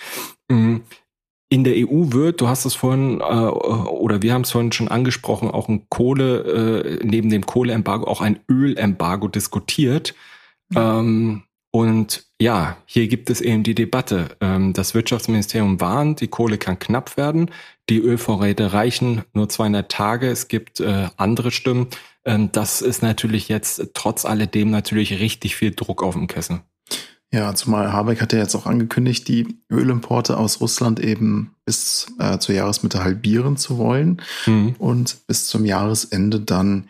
Mm, 0.48 0.78
in 1.50 1.64
der 1.64 1.74
EU 1.76 2.12
wird, 2.12 2.40
du 2.40 2.48
hast 2.48 2.64
es 2.64 2.74
vorhin, 2.74 3.20
äh, 3.20 3.24
oder 3.24 4.22
wir 4.22 4.34
haben 4.34 4.42
es 4.42 4.50
vorhin 4.50 4.72
schon 4.72 4.88
angesprochen, 4.88 5.50
auch 5.50 5.68
ein 5.68 5.86
Kohle, 5.88 6.98
äh, 7.00 7.04
neben 7.04 7.30
dem 7.30 7.46
Kohleembargo 7.46 8.06
auch 8.06 8.20
ein 8.20 8.40
Ölembargo 8.48 9.28
diskutiert. 9.28 10.14
Mhm. 10.70 10.76
Ähm, 10.76 11.42
Und 11.72 12.29
ja, 12.40 12.78
hier 12.86 13.06
gibt 13.06 13.28
es 13.28 13.42
eben 13.42 13.62
die 13.62 13.74
Debatte. 13.74 14.36
Ähm, 14.40 14.72
das 14.72 14.94
Wirtschaftsministerium 14.94 15.80
warnt, 15.80 16.20
die 16.20 16.28
Kohle 16.28 16.56
kann 16.56 16.78
knapp 16.78 17.16
werden, 17.18 17.50
die 17.90 17.98
Ölvorräte 17.98 18.72
reichen 18.72 19.22
nur 19.34 19.48
200 19.48 19.90
Tage. 19.90 20.28
Es 20.28 20.48
gibt 20.48 20.80
äh, 20.80 21.08
andere 21.16 21.50
Stimmen. 21.50 21.88
Ähm, 22.24 22.50
das 22.50 22.80
ist 22.80 23.02
natürlich 23.02 23.48
jetzt 23.48 23.90
trotz 23.92 24.24
alledem 24.24 24.70
natürlich 24.70 25.20
richtig 25.20 25.54
viel 25.54 25.72
Druck 25.72 26.02
auf 26.02 26.14
dem 26.14 26.28
Kessel. 26.28 26.60
Ja, 27.32 27.54
zumal 27.54 27.92
Habeck 27.92 28.20
hat 28.22 28.32
ja 28.32 28.40
jetzt 28.40 28.56
auch 28.56 28.66
angekündigt, 28.66 29.28
die 29.28 29.58
Ölimporte 29.70 30.36
aus 30.36 30.60
Russland 30.60 30.98
eben 30.98 31.54
bis 31.64 32.06
äh, 32.18 32.38
zur 32.38 32.54
Jahresmitte 32.54 33.04
halbieren 33.04 33.56
zu 33.56 33.76
wollen 33.76 34.22
mhm. 34.46 34.74
und 34.78 35.26
bis 35.26 35.46
zum 35.46 35.64
Jahresende 35.64 36.40
dann 36.40 36.88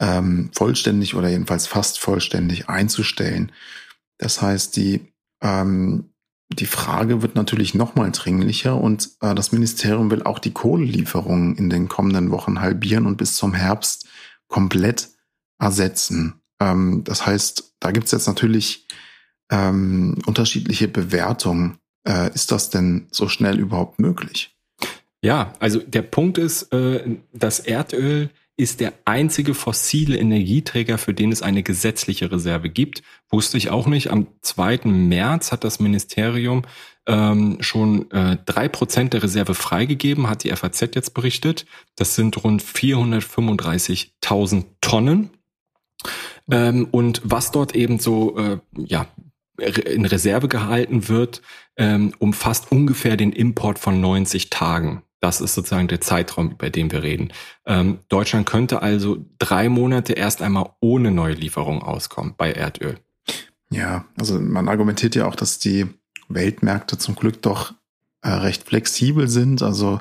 ähm, 0.00 0.50
vollständig 0.54 1.14
oder 1.14 1.28
jedenfalls 1.28 1.66
fast 1.66 1.98
vollständig 1.98 2.68
einzustellen. 2.68 3.52
Das 4.18 4.42
heißt, 4.42 4.76
die, 4.76 5.12
ähm, 5.42 6.10
die 6.50 6.66
Frage 6.66 7.22
wird 7.22 7.34
natürlich 7.34 7.74
nochmal 7.74 8.10
dringlicher 8.12 8.80
und 8.80 9.10
äh, 9.20 9.34
das 9.34 9.52
Ministerium 9.52 10.10
will 10.10 10.22
auch 10.22 10.38
die 10.38 10.52
Kohlelieferungen 10.52 11.56
in 11.56 11.70
den 11.70 11.88
kommenden 11.88 12.30
Wochen 12.30 12.60
halbieren 12.60 13.06
und 13.06 13.16
bis 13.16 13.36
zum 13.36 13.54
Herbst 13.54 14.06
komplett 14.48 15.10
ersetzen. 15.58 16.40
Ähm, 16.60 17.02
das 17.04 17.26
heißt, 17.26 17.74
da 17.80 17.90
gibt's 17.90 18.12
jetzt 18.12 18.26
natürlich 18.26 18.86
ähm, 19.50 20.18
unterschiedliche 20.26 20.88
Bewertungen. 20.88 21.78
Äh, 22.06 22.32
ist 22.34 22.52
das 22.52 22.70
denn 22.70 23.08
so 23.10 23.28
schnell 23.28 23.58
überhaupt 23.58 23.98
möglich? 23.98 24.56
Ja, 25.22 25.52
also 25.58 25.80
der 25.80 26.02
Punkt 26.02 26.38
ist, 26.38 26.72
äh, 26.72 27.16
das 27.32 27.58
Erdöl 27.58 28.30
ist 28.56 28.80
der 28.80 28.94
einzige 29.04 29.54
fossile 29.54 30.16
Energieträger, 30.16 30.96
für 30.96 31.12
den 31.12 31.30
es 31.30 31.42
eine 31.42 31.62
gesetzliche 31.62 32.32
Reserve 32.32 32.70
gibt. 32.70 33.02
Wusste 33.28 33.58
ich 33.58 33.70
auch 33.70 33.86
nicht. 33.86 34.10
Am 34.10 34.28
2. 34.40 34.80
März 34.84 35.52
hat 35.52 35.62
das 35.62 35.78
Ministerium 35.78 36.62
ähm, 37.06 37.58
schon 37.60 38.10
äh, 38.10 38.38
drei 38.46 38.64
äh, 38.64 38.68
Prozent 38.68 39.12
der 39.12 39.22
Reserve 39.22 39.54
freigegeben, 39.54 40.28
hat 40.28 40.44
die 40.44 40.50
FAZ 40.50 40.80
jetzt 40.94 41.12
berichtet. 41.12 41.66
Das 41.96 42.14
sind 42.14 42.42
rund 42.42 42.62
435.000 42.62 44.64
Tonnen. 44.80 45.30
Ähm, 46.50 46.88
und 46.90 47.20
was 47.24 47.50
dort 47.50 47.74
eben 47.74 47.98
so 47.98 48.38
äh, 48.38 48.58
ja 48.76 49.06
in 49.58 50.04
Reserve 50.04 50.48
gehalten 50.48 51.08
wird, 51.08 51.42
ähm, 51.76 52.12
umfasst 52.18 52.70
ungefähr 52.70 53.16
den 53.16 53.32
Import 53.32 53.78
von 53.78 54.00
90 54.00 54.50
Tagen. 54.50 55.02
Das 55.20 55.40
ist 55.40 55.54
sozusagen 55.54 55.88
der 55.88 56.00
Zeitraum, 56.00 56.56
bei 56.58 56.70
dem 56.70 56.92
wir 56.92 57.02
reden. 57.02 57.32
Ähm, 57.64 58.00
Deutschland 58.08 58.46
könnte 58.46 58.82
also 58.82 59.24
drei 59.38 59.68
Monate 59.68 60.12
erst 60.12 60.42
einmal 60.42 60.70
ohne 60.80 61.10
neue 61.10 61.34
Lieferung 61.34 61.82
auskommen 61.82 62.34
bei 62.36 62.52
Erdöl. 62.52 62.98
Ja, 63.70 64.04
also 64.18 64.38
man 64.38 64.68
argumentiert 64.68 65.14
ja 65.14 65.26
auch, 65.26 65.34
dass 65.34 65.58
die 65.58 65.86
Weltmärkte 66.28 66.98
zum 66.98 67.14
Glück 67.14 67.42
doch 67.42 67.74
äh, 68.22 68.28
recht 68.28 68.64
flexibel 68.64 69.28
sind. 69.28 69.62
Also 69.62 70.00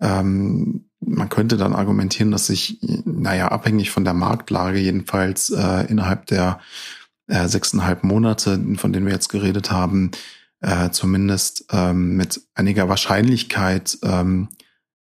ähm, 0.00 0.90
man 1.00 1.28
könnte 1.28 1.56
dann 1.56 1.74
argumentieren, 1.74 2.30
dass 2.30 2.46
sich, 2.46 2.78
naja, 3.04 3.48
abhängig 3.48 3.90
von 3.90 4.04
der 4.04 4.14
Marktlage 4.14 4.78
jedenfalls 4.78 5.50
äh, 5.50 5.86
innerhalb 5.88 6.26
der 6.26 6.60
äh, 7.26 7.48
sechseinhalb 7.48 8.04
Monate, 8.04 8.60
von 8.76 8.92
denen 8.92 9.06
wir 9.06 9.12
jetzt 9.12 9.28
geredet 9.28 9.70
haben, 9.70 10.10
äh, 10.64 10.90
zumindest 10.90 11.66
ähm, 11.72 12.16
mit 12.16 12.40
einiger 12.54 12.88
Wahrscheinlichkeit 12.88 13.98
ähm, 14.02 14.48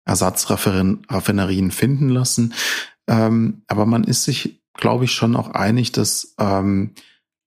Ersatzraffinerien 0.05 1.69
finden 1.71 2.09
lassen. 2.09 2.53
Ähm, 3.07 3.61
aber 3.67 3.85
man 3.85 4.03
ist 4.03 4.23
sich, 4.23 4.63
glaube 4.73 5.05
ich, 5.05 5.11
schon 5.11 5.35
auch 5.35 5.51
einig, 5.51 5.91
dass 5.91 6.33
ähm, 6.39 6.95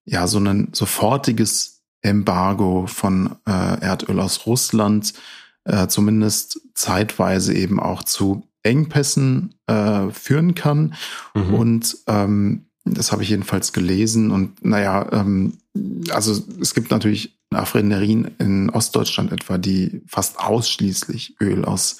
ja 0.05 0.27
so 0.27 0.39
ein 0.39 0.69
sofortiges 0.71 1.83
Embargo 2.01 2.87
von 2.87 3.35
äh, 3.45 3.81
Erdöl 3.81 4.19
aus 4.19 4.45
Russland 4.45 5.13
äh, 5.65 5.87
zumindest 5.87 6.61
zeitweise 6.73 7.53
eben 7.53 7.79
auch 7.79 8.03
zu 8.03 8.47
Engpässen 8.63 9.55
äh, 9.67 10.09
führen 10.11 10.55
kann. 10.55 10.95
Mhm. 11.33 11.53
Und 11.53 11.97
ähm, 12.07 12.67
das 12.85 13.11
habe 13.11 13.23
ich 13.23 13.29
jedenfalls 13.29 13.73
gelesen. 13.73 14.31
Und 14.31 14.63
naja, 14.63 15.07
ähm, 15.11 15.57
also 16.09 16.41
es 16.61 16.73
gibt 16.73 16.91
natürlich 16.91 17.37
Raffinerien 17.51 18.31
in 18.37 18.69
Ostdeutschland 18.69 19.31
etwa, 19.31 19.57
die 19.57 20.01
fast 20.07 20.39
ausschließlich 20.39 21.35
Öl 21.41 21.65
aus 21.65 21.99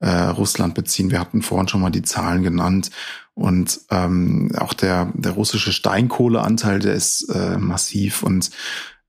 äh, 0.00 0.08
Russland 0.08 0.74
beziehen. 0.74 1.10
Wir 1.10 1.20
hatten 1.20 1.42
vorhin 1.42 1.68
schon 1.68 1.80
mal 1.80 1.90
die 1.90 2.02
Zahlen 2.02 2.42
genannt. 2.42 2.90
Und 3.34 3.80
ähm, 3.90 4.52
auch 4.56 4.74
der, 4.74 5.12
der 5.14 5.32
russische 5.32 5.72
Steinkohleanteil, 5.72 6.78
der 6.78 6.94
ist 6.94 7.28
äh, 7.34 7.58
massiv. 7.58 8.22
Und 8.22 8.50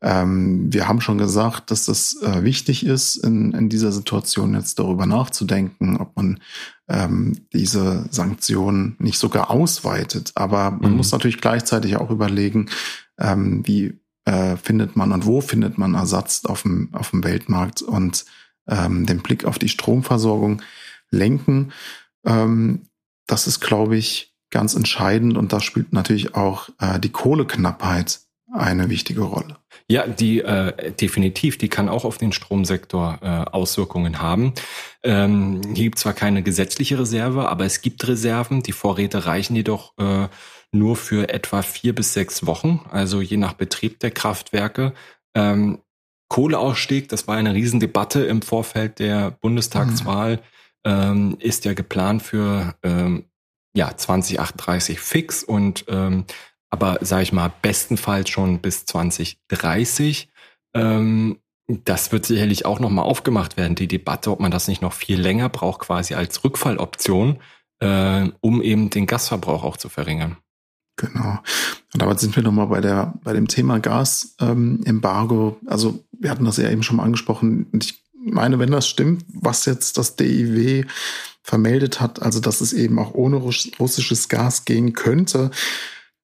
ähm, 0.01 0.72
wir 0.74 0.88
haben 0.88 1.01
schon 1.01 1.18
gesagt, 1.18 1.72
dass 1.72 1.86
das 1.86 2.22
äh, 2.22 2.43
wichtig 2.43 2.86
ist, 2.86 3.16
in, 3.18 3.53
in 3.53 3.70
dieser 3.70 3.91
Situation 3.91 4.53
jetzt 4.53 4.80
darüber 4.80 5.05
nachzudenken, 5.05 5.97
ob 5.97 6.16
man 6.16 6.39
ähm, 6.88 7.48
diese 7.54 8.06
Sanktionen 8.12 8.96
nicht 9.00 9.18
sogar 9.18 9.50
ausweitet. 9.50 10.32
Aber 10.36 10.72
man 10.72 10.92
mhm. 10.92 10.98
muss 10.98 11.12
natürlich 11.12 11.42
gleichzeitig 11.42 11.98
auch 11.98 12.12
überlegen, 12.12 12.70
ähm, 13.20 13.66
wie 13.66 14.00
äh, 14.26 14.58
findet 14.58 14.96
man 14.96 15.12
und 15.12 15.26
wo 15.26 15.42
findet 15.42 15.78
man 15.78 15.96
Ersatz 15.96 16.46
auf 16.46 16.64
dem, 16.64 16.90
auf 16.94 17.12
dem 17.12 17.24
Weltmarkt 17.24 17.82
und 17.82 18.26
ähm, 18.68 19.06
den 19.06 19.20
Blick 19.20 19.46
auf 19.46 19.60
die 19.60 19.70
Stromversorgung 19.70 20.62
lenken. 21.12 21.72
Ähm, 22.26 22.84
das 23.28 23.48
ist, 23.48 23.60
glaube 23.60 23.98
ich, 23.98 24.36
ganz 24.52 24.76
entscheidend 24.76 25.38
und 25.38 25.54
da 25.54 25.60
spielt 25.60 25.94
natürlich 25.94 26.36
auch 26.36 26.70
äh, 26.80 27.00
die 27.00 27.12
Kohleknappheit 27.12 28.22
eine 28.52 28.90
wichtige 28.90 29.22
Rolle. 29.22 29.58
Ja, 29.88 30.08
die 30.08 30.42
äh, 30.42 30.92
definitiv, 30.94 31.60
die 31.60 31.70
kann 31.70 31.90
auch 31.90 32.06
auf 32.06 32.18
den 32.18 32.32
Stromsektor 32.32 33.20
äh, 33.22 33.28
Auswirkungen 33.52 34.20
haben. 34.20 34.54
Ähm, 35.04 35.62
hier 35.76 35.86
gibt 35.86 36.00
zwar 36.00 36.14
keine 36.14 36.42
gesetzliche 36.42 36.98
Reserve, 36.98 37.48
aber 37.50 37.66
es 37.66 37.82
gibt 37.82 38.08
Reserven. 38.08 38.64
Die 38.64 38.72
Vorräte 38.72 39.28
reichen 39.28 39.56
jedoch 39.56 39.94
äh, 40.00 40.28
nur 40.72 40.96
für 40.96 41.30
etwa 41.30 41.62
vier 41.62 41.94
bis 41.94 42.14
sechs 42.14 42.48
Wochen, 42.48 42.82
also 42.92 43.22
je 43.22 43.38
nach 43.38 43.54
Betrieb 43.54 44.00
der 44.00 44.10
Kraftwerke. 44.10 44.94
Ähm, 45.36 45.80
Kohleausstieg, 46.30 47.08
das 47.10 47.28
war 47.28 47.38
eine 47.38 47.54
Riesendebatte 47.54 48.26
im 48.26 48.42
Vorfeld 48.42 48.98
der 48.98 49.32
Bundestagswahl, 49.32 50.38
mhm. 50.38 50.42
ähm, 50.84 51.38
ist 51.40 51.66
ja 51.66 51.74
geplant 51.74 52.24
für 52.24 52.76
ähm, 52.82 53.26
ja 53.76 53.96
2038 53.96 55.00
fix 55.00 55.44
und 55.44 55.86
ähm, 55.88 56.26
aber 56.76 56.97
sage 56.99 57.23
ich 57.23 57.32
mal, 57.32 57.53
bestenfalls 57.61 58.30
schon 58.30 58.59
bis 58.59 58.86
2030. 58.86 60.28
Ähm, 60.73 61.39
das 61.67 62.11
wird 62.11 62.26
sicherlich 62.26 62.65
auch 62.65 62.82
nochmal 62.82 63.05
aufgemacht 63.05 63.55
werden, 63.55 63.76
die 63.76 63.88
Debatte, 63.88 64.30
ob 64.30 64.41
man 64.41 64.51
das 64.51 64.67
nicht 64.67 64.82
noch 64.82 64.91
viel 64.91 65.19
länger 65.19 65.47
braucht, 65.47 65.80
quasi 65.80 66.15
als 66.15 66.43
Rückfalloption, 66.43 67.39
äh, 67.80 68.28
um 68.41 68.61
eben 68.61 68.89
den 68.89 69.05
Gasverbrauch 69.05 69.63
auch 69.63 69.78
zu 69.78 69.88
verringern. 69.88 70.36
Genau. 70.97 71.39
Und 71.93 72.01
damit 72.01 72.19
sind 72.19 72.36
wir 72.36 72.43
nochmal 72.43 72.67
bei 72.67 72.82
bei 73.23 73.32
dem 73.32 73.47
Thema 73.47 73.80
Gasembargo. 73.80 75.57
Ähm, 75.61 75.67
also 75.67 76.03
wir 76.11 76.30
hatten 76.30 76.45
das 76.45 76.57
ja 76.57 76.69
eben 76.69 76.84
schon 76.84 76.97
mal 76.97 77.03
angesprochen. 77.03 77.67
Und 77.71 77.86
ich 77.86 78.03
meine, 78.13 78.59
wenn 78.59 78.71
das 78.71 78.88
stimmt, 78.88 79.26
was 79.34 79.65
jetzt 79.65 79.97
das 79.97 80.17
DIW 80.17 80.84
vermeldet 81.41 82.01
hat, 82.01 82.21
also 82.21 82.41
dass 82.41 82.59
es 82.59 82.73
eben 82.73 82.99
auch 82.99 83.13
ohne 83.13 83.38
russisches 83.38 84.28
Gas 84.28 84.65
gehen 84.65 84.91
könnte, 84.91 85.51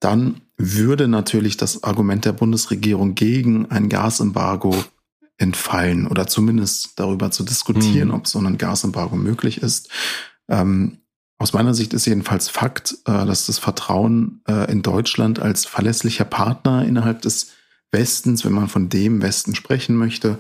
dann 0.02 0.42
würde 0.58 1.08
natürlich 1.08 1.56
das 1.56 1.84
Argument 1.84 2.26
der 2.26 2.34
Bundesregierung 2.34 3.16
gegen 3.16 3.72
ein 3.72 3.88
Gasembargo 3.88 4.76
entfallen 5.38 6.08
oder 6.08 6.28
zumindest 6.28 7.00
darüber 7.00 7.32
zu 7.32 7.44
diskutieren, 7.44 8.10
mhm. 8.10 8.14
ob 8.16 8.28
so 8.28 8.40
ein 8.40 8.58
Gasembargo 8.58 9.16
möglich 9.16 9.62
ist. 9.62 9.90
Ähm, 10.50 10.98
aus 11.38 11.54
meiner 11.54 11.74
Sicht 11.74 11.94
ist 11.94 12.06
jedenfalls 12.06 12.50
Fakt, 12.50 12.98
äh, 13.06 13.26
dass 13.26 13.48
das 13.48 13.58
Vertrauen 13.58 14.42
äh, 14.48 14.72
in 14.72 14.82
Deutschland 14.82 15.40
als 15.40 15.66
verlässlicher 15.66 16.26
Partner 16.26 16.86
innerhalb 16.86 17.22
des 17.22 17.52
Westens, 17.92 18.46
wenn 18.46 18.54
man 18.54 18.68
von 18.68 18.90
dem 18.90 19.22
Westen 19.22 19.56
sprechen 19.56 19.96
möchte, 19.96 20.40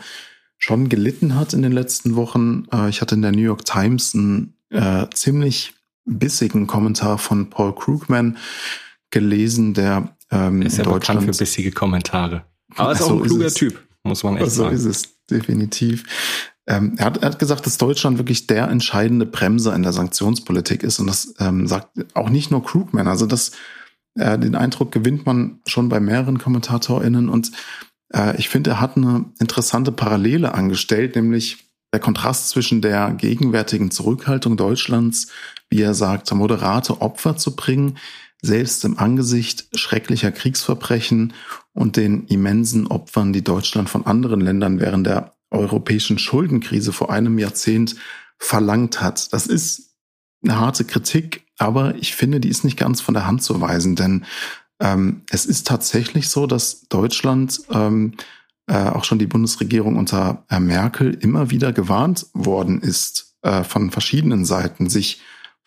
schon 0.57 0.89
gelitten 0.89 1.35
hat 1.35 1.53
in 1.53 1.63
den 1.63 1.71
letzten 1.71 2.15
Wochen. 2.15 2.65
Äh, 2.71 2.89
ich 2.89 3.01
hatte 3.01 3.15
in 3.15 3.23
der 3.23 3.31
New 3.31 3.41
York 3.41 3.65
Times 3.65 4.13
einen 4.13 4.53
äh, 4.69 5.07
ziemlich 5.13 5.73
bissigen 6.05 6.67
Kommentar 6.67 7.17
von 7.17 7.49
Paul 7.49 7.73
Krugman, 7.73 8.37
gelesen, 9.11 9.73
der 9.73 10.15
ähm, 10.31 10.61
ist 10.61 10.77
ja 10.77 10.83
in 10.83 10.89
Deutschland 10.89 11.23
für 11.23 11.31
bissige 11.31 11.71
Kommentare. 11.71 12.45
Aber 12.75 12.93
ist 12.93 13.01
auch 13.01 13.11
ein 13.11 13.21
kluger 13.21 13.49
Typ, 13.49 13.81
muss 14.03 14.23
man 14.23 14.37
echt 14.37 14.51
so 14.51 14.63
sagen. 14.63 14.77
So 14.77 14.89
ist 14.89 14.97
es 14.97 15.27
definitiv. 15.29 16.05
Ähm, 16.67 16.95
er, 16.97 17.05
hat, 17.05 17.17
er 17.17 17.29
hat 17.29 17.39
gesagt, 17.39 17.65
dass 17.65 17.77
Deutschland 17.77 18.17
wirklich 18.17 18.47
der 18.47 18.69
entscheidende 18.69 19.25
Bremser 19.25 19.75
in 19.75 19.83
der 19.83 19.93
Sanktionspolitik 19.93 20.83
ist 20.83 20.99
und 20.99 21.07
das 21.07 21.33
ähm, 21.39 21.67
sagt 21.67 21.89
auch 22.15 22.29
nicht 22.29 22.51
nur 22.51 22.63
Krugman. 22.63 23.07
Also 23.07 23.25
das 23.25 23.51
äh, 24.15 24.37
den 24.37 24.55
Eindruck 24.55 24.91
gewinnt 24.91 25.25
man 25.25 25.59
schon 25.65 25.89
bei 25.89 25.99
mehreren 25.99 26.37
KommentatorInnen 26.37 27.29
und 27.29 27.51
äh, 28.13 28.37
ich 28.37 28.49
finde, 28.49 28.71
er 28.71 28.81
hat 28.81 28.97
eine 28.97 29.25
interessante 29.39 29.91
Parallele 29.91 30.53
angestellt, 30.53 31.15
nämlich 31.15 31.65
der 31.93 31.99
Kontrast 31.99 32.49
zwischen 32.49 32.81
der 32.81 33.11
gegenwärtigen 33.11 33.91
Zurückhaltung 33.91 34.55
Deutschlands, 34.57 35.27
wie 35.69 35.81
er 35.81 35.93
sagt, 35.93 36.31
moderate 36.33 37.01
Opfer 37.01 37.35
zu 37.35 37.55
bringen, 37.55 37.97
selbst 38.41 38.83
im 38.85 38.97
Angesicht 38.97 39.67
schrecklicher 39.77 40.31
Kriegsverbrechen 40.31 41.33
und 41.73 41.95
den 41.95 42.25
immensen 42.25 42.87
Opfern, 42.87 43.33
die 43.33 43.43
Deutschland 43.43 43.89
von 43.89 44.05
anderen 44.05 44.41
Ländern 44.41 44.79
während 44.79 45.07
der 45.07 45.35
europäischen 45.51 46.17
Schuldenkrise 46.17 46.91
vor 46.91 47.11
einem 47.11 47.37
Jahrzehnt 47.37 47.95
verlangt 48.37 49.01
hat. 49.01 49.31
Das 49.33 49.45
ist 49.47 49.95
eine 50.43 50.59
harte 50.59 50.85
Kritik, 50.85 51.45
aber 51.57 51.95
ich 51.95 52.15
finde, 52.15 52.39
die 52.39 52.49
ist 52.49 52.63
nicht 52.63 52.77
ganz 52.77 53.01
von 53.01 53.13
der 53.13 53.27
Hand 53.27 53.43
zu 53.43 53.61
weisen, 53.61 53.95
denn 53.95 54.25
ähm, 54.79 55.21
es 55.29 55.45
ist 55.45 55.67
tatsächlich 55.67 56.29
so, 56.29 56.47
dass 56.47 56.87
Deutschland, 56.89 57.61
ähm, 57.71 58.13
äh, 58.65 58.89
auch 58.89 59.03
schon 59.03 59.19
die 59.19 59.27
Bundesregierung 59.27 59.97
unter 59.97 60.43
äh, 60.49 60.59
Merkel, 60.59 61.13
immer 61.13 61.51
wieder 61.51 61.71
gewarnt 61.71 62.25
worden 62.33 62.81
ist 62.81 63.35
äh, 63.43 63.63
von 63.63 63.91
verschiedenen 63.91 64.45
Seiten, 64.45 64.89
sich 64.89 65.21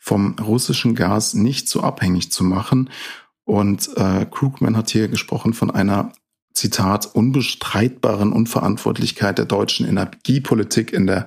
vom 0.05 0.37
russischen 0.39 0.95
Gas 0.95 1.33
nicht 1.33 1.67
so 1.67 1.81
abhängig 1.81 2.31
zu 2.31 2.45
machen. 2.45 2.91
Und 3.45 3.89
äh, 3.97 4.27
Krugman 4.31 4.77
hat 4.77 4.91
hier 4.91 5.09
gesprochen 5.09 5.55
von 5.55 5.71
einer 5.71 6.13
Zitat 6.53 7.07
unbestreitbaren 7.07 8.31
Unverantwortlichkeit 8.31 9.39
der 9.39 9.47
deutschen 9.47 9.89
Energiepolitik 9.89 10.93
in 10.93 11.07
der 11.07 11.27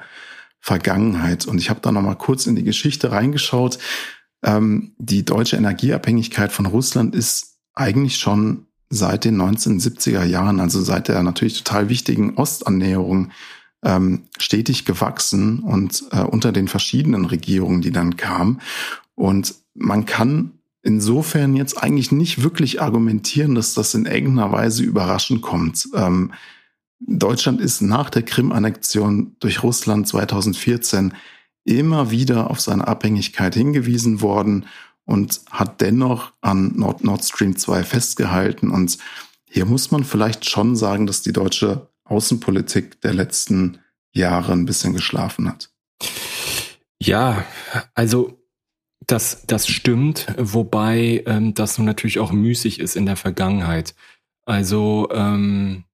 Vergangenheit. 0.60 1.48
Und 1.48 1.58
ich 1.58 1.72
habe 1.72 1.80
da 1.82 1.92
noch 1.92 2.04
mal 2.04 2.14
kurz 2.14 2.46
in 2.46 2.56
die 2.56 2.64
Geschichte 2.64 3.12
reingeschaut. 3.12 3.80
Ähm, 4.44 4.94
die 5.00 5.26
deutsche 5.26 5.58
Energieabhängigkeit 5.58 6.52
von 6.52 6.68
Russland 6.68 7.16
ist 7.16 7.58
eigentlich 7.74 8.18
schon 8.18 8.68
seit 8.92 9.26
den 9.26 9.42
1970er 9.42 10.24
Jahren, 10.24 10.60
also 10.60 10.84
seit 10.84 11.08
der 11.08 11.24
natürlich 11.24 11.64
total 11.64 11.90
wichtigen 11.90 12.36
Ostannäherung, 12.36 13.32
ähm, 13.88 14.24
stetig 14.38 14.84
gewachsen 14.84 15.60
und 15.60 16.04
äh, 16.12 16.22
unter 16.22 16.52
den 16.52 16.68
verschiedenen 16.68 17.24
Regierungen, 17.24 17.82
die 17.82 17.92
dann 17.92 18.18
kamen. 18.18 18.60
Und 19.16 19.56
man 19.74 20.06
kann 20.06 20.52
insofern 20.84 21.56
jetzt 21.56 21.82
eigentlich 21.82 22.12
nicht 22.12 22.44
wirklich 22.44 22.82
argumentieren, 22.82 23.56
dass 23.56 23.74
das 23.74 23.96
in 23.96 24.06
irgendeiner 24.06 24.52
Weise 24.52 24.84
überraschend 24.84 25.42
kommt. 25.42 25.88
Ähm, 25.96 26.34
Deutschland 27.00 27.62
ist 27.62 27.82
nach 27.82 28.10
der 28.10 28.24
Krim-Annexion 28.24 29.38
durch 29.40 29.64
Russland 29.64 30.08
2014 30.08 31.14
immer 31.64 32.12
wieder 32.12 32.50
auf 32.50 32.60
seine 32.60 32.88
Abhängigkeit 32.88 33.56
hingewiesen 33.56 34.22
worden 34.22 34.66
und 35.06 35.42
hat 35.50 35.80
dennoch 35.80 36.34
an 36.42 36.74
Nord, 36.76 37.06
Nord 37.06 37.24
Stream 37.24 37.56
2 37.56 37.84
festgehalten. 37.84 38.70
Und 38.70 38.98
hier 39.46 39.66
muss 39.66 39.92
man 39.92 40.04
vielleicht 40.04 40.50
schon 40.50 40.76
sagen, 40.76 41.08
dass 41.08 41.22
die 41.22 41.34
deutsche 41.34 41.88
Außenpolitik 42.10 43.02
der 43.02 43.14
letzten 43.14 43.80
Jahre 44.14 44.54
ein 44.54 44.66
bisschen 44.66 44.94
geschlafen 44.94 45.50
hat. 45.50 45.70
Ja, 47.00 47.46
also 47.94 48.40
das, 49.06 49.46
das 49.48 49.68
stimmt, 49.68 50.28
wobei 50.38 51.24
ähm, 51.26 51.54
das 51.54 51.78
natürlich 51.78 52.20
auch 52.20 52.32
müßig 52.32 52.80
ist 52.80 52.96
in 52.96 53.06
der 53.06 53.16
Vergangenheit. 53.16 53.96
Also 54.46 55.10
ähm, 55.12 55.86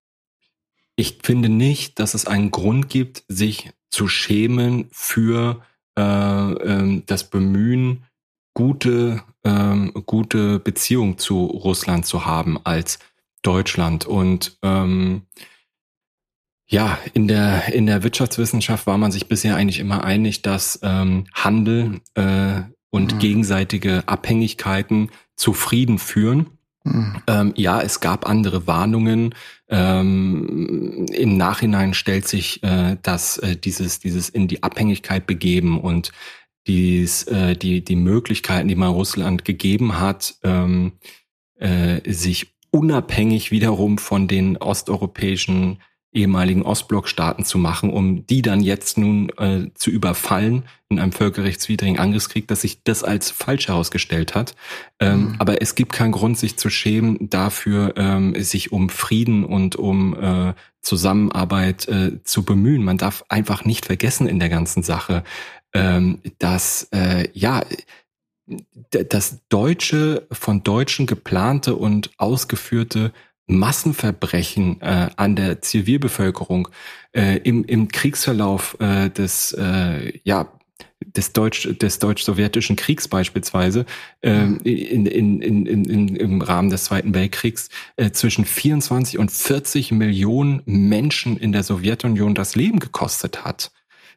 ich 0.96 1.20
finde 1.24 1.50
nicht, 1.50 2.00
dass 2.00 2.14
es 2.14 2.26
einen 2.26 2.52
Grund 2.52 2.90
gibt, 2.90 3.24
sich 3.28 3.72
zu 3.90 4.08
schämen 4.08 4.88
für 4.92 5.62
äh, 5.98 6.02
äh, 6.02 7.04
das 7.06 7.30
Bemühen, 7.30 8.04
gute, 8.56 9.24
ähm, 9.44 9.92
gute 10.06 10.60
Beziehung 10.60 11.18
zu 11.18 11.46
Russland 11.46 12.06
zu 12.06 12.26
haben 12.26 12.60
als 12.64 13.00
Deutschland. 13.42 14.06
Und 14.06 14.58
ähm, 14.62 15.24
ja, 16.68 16.98
in 17.14 17.28
der, 17.28 17.74
in 17.74 17.86
der 17.86 18.04
Wirtschaftswissenschaft 18.04 18.88
war 18.88 18.98
man 18.98 19.12
sich 19.12 19.28
bisher 19.28 19.56
eigentlich 19.56 19.80
immer 19.80 20.04
einig, 20.04 20.42
dass 20.42 20.80
ähm, 20.82 21.26
Handel 21.34 22.02
äh, 22.16 22.62
und 22.90 23.16
mhm. 23.16 23.20
gegenseitige 23.20 24.04
Abhängigkeiten 24.08 25.10
zu 25.36 25.54
Frieden 25.54 26.00
führen. 26.00 26.52
Mhm. 26.84 27.16
Ähm, 27.28 27.54
ja, 27.56 27.82
es 27.82 28.00
gab 28.00 28.28
andere 28.28 28.68
Warnungen. 28.68 29.36
Ähm, 29.70 31.06
Im 31.12 31.38
Nachhinein 31.38 31.94
stellt 31.94 32.28
sich 32.28 32.62
äh, 32.64 32.98
dass 33.02 33.38
äh, 33.38 33.56
dieses, 33.56 34.00
dieses 34.00 34.30
in 34.30 34.48
die 34.48 34.64
Abhängigkeit 34.64 35.26
begeben 35.26 35.80
und 35.80 36.12
dies, 36.68 37.24
äh, 37.24 37.56
die, 37.56 37.84
die 37.84 37.96
Möglichkeiten, 37.96 38.68
die 38.68 38.76
man 38.76 38.92
Russland 38.92 39.46
gegeben 39.46 40.00
hat, 40.00 40.36
ähm, 40.44 40.94
äh, 41.56 42.00
sich 42.12 42.54
unabhängig 42.72 43.52
wiederum 43.52 43.98
von 43.98 44.28
den 44.28 44.58
osteuropäischen 44.58 45.80
ehemaligen 46.14 46.62
Ostblockstaaten 46.62 47.44
zu 47.44 47.58
machen, 47.58 47.90
um 47.90 48.26
die 48.28 48.42
dann 48.42 48.62
jetzt 48.62 48.98
nun 48.98 49.30
äh, 49.38 49.72
zu 49.74 49.90
überfallen 49.90 50.64
in 50.90 51.00
einem 51.00 51.12
völkerrechtswidrigen 51.12 51.98
Angriffskrieg, 51.98 52.48
dass 52.48 52.62
sich 52.62 52.84
das 52.84 53.04
als 53.04 53.32
falsch 53.32 53.68
herausgestellt 53.68 54.36
hat. 54.36 54.56
Ähm, 55.00 55.20
mhm. 55.20 55.36
Aber 55.40 55.62
es 55.62 55.76
gibt 55.76 55.92
keinen 55.92 56.12
Grund, 56.12 56.38
sich 56.38 56.58
zu 56.58 56.70
schämen, 56.70 57.30
dafür 57.30 57.94
ähm, 57.98 58.36
sich 58.42 58.72
um 58.72 58.90
Frieden 58.90 59.44
und 59.44 59.76
um 59.76 60.16
äh, 60.20 60.54
Zusammenarbeit 60.82 61.88
äh, 61.88 62.24
zu 62.24 62.44
bemühen. 62.44 62.84
Man 62.84 62.98
darf 62.98 63.24
einfach 63.30 63.66
nicht 63.66 63.86
vergessen 63.86 64.28
in 64.28 64.40
der 64.40 64.50
ganzen 64.50 64.84
Sache, 64.84 65.24
ähm, 65.74 66.20
dass 66.38 66.90
äh, 66.92 67.28
ja 67.34 67.64
das 68.90 69.40
deutsche 69.48 70.28
von 70.32 70.64
Deutschen 70.64 71.08
geplante 71.08 71.76
und 71.76 72.12
ausgeführte 72.18 73.14
Massenverbrechen 73.48 74.82
äh, 74.82 75.10
an 75.16 75.36
der 75.36 75.62
Zivilbevölkerung 75.62 76.70
äh, 77.12 77.38
im, 77.40 77.66
im 77.66 77.90
Kriegsverlauf 77.90 78.78
äh, 78.80 79.10
des 79.10 79.52
äh, 79.54 80.20
ja 80.24 80.52
des 81.06 81.34
deutsch 81.34 81.68
des 81.80 82.00
deutsch-sowjetischen 82.00 82.76
Kriegs 82.78 83.08
beispielsweise 83.08 83.86
äh, 84.22 84.32
in, 84.32 85.06
in, 85.06 85.42
in, 85.42 85.66
in, 85.66 86.16
im 86.16 86.42
Rahmen 86.42 86.70
des 86.70 86.86
Zweiten 86.86 87.14
Weltkriegs 87.14 87.70
äh, 87.98 88.12
zwischen 88.12 88.46
24 88.46 89.18
und 89.18 89.32
40 89.32 89.92
Millionen 89.92 90.62
Menschen 90.66 91.38
in 91.38 91.52
der 91.52 91.64
Sowjetunion 91.64 92.36
das 92.36 92.56
Leben 92.56 92.80
gekostet 92.80 93.44
hat. 93.44 93.72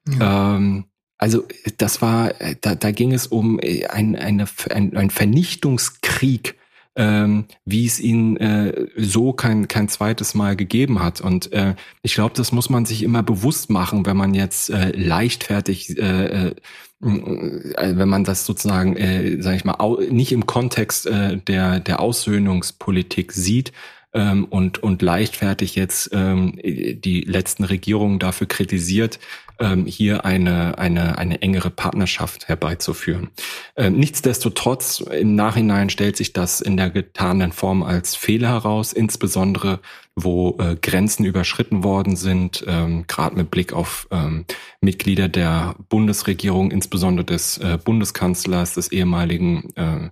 Ja. 0.08 0.56
Ähm, 0.56 0.84
also 1.18 1.44
das 1.78 2.02
war, 2.02 2.34
da, 2.60 2.74
da 2.74 2.90
ging 2.90 3.12
es 3.12 3.26
um 3.26 3.58
äh, 3.60 3.86
ein, 3.86 4.16
eine, 4.16 4.46
ein, 4.70 4.96
ein 4.96 5.10
Vernichtungskrieg, 5.10 6.56
ähm, 6.96 7.44
wie 7.64 7.86
es 7.86 8.00
ihn 8.00 8.36
äh, 8.38 8.86
so 8.96 9.32
kein, 9.32 9.68
kein 9.68 9.88
zweites 9.88 10.34
Mal 10.34 10.56
gegeben 10.56 11.02
hat. 11.02 11.20
Und 11.20 11.52
äh, 11.52 11.74
ich 12.02 12.14
glaube, 12.14 12.34
das 12.34 12.52
muss 12.52 12.70
man 12.70 12.86
sich 12.86 13.02
immer 13.02 13.22
bewusst 13.22 13.70
machen, 13.70 14.06
wenn 14.06 14.16
man 14.16 14.34
jetzt 14.34 14.70
äh, 14.70 14.90
leichtfertig, 14.90 15.98
äh, 15.98 16.48
äh, 16.48 16.54
wenn 17.00 18.08
man 18.08 18.24
das 18.24 18.46
sozusagen, 18.46 18.96
äh, 18.96 19.42
sage 19.42 19.56
ich 19.56 19.64
mal, 19.64 19.76
nicht 20.10 20.32
im 20.32 20.46
Kontext 20.46 21.06
äh, 21.06 21.36
der, 21.36 21.80
der 21.80 22.00
Aussöhnungspolitik 22.00 23.32
sieht, 23.32 23.72
ähm, 24.16 24.46
und, 24.46 24.82
und 24.82 25.02
leichtfertig 25.02 25.76
jetzt 25.76 26.10
ähm, 26.12 26.58
die 26.64 27.20
letzten 27.20 27.64
Regierungen 27.64 28.18
dafür 28.18 28.48
kritisiert, 28.48 29.20
ähm, 29.58 29.86
hier 29.86 30.24
eine, 30.24 30.78
eine, 30.78 31.18
eine 31.18 31.42
engere 31.42 31.70
Partnerschaft 31.70 32.48
herbeizuführen. 32.48 33.28
Ähm, 33.76 33.98
nichtsdestotrotz, 33.98 35.00
im 35.00 35.34
Nachhinein 35.34 35.90
stellt 35.90 36.16
sich 36.16 36.32
das 36.32 36.60
in 36.60 36.76
der 36.76 36.90
getanen 36.90 37.52
Form 37.52 37.82
als 37.82 38.16
Fehler 38.16 38.48
heraus, 38.48 38.92
insbesondere 38.92 39.80
wo 40.14 40.56
äh, 40.58 40.76
Grenzen 40.76 41.26
überschritten 41.26 41.84
worden 41.84 42.16
sind, 42.16 42.64
ähm, 42.66 43.04
gerade 43.06 43.36
mit 43.36 43.50
Blick 43.50 43.74
auf 43.74 44.08
ähm, 44.10 44.46
Mitglieder 44.80 45.28
der 45.28 45.74
Bundesregierung, 45.90 46.70
insbesondere 46.70 47.26
des 47.26 47.58
äh, 47.58 47.78
Bundeskanzlers, 47.82 48.74
des 48.74 48.90
ehemaligen 48.92 49.74
äh, 49.76 50.08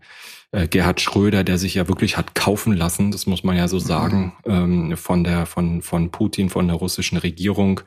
äh, 0.55 0.69
Gerhard 0.69 1.01
Schröder, 1.01 1.43
der 1.43 1.59
sich 1.59 1.75
ja 1.75 1.89
wirklich 1.89 2.17
hat 2.17 2.35
kaufen 2.35 2.77
lassen, 2.77 3.11
das 3.11 3.27
muss 3.27 3.43
man 3.43 3.57
ja 3.57 3.67
so 3.67 3.79
sagen, 3.79 4.35
ähm, 4.47 4.97
von 4.97 5.25
der 5.25 5.47
von 5.47 5.83
von 5.83 6.11
Putin, 6.11 6.49
von 6.49 6.69
der 6.69 6.77
russischen 6.77 7.19
Regierung. 7.19 7.81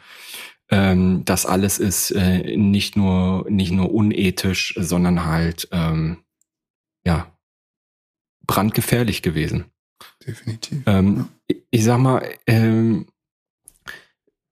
Ähm, 0.69 1.23
das 1.23 1.45
alles 1.45 1.79
ist 1.79 2.11
äh, 2.11 2.57
nicht 2.57 2.97
nur 2.97 3.45
nicht 3.49 3.71
nur 3.71 3.93
unethisch, 3.93 4.75
sondern 4.77 5.25
halt 5.25 5.69
ähm, 5.71 6.17
ja 7.05 7.31
brandgefährlich 8.45 9.21
gewesen. 9.21 9.65
Definitiv. 10.25 10.83
Ähm, 10.85 11.29
ja. 11.49 11.55
Ich 11.71 11.85
sag 11.85 11.99
mal, 11.99 12.27
ähm, 12.47 13.07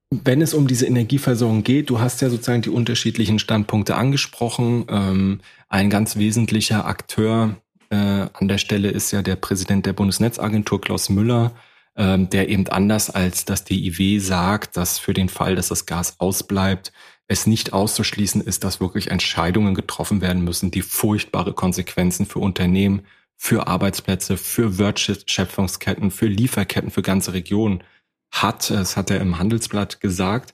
wenn 0.09 0.41
es 0.41 0.53
um 0.53 0.67
diese 0.67 0.85
Energieversorgung 0.85 1.63
geht, 1.63 1.89
du 1.89 1.99
hast 1.99 2.21
ja 2.21 2.29
sozusagen 2.29 2.61
die 2.61 2.69
unterschiedlichen 2.69 3.39
Standpunkte 3.39 3.95
angesprochen. 3.95 4.85
Ähm, 4.87 5.41
ein 5.67 5.89
ganz 5.89 6.15
wesentlicher 6.15 6.85
Akteur 6.85 7.57
äh, 7.95 8.29
an 8.33 8.47
der 8.47 8.57
Stelle 8.57 8.89
ist 8.89 9.11
ja 9.11 9.21
der 9.21 9.35
Präsident 9.35 9.85
der 9.85 9.93
Bundesnetzagentur, 9.93 10.81
Klaus 10.81 11.09
Müller, 11.09 11.51
ähm, 11.95 12.29
der 12.29 12.49
eben 12.49 12.67
anders 12.67 13.09
als 13.09 13.45
das 13.45 13.63
DIW 13.63 14.19
sagt, 14.19 14.75
dass 14.75 14.99
für 14.99 15.13
den 15.13 15.29
Fall, 15.29 15.55
dass 15.55 15.69
das 15.69 15.85
Gas 15.85 16.19
ausbleibt, 16.19 16.91
es 17.27 17.47
nicht 17.47 17.73
auszuschließen 17.73 18.41
ist, 18.41 18.63
dass 18.63 18.81
wirklich 18.81 19.09
Entscheidungen 19.11 19.73
getroffen 19.73 20.21
werden 20.21 20.43
müssen, 20.43 20.71
die 20.71 20.81
furchtbare 20.81 21.53
Konsequenzen 21.53 22.25
für 22.25 22.39
Unternehmen, 22.39 23.05
für 23.37 23.67
Arbeitsplätze, 23.67 24.37
für 24.37 24.77
Wertschöpfungsketten, 24.77 26.11
für 26.11 26.27
Lieferketten, 26.27 26.91
für 26.91 27.01
ganze 27.01 27.33
Regionen 27.33 27.83
hat. 28.31 28.69
Das 28.69 28.97
hat 28.97 29.09
er 29.09 29.21
im 29.21 29.39
Handelsblatt 29.39 30.01
gesagt. 30.01 30.53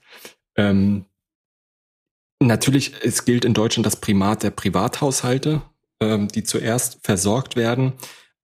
Ähm, 0.55 1.05
natürlich, 2.39 2.93
es 3.03 3.25
gilt 3.25 3.45
in 3.45 3.53
Deutschland 3.53 3.85
das 3.85 3.99
Primat 3.99 4.43
der 4.43 4.51
Privathaushalte 4.51 5.61
ähm, 6.01 6.27
die 6.27 6.43
zuerst 6.43 6.99
versorgt 7.03 7.55
werden. 7.55 7.93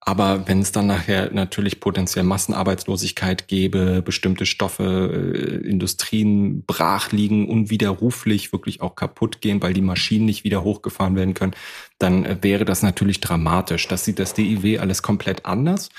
Aber 0.00 0.48
wenn 0.48 0.60
es 0.60 0.72
dann 0.72 0.86
nachher 0.86 1.30
natürlich 1.32 1.80
potenziell 1.80 2.24
Massenarbeitslosigkeit 2.24 3.46
gäbe, 3.46 4.00
bestimmte 4.00 4.46
Stoffe, 4.46 5.10
äh, 5.12 5.68
Industrien 5.68 6.64
brach 6.64 7.12
liegen, 7.12 7.46
unwiderruflich 7.46 8.52
wirklich 8.52 8.80
auch 8.80 8.94
kaputt 8.94 9.42
gehen, 9.42 9.60
weil 9.60 9.74
die 9.74 9.82
Maschinen 9.82 10.24
nicht 10.24 10.44
wieder 10.44 10.64
hochgefahren 10.64 11.14
werden 11.14 11.34
können, 11.34 11.54
dann 11.98 12.24
äh, 12.24 12.38
wäre 12.40 12.64
das 12.64 12.82
natürlich 12.82 13.20
dramatisch. 13.20 13.86
Das 13.88 14.06
sieht 14.06 14.18
das 14.18 14.32
DIW 14.32 14.78
alles 14.78 15.02
komplett 15.02 15.44
anders. 15.44 15.90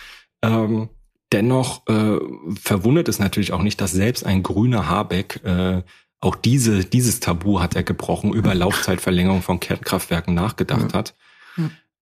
Ähm, 0.41 0.89
dennoch 1.31 1.85
äh, 1.87 2.17
verwundert 2.59 3.09
es 3.09 3.19
natürlich 3.19 3.51
auch 3.51 3.61
nicht, 3.61 3.79
dass 3.79 3.91
selbst 3.91 4.25
ein 4.25 4.41
grüner 4.41 4.89
Habeck 4.89 5.41
äh, 5.43 5.83
auch 6.21 6.35
diese, 6.35 6.83
dieses 6.83 7.19
Tabu 7.19 7.59
hat 7.59 7.75
er 7.75 7.83
gebrochen, 7.83 8.33
über 8.33 8.55
Laufzeitverlängerung 8.55 9.41
von 9.41 9.59
Kernkraftwerken 9.59 10.33
nachgedacht 10.33 10.93
hat. 10.93 11.15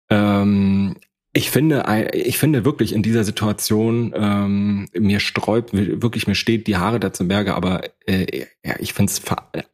Ähm, 0.09 0.95
ich 1.33 1.51
finde, 1.51 2.09
ich 2.13 2.39
finde 2.39 2.65
wirklich 2.65 2.93
in 2.93 3.03
dieser 3.03 3.23
Situation, 3.23 4.11
ähm, 4.15 4.87
mir 4.97 5.19
sträubt, 5.19 5.71
wirklich 5.71 6.25
mir 6.25 6.33
steht 6.33 6.65
die 6.65 6.77
Haare 6.77 6.99
da 6.99 7.13
zum 7.13 7.27
Berge, 7.27 7.53
aber 7.53 7.81
äh, 8.07 8.47
ja, 8.65 8.75
ich 8.79 8.93
finde 8.93 9.11
es, 9.11 9.21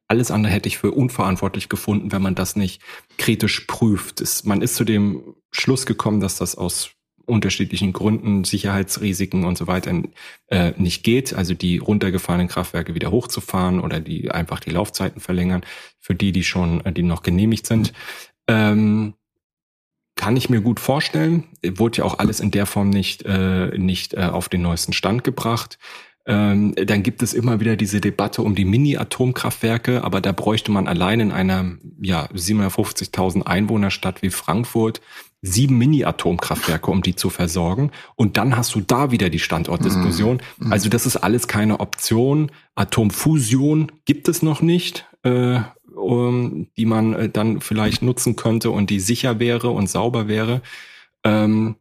alles 0.10 0.30
andere 0.30 0.52
hätte 0.52 0.68
ich 0.68 0.78
für 0.78 0.92
unverantwortlich 0.92 1.70
gefunden, 1.70 2.12
wenn 2.12 2.22
man 2.22 2.36
das 2.36 2.58
nicht 2.58 2.82
kritisch 3.18 3.62
prüft. 3.62 4.20
Es, 4.20 4.44
man 4.44 4.62
ist 4.62 4.76
zu 4.76 4.84
dem 4.84 5.36
Schluss 5.52 5.86
gekommen, 5.86 6.20
dass 6.20 6.38
das 6.38 6.56
aus 6.58 6.92
unterschiedlichen 7.26 7.94
Gründen, 7.94 8.44
Sicherheitsrisiken 8.44 9.46
und 9.46 9.58
so 9.58 9.66
weiter 9.66 10.04
äh, 10.48 10.74
nicht 10.76 11.04
geht, 11.04 11.34
also 11.34 11.54
die 11.54 11.78
runtergefahrenen 11.78 12.50
Kraftwerke 12.50 12.94
wieder 12.94 13.12
hochzufahren 13.12 13.80
oder 13.80 14.02
die 14.02 14.32
einfach 14.32 14.60
die 14.60 14.72
Laufzeiten 14.72 15.22
verlängern, 15.22 15.62
für 16.00 16.16
die, 16.16 16.34
die 16.34 16.44
schon, 16.44 16.84
die 16.94 17.04
noch 17.04 17.24
genehmigt 17.24 17.68
sind. 17.68 17.94
Ähm, 18.48 19.14
kann 20.24 20.38
ich 20.38 20.50
mir 20.50 20.62
gut 20.62 20.80
vorstellen. 20.80 21.44
Wurde 21.76 21.98
ja 21.98 22.04
auch 22.06 22.18
alles 22.18 22.40
in 22.40 22.50
der 22.50 22.66
Form 22.66 22.90
nicht, 22.90 23.24
äh, 23.26 23.78
nicht 23.78 24.14
äh, 24.14 24.22
auf 24.22 24.48
den 24.48 24.62
neuesten 24.62 24.94
Stand 24.94 25.26
gebracht. 25.26 25.78
Ähm, 26.26 26.74
dann 26.76 27.04
gibt 27.04 27.22
es 27.22 27.34
immer 27.34 27.60
wieder 27.60 27.76
diese 27.76 28.00
Debatte 28.00 28.42
um 28.42 28.56
die 28.56 28.64
Mini-Atomkraftwerke, 28.64 30.02
aber 30.02 30.22
da 30.22 30.32
bräuchte 30.32 30.72
man 30.72 30.88
allein 30.88 31.20
in 31.20 31.32
einer 31.34 31.76
ja, 32.02 32.28
750.000 32.28 33.42
Einwohnerstadt 33.42 34.22
wie 34.22 34.30
Frankfurt 34.30 35.02
sieben 35.42 35.78
Mini-Atomkraftwerke, 35.78 36.90
um 36.90 37.02
die 37.02 37.16
zu 37.16 37.30
versorgen. 37.30 37.92
Und 38.16 38.38
dann 38.38 38.56
hast 38.56 38.74
du 38.76 38.80
da 38.80 39.12
wieder 39.12 39.30
die 39.30 39.40
Standortdiskussion. 39.40 40.42
Mhm. 40.58 40.72
Also 40.72 40.88
das 40.88 41.06
ist 41.06 41.18
alles 41.18 41.50
keine 41.50 41.82
Option. 41.82 42.50
Atomfusion 42.76 43.92
gibt 44.06 44.30
es 44.30 44.42
noch 44.42 44.62
nicht. 44.62 45.06
Äh, 45.24 45.60
um, 45.96 46.68
die 46.78 46.86
man 46.86 47.14
äh, 47.14 47.30
dann 47.30 47.62
vielleicht 47.62 48.02
nutzen 48.02 48.36
könnte 48.36 48.72
und 48.72 48.90
die 48.90 49.00
sicher 49.00 49.40
wäre 49.40 49.70
und 49.70 49.90
sauber 49.90 50.28
wäre. 50.28 50.62
Ähm, 51.24 51.76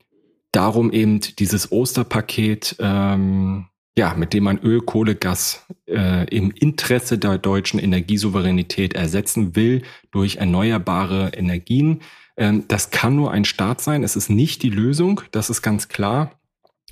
darum 0.52 0.92
eben 0.92 1.20
dieses 1.20 1.72
Osterpaket, 1.72 2.76
ähm, 2.78 3.66
ja, 3.96 4.14
mit 4.14 4.32
dem 4.32 4.44
man 4.44 4.58
Öl, 4.58 4.80
Kohle, 4.80 5.14
Gas 5.14 5.66
äh, 5.86 6.26
im 6.34 6.50
Interesse 6.50 7.18
der 7.18 7.38
deutschen 7.38 7.78
Energiesouveränität 7.78 8.94
ersetzen 8.94 9.56
will 9.56 9.82
durch 10.10 10.36
erneuerbare 10.36 11.32
Energien. 11.34 12.00
Ähm, 12.36 12.64
das 12.68 12.90
kann 12.90 13.16
nur 13.16 13.32
ein 13.32 13.44
Start 13.44 13.80
sein. 13.80 14.02
Es 14.02 14.16
ist 14.16 14.30
nicht 14.30 14.62
die 14.62 14.70
Lösung, 14.70 15.22
das 15.30 15.50
ist 15.50 15.62
ganz 15.62 15.88
klar. 15.88 16.38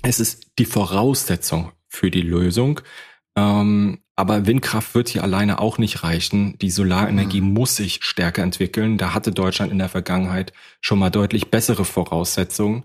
Es 0.03 0.19
ist 0.19 0.51
die 0.59 0.65
Voraussetzung 0.65 1.71
für 1.87 2.11
die 2.11 2.21
Lösung. 2.21 2.81
Ähm, 3.35 3.99
aber 4.21 4.45
Windkraft 4.45 4.93
wird 4.93 5.09
hier 5.09 5.23
alleine 5.23 5.57
auch 5.57 5.79
nicht 5.79 6.03
reichen. 6.03 6.55
Die 6.59 6.69
Solarenergie 6.69 7.41
mhm. 7.41 7.53
muss 7.53 7.75
sich 7.75 8.03
stärker 8.03 8.43
entwickeln. 8.43 8.99
Da 8.99 9.15
hatte 9.15 9.31
Deutschland 9.31 9.71
in 9.71 9.79
der 9.79 9.89
Vergangenheit 9.89 10.53
schon 10.79 10.99
mal 10.99 11.09
deutlich 11.09 11.49
bessere 11.49 11.85
Voraussetzungen 11.85 12.83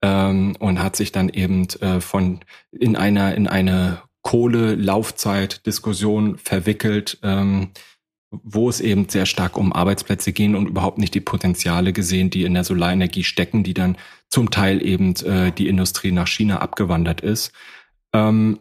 ähm, 0.00 0.56
und 0.58 0.82
hat 0.82 0.96
sich 0.96 1.12
dann 1.12 1.28
eben 1.28 1.68
äh, 1.80 2.00
von 2.00 2.40
in 2.70 2.96
einer 2.96 3.34
in 3.34 3.48
eine 3.48 4.00
Kohle-Laufzeit-Diskussion 4.22 6.38
verwickelt, 6.38 7.18
ähm, 7.22 7.68
wo 8.30 8.70
es 8.70 8.80
eben 8.80 9.10
sehr 9.10 9.26
stark 9.26 9.58
um 9.58 9.74
Arbeitsplätze 9.74 10.32
gehen 10.32 10.56
und 10.56 10.70
überhaupt 10.70 10.96
nicht 10.96 11.12
die 11.12 11.20
Potenziale 11.20 11.92
gesehen, 11.92 12.30
die 12.30 12.44
in 12.44 12.54
der 12.54 12.64
Solarenergie 12.64 13.24
stecken, 13.24 13.62
die 13.62 13.74
dann 13.74 13.98
zum 14.30 14.50
Teil 14.50 14.82
eben 14.82 15.14
äh, 15.16 15.52
die 15.52 15.68
Industrie 15.68 16.12
nach 16.12 16.28
China 16.28 16.62
abgewandert 16.62 17.20
ist. 17.20 17.52
Ähm, 18.14 18.60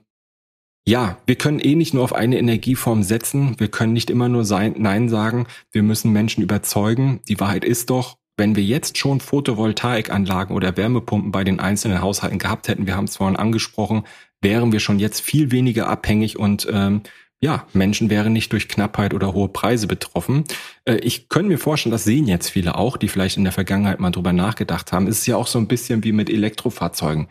ja, 0.88 1.18
wir 1.26 1.36
können 1.36 1.60
eh 1.60 1.76
nicht 1.76 1.94
nur 1.94 2.02
auf 2.06 2.14
eine 2.14 2.38
Energieform 2.38 3.04
setzen. 3.04 3.60
Wir 3.60 3.68
können 3.68 3.92
nicht 3.92 4.10
immer 4.10 4.30
nur 4.30 4.46
sein, 4.46 4.76
Nein 4.78 5.10
sagen. 5.10 5.46
Wir 5.70 5.84
müssen 5.84 6.14
Menschen 6.14 6.42
überzeugen. 6.42 7.20
Die 7.28 7.42
Wahrheit 7.42 7.66
ist 7.66 7.90
doch, 7.90 8.18
wenn 8.38 8.56
wir 8.56 8.64
jetzt 8.64 8.98
schon 8.98 9.20
Photovoltaikanlagen 9.20 10.56
oder 10.56 10.78
Wärmepumpen 10.78 11.34
bei 11.34 11.44
den 11.44 11.60
einzelnen 11.60 12.00
Haushalten 12.00 12.40
gehabt 12.40 12.70
hätten, 12.70 12.88
wir 12.88 12.96
haben 12.96 13.04
es 13.04 13.18
vorhin 13.18 13.36
angesprochen, 13.36 14.04
wären 14.40 14.72
wir 14.72 14.80
schon 14.80 14.98
jetzt 14.98 15.20
viel 15.20 15.52
weniger 15.52 15.90
abhängig 15.90 16.40
und 16.40 16.70
ähm, 16.72 17.02
ja, 17.42 17.68
Menschen 17.74 18.10
wären 18.10 18.32
nicht 18.32 18.54
durch 18.54 18.70
Knappheit 18.70 19.14
oder 19.14 19.34
hohe 19.34 19.50
Preise 19.50 19.88
betroffen. 19.88 20.46
Äh, 20.86 21.00
ich 21.00 21.28
könnte 21.28 21.50
mir 21.50 21.58
vorstellen, 21.58 21.92
das 21.92 22.06
sehen 22.06 22.28
jetzt 22.28 22.48
viele 22.48 22.76
auch, 22.76 22.96
die 22.96 23.10
vielleicht 23.10 23.36
in 23.36 23.44
der 23.44 23.52
Vergangenheit 23.52 24.00
mal 24.00 24.12
drüber 24.12 24.32
nachgedacht 24.32 24.94
haben. 24.94 25.08
Es 25.08 25.20
ist 25.20 25.28
ja 25.28 25.36
auch 25.36 25.48
so 25.48 25.60
ein 25.60 25.68
bisschen 25.68 26.06
wie 26.06 26.14
mit 26.14 26.30
Elektrofahrzeugen. 26.30 27.28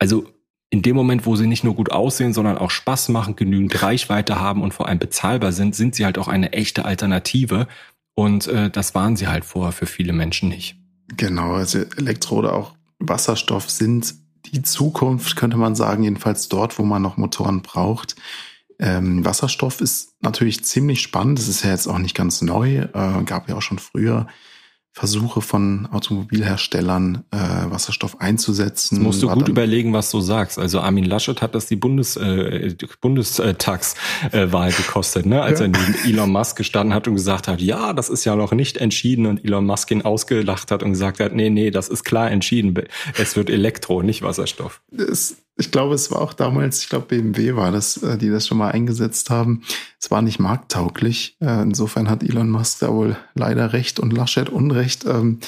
Also 0.00 0.26
in 0.70 0.82
dem 0.82 0.94
Moment, 0.94 1.26
wo 1.26 1.34
sie 1.34 1.48
nicht 1.48 1.64
nur 1.64 1.74
gut 1.74 1.90
aussehen, 1.90 2.32
sondern 2.32 2.56
auch 2.56 2.70
Spaß 2.70 3.08
machen, 3.08 3.34
genügend 3.34 3.82
Reichweite 3.82 4.38
haben 4.38 4.62
und 4.62 4.72
vor 4.72 4.86
allem 4.86 5.00
bezahlbar 5.00 5.50
sind, 5.50 5.74
sind 5.74 5.96
sie 5.96 6.04
halt 6.04 6.16
auch 6.16 6.28
eine 6.28 6.52
echte 6.52 6.84
Alternative. 6.84 7.66
Und 8.14 8.46
äh, 8.46 8.70
das 8.70 8.94
waren 8.94 9.16
sie 9.16 9.26
halt 9.26 9.44
vorher 9.44 9.72
für 9.72 9.86
viele 9.86 10.12
Menschen 10.12 10.48
nicht. 10.48 10.76
Genau, 11.16 11.54
also 11.54 11.80
Elektro 11.96 12.36
oder 12.36 12.54
auch 12.54 12.74
Wasserstoff 13.00 13.68
sind 13.68 14.14
die 14.46 14.62
Zukunft, 14.62 15.36
könnte 15.36 15.56
man 15.56 15.74
sagen, 15.74 16.04
jedenfalls 16.04 16.48
dort, 16.48 16.78
wo 16.78 16.84
man 16.84 17.02
noch 17.02 17.16
Motoren 17.16 17.62
braucht. 17.62 18.14
Ähm, 18.78 19.24
Wasserstoff 19.24 19.80
ist 19.80 20.14
natürlich 20.22 20.64
ziemlich 20.64 21.02
spannend. 21.02 21.38
Das 21.38 21.48
ist 21.48 21.64
ja 21.64 21.70
jetzt 21.70 21.88
auch 21.88 21.98
nicht 21.98 22.16
ganz 22.16 22.42
neu, 22.42 22.82
äh, 22.82 23.22
gab 23.24 23.48
ja 23.48 23.56
auch 23.56 23.62
schon 23.62 23.78
früher 23.78 24.28
Versuche 24.92 25.40
von 25.40 25.86
Automobilherstellern, 25.86 27.24
äh, 27.30 27.36
Wasserstoff 27.36 28.20
einzusetzen. 28.20 28.96
Jetzt 28.96 29.04
musst 29.04 29.22
du 29.22 29.28
gut 29.28 29.48
überlegen, 29.48 29.92
was 29.92 30.10
du 30.10 30.20
sagst. 30.20 30.58
Also 30.58 30.80
Armin 30.80 31.04
Laschet 31.04 31.40
hat 31.40 31.54
das 31.54 31.66
die 31.66 31.76
Bundes, 31.76 32.16
äh, 32.16 32.74
Bundestagswahl 33.00 34.72
gekostet, 34.72 35.26
ne? 35.26 35.42
als 35.42 35.60
ja. 35.60 35.66
er 35.66 35.68
neben 35.68 35.94
Elon 36.04 36.32
Musk 36.32 36.56
gestanden 36.56 36.92
hat 36.92 37.06
und 37.06 37.14
gesagt 37.14 37.46
hat, 37.46 37.60
ja, 37.60 37.92
das 37.92 38.08
ist 38.08 38.24
ja 38.24 38.34
noch 38.34 38.50
nicht 38.50 38.78
entschieden 38.78 39.26
und 39.26 39.44
Elon 39.44 39.64
Musk 39.64 39.92
ihn 39.92 40.02
ausgelacht 40.02 40.72
hat 40.72 40.82
und 40.82 40.90
gesagt 40.90 41.20
hat, 41.20 41.34
nee, 41.36 41.50
nee, 41.50 41.70
das 41.70 41.88
ist 41.88 42.02
klar 42.02 42.28
entschieden. 42.28 42.74
Es 43.16 43.36
wird 43.36 43.48
Elektro, 43.48 44.02
nicht 44.02 44.22
Wasserstoff. 44.22 44.80
Das 44.90 45.36
ich 45.60 45.70
glaube, 45.70 45.94
es 45.94 46.10
war 46.10 46.20
auch 46.20 46.32
damals, 46.32 46.82
ich 46.82 46.88
glaube, 46.88 47.06
BMW 47.06 47.54
war 47.54 47.70
das, 47.70 47.98
äh, 47.98 48.16
die 48.16 48.30
das 48.30 48.46
schon 48.46 48.58
mal 48.58 48.70
eingesetzt 48.70 49.30
haben. 49.30 49.62
Es 50.00 50.10
war 50.10 50.22
nicht 50.22 50.40
markttauglich. 50.40 51.36
Äh, 51.40 51.62
insofern 51.62 52.08
hat 52.08 52.22
Elon 52.22 52.50
Musk 52.50 52.80
da 52.80 52.92
wohl 52.92 53.16
leider 53.34 53.72
recht 53.72 54.00
und 54.00 54.12
Laschet 54.12 54.48
Unrecht, 54.48 55.04
ähm, 55.04 55.38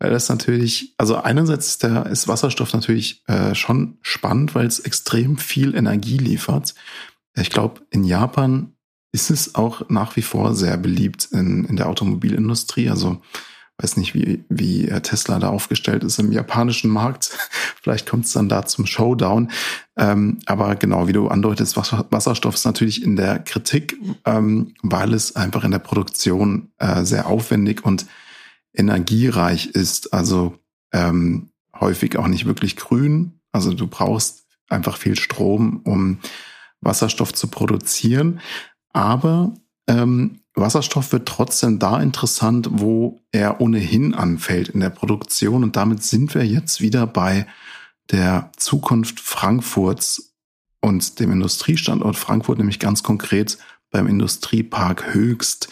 weil 0.00 0.10
das 0.10 0.28
natürlich, 0.28 0.94
also 0.98 1.16
einerseits 1.16 1.68
ist, 1.68 1.84
der, 1.84 2.06
ist 2.06 2.26
Wasserstoff 2.26 2.72
natürlich 2.72 3.22
äh, 3.28 3.54
schon 3.54 3.98
spannend, 4.02 4.56
weil 4.56 4.66
es 4.66 4.80
extrem 4.80 5.38
viel 5.38 5.76
Energie 5.76 6.18
liefert. 6.18 6.74
Ich 7.36 7.50
glaube, 7.50 7.82
in 7.90 8.02
Japan 8.02 8.74
ist 9.12 9.30
es 9.30 9.54
auch 9.54 9.88
nach 9.88 10.16
wie 10.16 10.22
vor 10.22 10.54
sehr 10.54 10.76
beliebt 10.76 11.28
in, 11.30 11.64
in 11.66 11.76
der 11.76 11.88
Automobilindustrie. 11.88 12.90
Also 12.90 13.20
weiß 13.82 13.96
nicht, 13.96 14.14
wie, 14.14 14.44
wie 14.48 14.88
äh, 14.88 15.00
Tesla 15.00 15.38
da 15.38 15.48
aufgestellt 15.48 16.04
ist 16.04 16.18
im 16.18 16.32
japanischen 16.32 16.90
Markt. 16.90 17.30
Vielleicht 17.82 18.08
kommt 18.08 18.26
es 18.26 18.32
dann 18.32 18.48
da 18.48 18.64
zum 18.64 18.86
Showdown. 18.86 19.50
Ähm, 19.96 20.38
aber 20.46 20.76
genau, 20.76 21.08
wie 21.08 21.12
du 21.12 21.28
andeutest, 21.28 21.76
Wasserstoff 21.76 22.54
ist 22.54 22.64
natürlich 22.64 23.02
in 23.02 23.16
der 23.16 23.38
Kritik, 23.40 23.96
ähm, 24.24 24.74
weil 24.82 25.14
es 25.14 25.36
einfach 25.36 25.64
in 25.64 25.70
der 25.70 25.78
Produktion 25.78 26.70
äh, 26.78 27.04
sehr 27.04 27.26
aufwendig 27.26 27.84
und 27.84 28.06
energiereich 28.74 29.66
ist. 29.66 30.12
Also 30.12 30.58
ähm, 30.92 31.50
häufig 31.78 32.16
auch 32.16 32.28
nicht 32.28 32.46
wirklich 32.46 32.76
grün. 32.76 33.40
Also 33.50 33.74
du 33.74 33.86
brauchst 33.86 34.44
einfach 34.68 34.96
viel 34.96 35.18
Strom, 35.18 35.80
um 35.84 36.18
Wasserstoff 36.80 37.32
zu 37.32 37.48
produzieren. 37.48 38.40
Aber 38.92 39.54
ähm, 39.86 40.41
Wasserstoff 40.54 41.12
wird 41.12 41.26
trotzdem 41.26 41.78
da 41.78 42.00
interessant, 42.00 42.68
wo 42.70 43.20
er 43.32 43.60
ohnehin 43.60 44.14
anfällt 44.14 44.68
in 44.68 44.80
der 44.80 44.90
Produktion. 44.90 45.64
Und 45.64 45.76
damit 45.76 46.02
sind 46.02 46.34
wir 46.34 46.46
jetzt 46.46 46.80
wieder 46.80 47.06
bei 47.06 47.46
der 48.10 48.50
Zukunft 48.56 49.20
Frankfurts 49.20 50.34
und 50.80 51.20
dem 51.20 51.32
Industriestandort 51.32 52.16
Frankfurt, 52.16 52.58
nämlich 52.58 52.78
ganz 52.78 53.02
konkret 53.02 53.56
beim 53.90 54.06
Industriepark 54.06 55.14
Höchst. 55.14 55.68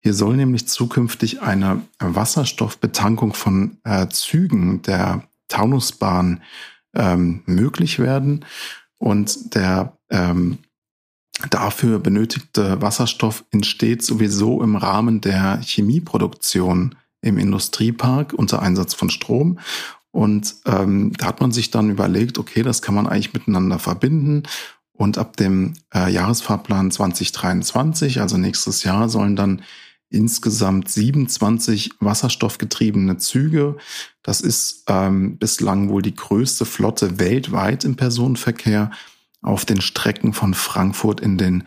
Hier 0.00 0.14
soll 0.14 0.36
nämlich 0.36 0.66
zukünftig 0.68 1.42
eine 1.42 1.82
Wasserstoffbetankung 1.98 3.34
von 3.34 3.78
äh, 3.84 4.08
Zügen 4.08 4.82
der 4.82 5.28
Taunusbahn 5.48 6.42
ähm, 6.94 7.42
möglich 7.46 7.98
werden. 7.98 8.44
Und 8.98 9.54
der 9.54 9.96
ähm, 10.10 10.58
dafür 11.50 11.98
benötigte 11.98 12.80
Wasserstoff 12.80 13.44
entsteht 13.50 14.02
sowieso 14.02 14.62
im 14.62 14.76
Rahmen 14.76 15.20
der 15.20 15.60
Chemieproduktion 15.62 16.94
im 17.20 17.38
Industriepark 17.38 18.32
unter 18.32 18.62
Einsatz 18.62 18.94
von 18.94 19.10
Strom. 19.10 19.58
Und 20.10 20.56
ähm, 20.66 21.12
da 21.16 21.26
hat 21.26 21.40
man 21.40 21.52
sich 21.52 21.70
dann 21.70 21.90
überlegt, 21.90 22.38
okay, 22.38 22.62
das 22.62 22.82
kann 22.82 22.94
man 22.94 23.06
eigentlich 23.06 23.34
miteinander 23.34 23.78
verbinden. 23.78 24.44
Und 24.92 25.16
ab 25.16 25.36
dem 25.36 25.74
äh, 25.94 26.10
Jahresfahrplan 26.10 26.90
2023, 26.90 28.20
also 28.20 28.36
nächstes 28.36 28.82
Jahr, 28.82 29.08
sollen 29.08 29.36
dann 29.36 29.62
insgesamt 30.10 30.88
27 30.88 31.90
wasserstoffgetriebene 32.00 33.18
Züge. 33.18 33.76
Das 34.22 34.40
ist 34.40 34.84
ähm, 34.88 35.38
bislang 35.38 35.90
wohl 35.90 36.02
die 36.02 36.14
größte 36.14 36.64
Flotte 36.64 37.20
weltweit 37.20 37.84
im 37.84 37.96
Personenverkehr 37.96 38.90
auf 39.42 39.64
den 39.64 39.80
Strecken 39.80 40.32
von 40.32 40.54
Frankfurt 40.54 41.20
in 41.20 41.38
den 41.38 41.64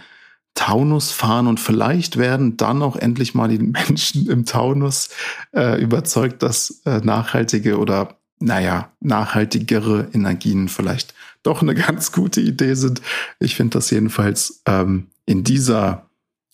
Taunus 0.54 1.12
fahren 1.12 1.48
und 1.48 1.60
vielleicht 1.60 2.18
werden 2.18 2.58
dann 2.58 2.82
auch 2.84 2.96
endlich 2.96 3.34
mal 3.34 3.48
die 3.48 3.58
Menschen 3.60 4.30
im 4.30 4.46
Taunus 4.46 5.10
äh, 5.56 5.82
überzeugt, 5.82 6.44
dass 6.44 6.82
äh, 6.86 7.00
nachhaltige 7.00 7.78
oder 7.78 8.18
naja, 8.40 8.92
nachhaltigere 9.00 10.10
Energien 10.14 10.68
vielleicht 10.68 11.14
doch 11.44 11.62
eine 11.62 11.76
ganz 11.88 12.12
gute 12.12 12.42
Idee 12.42 12.74
sind. 12.74 13.02
Ich 13.40 13.56
finde 13.56 13.78
das 13.78 13.90
jedenfalls 13.92 14.62
ähm, 14.66 15.08
in 15.26 15.44
dieser 15.44 16.10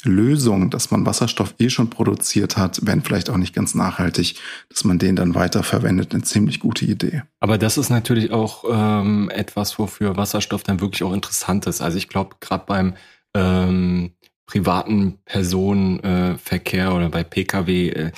Lösung, 0.07 0.69
dass 0.69 0.91
man 0.91 1.05
Wasserstoff 1.05 1.55
eh 1.59 1.69
schon 1.69 1.89
produziert 1.89 2.57
hat, 2.57 2.79
wenn 2.83 3.01
vielleicht 3.01 3.29
auch 3.29 3.37
nicht 3.37 3.53
ganz 3.53 3.75
nachhaltig, 3.75 4.35
dass 4.69 4.83
man 4.83 4.99
den 4.99 5.15
dann 5.15 5.35
weiter 5.35 5.63
verwendet, 5.63 6.13
eine 6.13 6.23
ziemlich 6.23 6.59
gute 6.59 6.85
Idee. 6.85 7.23
Aber 7.39 7.57
das 7.57 7.77
ist 7.77 7.89
natürlich 7.89 8.31
auch 8.31 8.63
ähm, 8.69 9.29
etwas, 9.29 9.77
wofür 9.77 10.17
Wasserstoff 10.17 10.63
dann 10.63 10.81
wirklich 10.81 11.03
auch 11.03 11.13
interessant 11.13 11.65
ist. 11.67 11.81
Also 11.81 11.97
ich 11.97 12.07
glaube, 12.07 12.37
gerade 12.39 12.65
beim 12.65 12.93
ähm, 13.35 14.11
privaten 14.45 15.19
Personenverkehr 15.25 16.85
äh, 16.87 16.93
oder 16.93 17.09
bei 17.09 17.23
Pkw 17.23 17.89
äh, 17.89 18.11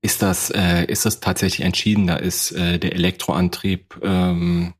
ist 0.00 0.22
das 0.22 0.50
äh, 0.50 0.84
ist 0.86 1.04
das 1.04 1.20
tatsächlich 1.20 1.64
entschieden. 1.64 2.06
Da 2.06 2.16
ist 2.16 2.52
äh, 2.52 2.78
der 2.78 2.94
Elektroantrieb 2.94 3.98
ähm, 4.02 4.74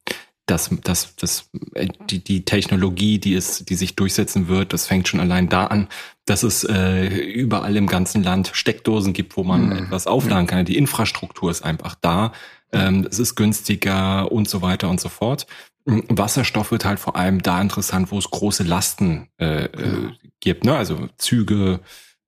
das, 0.49 0.70
das, 0.82 1.14
das, 1.16 1.51
äh, 1.74 1.88
die, 2.09 2.24
die 2.24 2.44
Technologie, 2.44 3.18
die 3.18 3.34
es, 3.34 3.64
die 3.64 3.74
sich 3.74 3.96
durchsetzen 3.96 4.49
wird, 4.49 4.72
das 4.72 4.86
fängt 4.86 5.09
schon 5.09 5.20
allein 5.20 5.49
da 5.49 5.66
an, 5.66 5.88
dass 6.29 6.43
es 6.43 6.64
äh, 6.64 7.07
überall 7.07 7.76
im 7.76 7.87
ganzen 7.87 8.22
Land 8.22 8.51
Steckdosen 8.53 9.12
gibt, 9.12 9.37
wo 9.37 9.45
man 9.45 9.66
mhm. 9.66 9.72
etwas 9.85 10.07
aufladen 10.07 10.47
kann. 10.47 10.64
Die 10.64 10.76
Infrastruktur 10.76 11.51
ist 11.51 11.62
einfach 11.62 11.95
da. 12.01 12.33
Ähm, 12.72 13.07
es 13.11 13.18
ist 13.18 13.35
günstiger 13.35 14.31
und 14.31 14.49
so 14.49 14.61
weiter 14.61 14.91
und 14.91 15.01
so 15.01 15.09
fort. 15.09 15.47
Wasserstoff 15.87 16.70
wird 16.70 16.85
halt 16.85 16.99
vor 16.99 17.16
allem 17.16 17.43
da 17.43 17.61
interessant, 17.62 18.12
wo 18.12 18.18
es 18.18 18.31
große 18.31 18.62
Lasten 18.62 19.29
äh, 19.39 19.64
äh, 19.64 20.11
gibt, 20.41 20.64
ne? 20.64 20.76
Also 20.76 21.09
Züge, 21.16 21.81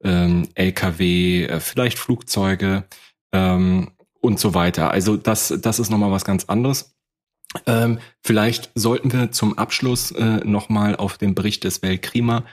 ähm, 0.03 0.49
LKW, 0.55 1.45
äh, 1.45 1.61
vielleicht 1.61 1.99
Flugzeuge 1.99 2.85
ähm, 3.33 3.91
und 4.21 4.41
so 4.41 4.55
weiter. 4.55 4.91
Also 4.91 5.19
das, 5.19 5.55
das 5.61 5.79
ist 5.79 5.91
nochmal 5.91 6.11
was 6.11 6.25
ganz 6.25 6.47
anderes. 6.47 6.97
Ähm, 7.67 7.99
vielleicht 8.23 8.71
sollten 8.75 9.13
wir 9.13 9.31
zum 9.33 9.59
Abschluss 9.59 10.13
äh, 10.13 10.41
nochmal 10.45 10.97
auf 10.97 11.19
den 11.19 11.35
Bericht 11.35 11.65
des 11.65 11.83
Weltklima, 11.83 12.45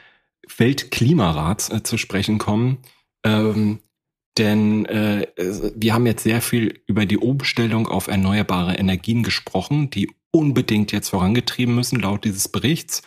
Weltklimarats 0.58 1.70
äh, 1.70 1.84
zu 1.84 1.98
sprechen 1.98 2.38
kommen. 2.38 2.80
Ähm, 3.24 3.80
denn 4.38 4.86
äh, 4.86 5.28
wir 5.76 5.94
haben 5.94 6.06
jetzt 6.06 6.24
sehr 6.24 6.42
viel 6.42 6.82
über 6.86 7.06
die 7.06 7.18
Umstellung 7.18 7.88
auf 7.88 8.08
erneuerbare 8.08 8.76
Energien 8.76 9.24
gesprochen, 9.24 9.90
die 9.90 10.12
unbedingt 10.32 10.92
jetzt 10.92 11.10
vorangetrieben 11.10 11.74
müssen, 11.74 12.00
laut 12.00 12.24
dieses 12.24 12.48
Berichts. 12.48 13.02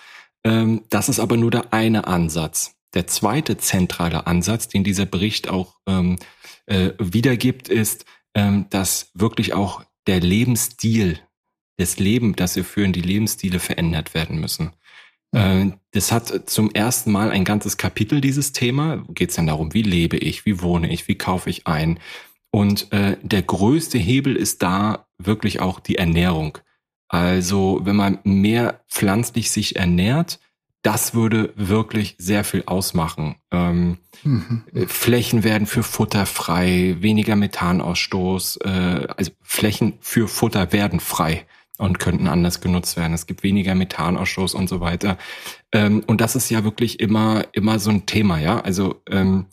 Ähm, 0.44 0.82
das 0.90 1.08
ist 1.08 1.20
aber 1.20 1.36
nur 1.36 1.50
der 1.50 1.72
eine 1.72 2.06
Ansatz. 2.06 2.74
Der 2.94 3.06
zweite 3.06 3.56
zentrale 3.58 4.26
Ansatz, 4.26 4.66
den 4.68 4.82
dieser 4.82 5.06
Bericht 5.06 5.48
auch 5.48 5.76
ähm, 5.86 6.16
äh, 6.66 6.90
wiedergibt, 6.98 7.68
ist, 7.68 8.04
ähm, 8.34 8.66
dass 8.70 9.10
wirklich 9.14 9.52
auch 9.54 9.84
der 10.06 10.20
Lebensstil 10.20 11.20
das 11.76 11.98
Leben, 11.98 12.34
das 12.36 12.56
wir 12.56 12.64
führen, 12.64 12.92
die 12.92 13.00
Lebensstile 13.00 13.58
verändert 13.58 14.14
werden 14.14 14.40
müssen. 14.40 14.72
Mhm. 15.32 15.74
Das 15.92 16.12
hat 16.12 16.48
zum 16.48 16.70
ersten 16.70 17.10
Mal 17.12 17.30
ein 17.30 17.44
ganzes 17.44 17.76
Kapitel, 17.76 18.20
dieses 18.20 18.52
Thema. 18.52 19.04
Geht 19.08 19.30
es 19.30 19.36
dann 19.36 19.46
darum, 19.46 19.74
wie 19.74 19.82
lebe 19.82 20.16
ich, 20.16 20.46
wie 20.46 20.60
wohne 20.60 20.92
ich, 20.92 21.08
wie 21.08 21.16
kaufe 21.16 21.50
ich 21.50 21.66
ein. 21.66 21.98
Und 22.50 22.92
äh, 22.92 23.16
der 23.22 23.42
größte 23.42 23.98
Hebel 23.98 24.36
ist 24.36 24.62
da 24.62 25.06
wirklich 25.18 25.60
auch 25.60 25.80
die 25.80 25.96
Ernährung. 25.96 26.58
Also 27.08 27.80
wenn 27.82 27.96
man 27.96 28.18
mehr 28.24 28.80
pflanzlich 28.88 29.50
sich 29.50 29.76
ernährt, 29.76 30.40
das 30.82 31.12
würde 31.12 31.52
wirklich 31.56 32.14
sehr 32.18 32.42
viel 32.42 32.62
ausmachen. 32.66 33.36
Ähm, 33.50 33.98
mhm. 34.22 34.64
Flächen 34.86 35.44
werden 35.44 35.66
für 35.66 35.82
Futter 35.82 36.24
frei, 36.24 36.96
weniger 37.00 37.36
Methanausstoß, 37.36 38.58
äh, 38.64 39.06
also 39.16 39.32
Flächen 39.42 39.94
für 40.00 40.26
Futter 40.26 40.72
werden 40.72 41.00
frei 41.00 41.46
und 41.80 41.98
könnten 41.98 42.28
anders 42.28 42.60
genutzt 42.60 42.96
werden. 42.96 43.14
Es 43.14 43.26
gibt 43.26 43.42
weniger 43.42 43.74
Methanausstoß 43.74 44.54
und 44.54 44.68
so 44.68 44.80
weiter. 44.80 45.18
Ähm, 45.72 46.02
und 46.06 46.20
das 46.20 46.36
ist 46.36 46.50
ja 46.50 46.64
wirklich 46.64 47.00
immer, 47.00 47.44
immer 47.52 47.78
so 47.78 47.90
ein 47.90 48.06
Thema, 48.06 48.38
ja. 48.38 48.60
Also 48.60 49.02
ähm, 49.08 49.46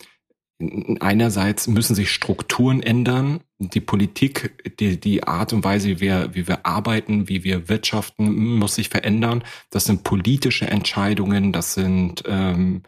einerseits 1.00 1.68
müssen 1.68 1.96
sich 1.96 2.12
Strukturen 2.12 2.82
ändern, 2.82 3.42
die 3.60 3.82
Politik, 3.82 4.78
die, 4.80 5.00
die 5.00 5.24
Art 5.24 5.54
und 5.54 5.64
Weise, 5.64 5.90
wie 5.90 6.00
wir, 6.02 6.30
wie 6.34 6.48
wir 6.48 6.66
arbeiten, 6.66 7.30
wie 7.30 7.44
wir 7.44 7.70
wirtschaften, 7.70 8.58
muss 8.58 8.76
sich 8.76 8.90
verändern. 8.90 9.44
Das 9.70 9.86
sind 9.86 10.04
politische 10.04 10.68
Entscheidungen, 10.68 11.54
das 11.54 11.74
sind 11.76 12.24
ähm, 12.28 12.84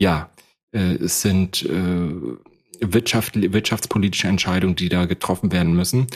ja, 0.00 0.30
äh, 0.72 0.94
es 0.94 1.22
sind 1.22 1.64
äh, 1.64 2.10
Wirtschaft, 2.80 3.34
wirtschaftspolitische 3.36 4.26
Entscheidungen, 4.26 4.74
die 4.74 4.88
da 4.88 5.06
getroffen 5.06 5.52
werden 5.52 5.74
müssen. 5.74 6.08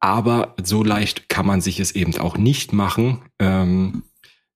Aber 0.00 0.54
so 0.62 0.82
leicht 0.82 1.28
kann 1.28 1.46
man 1.46 1.60
sich 1.60 1.78
es 1.78 1.92
eben 1.92 2.16
auch 2.18 2.36
nicht 2.36 2.72
machen. 2.72 3.22
Ähm, 3.38 4.02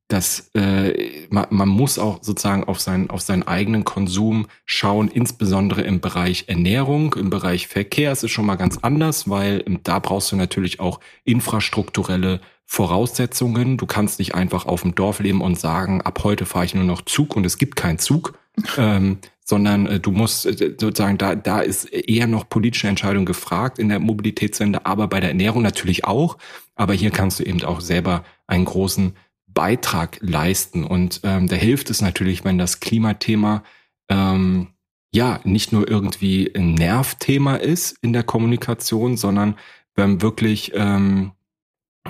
dass 0.08 0.50
äh, 0.54 1.26
man, 1.30 1.46
man 1.50 1.68
muss 1.68 1.98
auch 1.98 2.22
sozusagen 2.22 2.64
auf 2.64 2.78
seinen, 2.78 3.08
auf 3.10 3.22
seinen 3.22 3.42
eigenen 3.44 3.84
Konsum 3.84 4.46
schauen, 4.66 5.08
insbesondere 5.08 5.82
im 5.82 6.00
Bereich 6.00 6.44
Ernährung, 6.46 7.14
im 7.14 7.30
Bereich 7.30 7.68
Verkehr 7.68 8.12
ist 8.12 8.22
es 8.22 8.30
schon 8.30 8.44
mal 8.46 8.56
ganz 8.56 8.78
anders, 8.82 9.30
weil 9.30 9.64
da 9.82 9.98
brauchst 9.98 10.30
du 10.30 10.36
natürlich 10.36 10.78
auch 10.78 11.00
infrastrukturelle 11.24 12.40
Voraussetzungen. 12.66 13.76
Du 13.78 13.86
kannst 13.86 14.18
nicht 14.18 14.34
einfach 14.34 14.66
auf 14.66 14.82
dem 14.82 14.94
Dorf 14.94 15.20
leben 15.20 15.40
und 15.40 15.58
sagen, 15.58 16.02
ab 16.02 16.22
heute 16.22 16.44
fahre 16.44 16.66
ich 16.66 16.74
nur 16.74 16.84
noch 16.84 17.02
Zug 17.02 17.34
und 17.34 17.46
es 17.46 17.56
gibt 17.56 17.76
keinen 17.76 17.98
Zug. 17.98 18.38
Ähm, 18.76 19.18
sondern 19.44 19.86
äh, 19.86 20.00
du 20.00 20.10
musst 20.10 20.46
äh, 20.46 20.74
sozusagen, 20.78 21.18
da, 21.18 21.34
da 21.34 21.60
ist 21.60 21.84
eher 21.84 22.26
noch 22.26 22.48
politische 22.48 22.88
Entscheidung 22.88 23.26
gefragt 23.26 23.78
in 23.78 23.90
der 23.90 24.00
Mobilitätswende, 24.00 24.86
aber 24.86 25.06
bei 25.06 25.20
der 25.20 25.28
Ernährung 25.30 25.62
natürlich 25.62 26.04
auch. 26.04 26.38
Aber 26.74 26.94
hier 26.94 27.10
kannst 27.10 27.38
du 27.38 27.44
eben 27.44 27.62
auch 27.62 27.80
selber 27.80 28.24
einen 28.46 28.64
großen 28.64 29.14
Beitrag 29.46 30.18
leisten. 30.20 30.82
Und 30.84 31.20
ähm, 31.22 31.46
da 31.46 31.56
hilft 31.56 31.90
es 31.90 32.00
natürlich, 32.00 32.44
wenn 32.44 32.58
das 32.58 32.80
Klimathema 32.80 33.62
ähm, 34.08 34.68
ja 35.12 35.40
nicht 35.44 35.72
nur 35.72 35.88
irgendwie 35.88 36.50
ein 36.54 36.74
Nervthema 36.74 37.56
ist 37.56 37.96
in 38.02 38.12
der 38.12 38.24
Kommunikation, 38.24 39.16
sondern 39.16 39.56
wenn 39.94 40.22
wirklich, 40.22 40.72
ähm, 40.74 41.32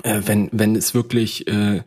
äh, 0.02 0.22
wenn, 0.24 0.48
wenn 0.52 0.74
es 0.74 0.94
wirklich 0.94 1.46
äh, 1.48 1.82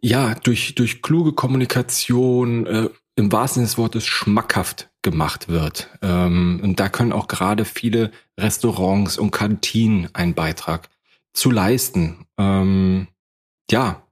ja 0.00 0.34
durch, 0.36 0.74
durch 0.74 1.02
kluge 1.02 1.32
Kommunikation, 1.32 2.66
äh, 2.66 2.88
im 3.16 3.30
wahrsten 3.30 3.60
Sinne 3.60 3.66
des 3.66 3.78
Wortes 3.78 4.06
schmackhaft 4.06 4.90
gemacht 5.02 5.48
wird. 5.48 5.90
Ähm, 6.02 6.60
und 6.62 6.80
da 6.80 6.88
können 6.88 7.12
auch 7.12 7.28
gerade 7.28 7.64
viele 7.64 8.10
Restaurants 8.38 9.18
und 9.18 9.30
Kantinen 9.30 10.08
einen 10.14 10.34
Beitrag 10.34 10.88
zu 11.32 11.50
leisten. 11.50 12.26
Ähm, 12.38 13.08
ja, 13.70 14.02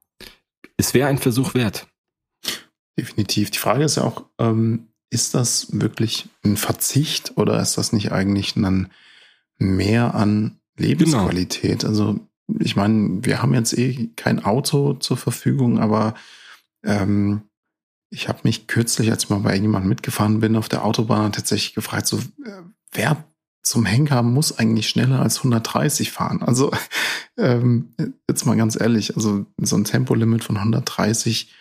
es 0.77 0.93
wäre 0.93 1.09
ein 1.09 1.17
Versuch 1.17 1.53
wert. 1.53 1.87
Definitiv. 2.97 3.51
Die 3.51 3.57
Frage 3.57 3.83
ist 3.83 3.95
ja 3.95 4.03
auch, 4.03 4.25
ähm, 4.39 4.87
ist 5.09 5.33
das 5.33 5.67
wirklich 5.79 6.29
ein 6.43 6.57
Verzicht 6.57 7.33
oder 7.37 7.59
ist 7.61 7.77
das 7.77 7.93
nicht 7.93 8.11
eigentlich 8.11 8.53
dann 8.53 8.89
mehr 9.57 10.15
an 10.15 10.59
Lebensqualität? 10.77 11.79
Genau. 11.79 11.89
Also 11.89 12.19
ich 12.59 12.75
meine, 12.75 13.23
wir 13.23 13.41
haben 13.41 13.53
jetzt 13.53 13.77
eh 13.77 14.09
kein 14.15 14.43
Auto 14.43 14.93
zur 14.93 15.17
Verfügung, 15.17 15.79
aber 15.79 16.13
ähm, 16.83 17.43
ich 18.13 18.29
habe 18.29 18.39
mich 18.43 18.67
kürzlich, 18.67 19.09
als 19.11 19.23
ich 19.23 19.29
mal 19.29 19.39
bei 19.39 19.55
jemandem 19.55 19.89
mitgefahren 19.89 20.39
bin 20.39 20.55
auf 20.55 20.69
der 20.69 20.85
Autobahn, 20.85 21.31
tatsächlich 21.31 21.73
gefragt, 21.73 22.07
so 22.07 22.17
äh, 22.17 22.61
wer 22.91 23.23
zum 23.63 23.85
Henker 23.85 24.21
muss 24.21 24.57
eigentlich 24.57 24.87
schneller 24.87 25.21
als 25.21 25.37
130 25.37 26.11
fahren. 26.11 26.43
Also 26.43 26.71
ähm, 27.37 27.93
jetzt 28.29 28.45
mal 28.45 28.55
ganz 28.55 28.79
ehrlich, 28.79 29.15
also 29.15 29.45
so 29.57 29.75
ein 29.75 29.85
Tempolimit 29.85 30.43
von 30.43 30.57
130, 30.57 31.51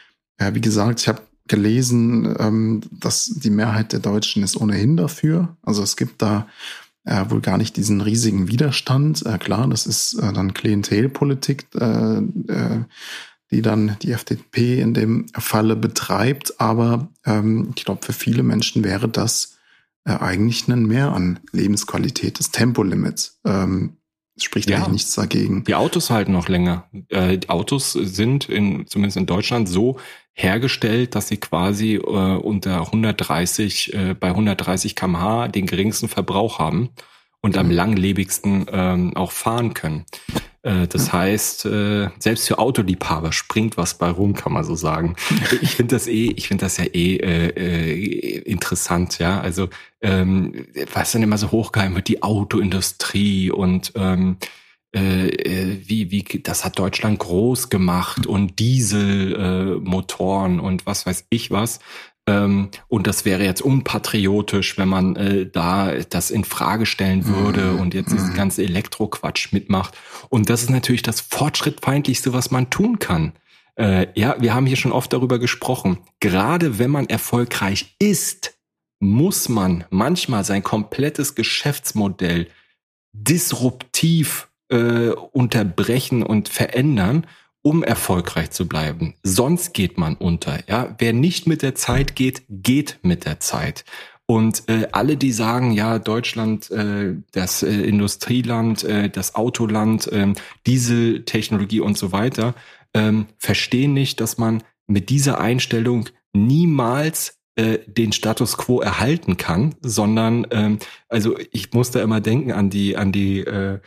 ja, 0.41 0.55
wie 0.55 0.61
gesagt, 0.61 1.01
ich 1.01 1.09
habe 1.09 1.23
gelesen, 1.49 2.37
ähm, 2.39 2.83
dass 2.91 3.27
die 3.27 3.51
Mehrheit 3.51 3.93
der 3.93 4.01
Deutschen 4.01 4.43
ist 4.43 4.57
ohnehin 4.57 4.97
dafür. 4.97 5.57
Also 5.63 5.83
es 5.83 5.97
gibt 5.97 6.23
da 6.23 6.47
äh, 7.05 7.25
wohl 7.29 7.41
gar 7.41 7.59
nicht 7.59 7.77
diesen 7.77 8.01
riesigen 8.01 8.49
Widerstand. 8.49 9.25
Äh, 9.27 9.39
klar, 9.39 9.67
das 9.69 9.87
ist 9.87 10.15
äh, 10.15 10.33
dann 10.33 10.55
Klientelpolitik. 10.55 11.67
Äh, 11.75 12.19
äh, 12.19 12.85
die 13.53 13.63
dann 13.63 13.97
die 14.03 14.13
FDP 14.13 14.81
in 14.81 14.95
dem 14.95 15.27
Falle 15.39 15.77
betreibt. 15.77 16.61
Aber 16.61 17.09
ähm, 17.25 17.73
ich 17.77 17.85
glaube, 17.85 18.05
für 18.05 18.15
viele 18.15 18.43
Menschen 18.43 18.83
wäre 18.83 19.09
das 19.09 19.59
äh, 20.05 20.13
eigentlich 20.13 20.67
ein 20.67 20.87
Mehr 20.87 21.13
an 21.13 21.39
Lebensqualität, 21.53 22.39
das 22.39 22.51
Tempolimit. 22.51 23.33
Ähm, 23.45 23.99
spricht 24.41 24.71
ja. 24.71 24.79
eigentlich 24.79 24.93
nichts 24.93 25.15
dagegen. 25.15 25.65
Die 25.65 25.75
Autos 25.75 26.11
halten 26.11 26.33
noch 26.33 26.49
länger. 26.49 26.89
Äh, 27.09 27.39
die 27.39 27.51
Autos 27.51 27.93
sind 27.93 28.49
in, 28.49 28.87
zumindest 28.87 29.19
in 29.19 29.27
Deutschland 29.27 29.69
so 29.69 29.99
hergestellt, 30.33 31.15
dass 31.15 31.29
sie 31.29 31.37
quasi 31.37 31.97
äh, 31.97 32.01
unter 32.01 32.87
130, 32.87 33.93
äh, 33.93 34.15
bei 34.19 34.29
130 34.29 34.97
kmh 34.97 35.49
den 35.49 35.67
geringsten 35.67 36.09
Verbrauch 36.09 36.59
haben 36.59 36.89
und 37.43 37.59
am 37.59 37.67
mhm. 37.67 37.73
langlebigsten 37.73 38.67
ähm, 38.73 39.15
auch 39.15 39.33
fahren 39.33 39.75
können. 39.75 40.07
Äh, 40.63 40.87
das 40.87 41.13
heißt, 41.13 41.67
äh, 41.67 42.09
selbst 42.19 42.49
für 42.49 42.59
Autoliebhaber 42.59 43.33
springt 43.33 43.77
was 43.77 43.95
bei 43.95 44.11
rum, 44.11 44.35
kann 44.35 44.53
man 44.53 44.65
so 44.65 44.75
sagen. 44.75 45.17
Ich 45.61 45.77
finde 45.77 45.97
das 45.97 46.07
eh, 46.07 46.33
ich 46.37 46.49
finde 46.49 46.65
das 46.65 46.77
ja 46.77 46.85
eh 46.85 47.17
äh, 47.17 47.49
äh, 47.49 48.39
interessant, 48.41 49.19
ja. 49.19 49.41
Also 49.41 49.69
ähm, 50.01 50.67
was 50.93 51.13
dann 51.13 51.23
immer 51.23 51.39
so 51.39 51.51
hochgeheim 51.51 51.95
wird, 51.95 52.09
die 52.09 52.23
Autoindustrie 52.23 53.51
und 53.51 53.93
ähm, 53.97 54.37
äh, 54.95 55.29
äh, 55.29 55.81
wie, 55.87 56.11
wie, 56.11 56.23
das 56.43 56.67
hat 56.67 56.79
Deutschland 56.79 57.19
groß 57.19 57.71
gemacht 57.71 58.27
und 58.27 58.59
Dieselmotoren 58.59 60.59
äh, 60.59 60.63
und 60.63 60.85
was 60.85 61.07
weiß 61.07 61.27
ich 61.31 61.51
was. 61.51 61.81
Ähm, 62.27 62.71
und 62.89 63.07
das 63.07 63.25
wäre 63.25 63.45
jetzt 63.45 63.63
unpatriotisch, 63.63 64.79
wenn 64.79 64.89
man 64.89 65.17
äh, 65.17 65.47
da 65.47 65.93
das 66.09 66.31
in 66.31 66.45
Frage 66.45 66.87
stellen 66.87 67.27
würde 67.27 67.73
mhm. 67.73 67.81
und 67.81 67.95
jetzt 67.95 68.13
diesen 68.13 68.31
mhm. 68.31 68.37
ganzen 68.37 68.65
Elektroquatsch 68.65 69.53
mitmacht. 69.53 69.97
Und 70.29 70.49
das 70.49 70.63
ist 70.63 70.71
natürlich 70.71 71.03
das 71.03 71.21
Fortschrittfeindlichste, 71.21 72.33
was 72.33 72.51
man 72.51 72.71
tun 72.71 72.99
kann. 72.99 73.33
Äh, 73.77 74.07
ja, 74.15 74.37
wir 74.39 74.55
haben 74.55 74.67
hier 74.67 74.77
schon 74.77 74.93
oft 74.93 75.13
darüber 75.13 75.39
gesprochen. 75.39 75.99
Gerade 76.21 76.79
wenn 76.79 76.91
man 76.91 77.09
erfolgreich 77.09 77.97
ist, 77.99 78.57
muss 79.01 79.49
man 79.49 79.85
manchmal 79.91 80.45
sein 80.45 80.63
komplettes 80.63 81.35
Geschäftsmodell 81.35 82.49
disruptiv 83.13 84.49
äh, 84.69 85.09
unterbrechen 85.09 86.23
und 86.23 86.49
verändern 86.49 87.27
um 87.63 87.83
erfolgreich 87.83 88.51
zu 88.51 88.69
bleiben. 88.69 89.15
Sonst 89.23 89.73
geht 89.73 89.97
man 89.99 90.17
unter. 90.17 90.69
Ja, 90.69 90.95
wer 90.99 91.13
nicht 91.13 91.47
mit 91.47 91.63
der 91.63 91.75
Zeit 91.75 92.17
geht, 92.17 92.43
geht 92.49 92.99
mit 93.03 93.25
der 93.25 93.41
Zeit. 93.41 93.85
Und 94.27 94.69
äh, 94.69 94.89
alle, 94.93 95.17
die 95.17 95.33
sagen, 95.33 95.73
ja, 95.73 95.99
Deutschland, 95.99 96.71
äh, 96.71 97.17
das 97.33 97.63
äh, 97.63 97.71
Industrieland, 97.71 98.85
äh, 98.85 99.11
das 99.11 99.35
Autoland, 99.35 100.11
äh, 100.11 100.33
Dieseltechnologie 100.67 101.81
und 101.81 101.99
so 101.99 102.13
weiter, 102.13 102.55
ähm, 102.95 103.27
verstehen 103.39 103.93
nicht, 103.93 104.21
dass 104.21 104.39
man 104.39 104.63
mit 104.87 105.11
dieser 105.11 105.41
Einstellung 105.41 106.09
niemals 106.33 107.39
äh, 107.57 107.79
den 107.87 108.13
Status 108.13 108.57
quo 108.57 108.81
erhalten 108.81 109.37
kann, 109.37 109.75
sondern 109.83 110.47
ähm, 110.51 110.79
also 111.09 111.37
ich 111.51 111.73
muss 111.73 111.91
da 111.91 112.01
immer 112.01 112.21
denken 112.21 112.53
an 112.53 112.71
die 112.71 112.97
an 112.97 113.13
die 113.13 113.41
äh, 113.41 113.81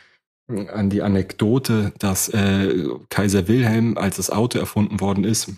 an 0.48 0.90
die 0.90 1.02
Anekdote, 1.02 1.92
dass 1.98 2.28
äh, 2.28 2.88
Kaiser 3.08 3.48
Wilhelm, 3.48 3.98
als 3.98 4.16
das 4.16 4.30
Auto 4.30 4.58
erfunden 4.58 5.00
worden 5.00 5.24
ist, 5.24 5.52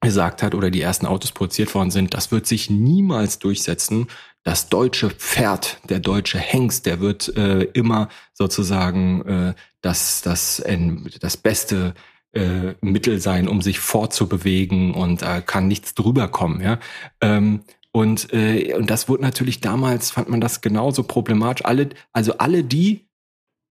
gesagt 0.00 0.42
hat 0.42 0.54
oder 0.54 0.70
die 0.70 0.80
ersten 0.80 1.06
Autos 1.06 1.32
produziert 1.32 1.74
worden 1.74 1.90
sind, 1.90 2.14
das 2.14 2.32
wird 2.32 2.46
sich 2.46 2.70
niemals 2.70 3.38
durchsetzen. 3.38 4.06
Das 4.42 4.70
deutsche 4.70 5.10
Pferd, 5.10 5.78
der 5.90 6.00
deutsche 6.00 6.38
Hengst, 6.38 6.86
der 6.86 7.00
wird 7.00 7.36
äh, 7.36 7.64
immer 7.64 8.08
sozusagen 8.32 9.26
äh, 9.26 9.54
das, 9.82 10.22
das, 10.22 10.60
äh, 10.60 10.78
das 11.20 11.36
beste 11.36 11.94
äh, 12.32 12.74
Mittel 12.80 13.20
sein, 13.20 13.48
um 13.48 13.60
sich 13.60 13.78
fortzubewegen 13.78 14.94
und 14.94 15.22
äh, 15.22 15.42
kann 15.44 15.68
nichts 15.68 15.94
drüber 15.94 16.28
kommen. 16.28 16.62
Ja? 16.62 16.78
Ähm, 17.20 17.60
und, 17.92 18.32
äh, 18.32 18.72
und 18.74 18.88
das 18.88 19.08
wurde 19.08 19.22
natürlich 19.22 19.60
damals, 19.60 20.12
fand 20.12 20.30
man 20.30 20.40
das 20.40 20.62
genauso 20.62 21.02
problematisch. 21.02 21.66
Alle, 21.66 21.90
also 22.12 22.38
alle 22.38 22.64
die, 22.64 23.09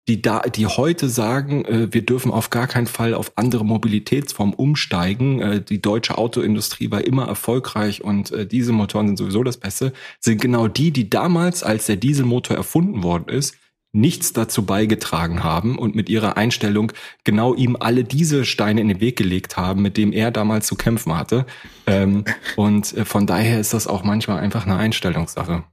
die 0.09 0.23
da, 0.23 0.41
die 0.41 0.67
heute 0.67 1.09
sagen, 1.09 1.65
äh, 1.65 1.93
wir 1.93 2.03
dürfen 2.03 2.31
auf 2.31 2.51
gar 2.51 2.67
keinen 2.67 2.87
Fall 2.87 3.15
auf 3.15 3.33
andere 3.37 3.65
Mobilitätsformen 3.65 4.55
umsteigen. 4.55 5.41
Äh, 5.41 5.63
die 5.63 5.83
deutsche 5.83 6.17
Autoindustrie 6.17 6.91
war 6.91 7.05
immer 7.05 7.27
erfolgreich 7.27 8.05
und 8.05 8.31
äh, 8.31 8.47
Dieselmotoren 8.47 9.09
sind 9.09 9.17
sowieso 9.17 9.43
das 9.43 9.57
Beste, 9.57 9.93
sind 10.21 10.41
genau 10.41 10.69
die, 10.69 10.93
die 10.93 11.11
damals, 11.11 11.63
als 11.63 11.87
der 11.87 11.97
Dieselmotor 11.97 12.57
erfunden 12.57 13.03
worden 13.03 13.29
ist, 13.29 13.57
nichts 13.93 14.33
dazu 14.33 14.65
beigetragen 14.65 15.43
haben 15.43 15.79
und 15.79 15.95
mit 15.95 16.09
ihrer 16.09 16.37
Einstellung 16.37 16.93
genau 17.25 17.55
ihm 17.55 17.77
alle 17.81 18.05
diese 18.05 18.45
Steine 18.45 18.83
in 18.83 18.89
den 18.89 19.01
Weg 19.01 19.17
gelegt 19.17 19.57
haben, 19.57 19.83
mit 19.83 19.97
dem 19.97 20.13
er 20.13 20.31
damals 20.31 20.67
zu 20.67 20.77
kämpfen 20.77 21.17
hatte. 21.17 21.47
Ähm, 21.87 22.25
und 22.57 22.97
äh, 22.97 23.05
von 23.05 23.27
daher 23.27 23.59
ist 23.59 23.73
das 23.73 23.87
auch 23.87 24.05
manchmal 24.05 24.39
einfach 24.39 24.67
eine 24.67 24.77
Einstellungssache. 24.77 25.65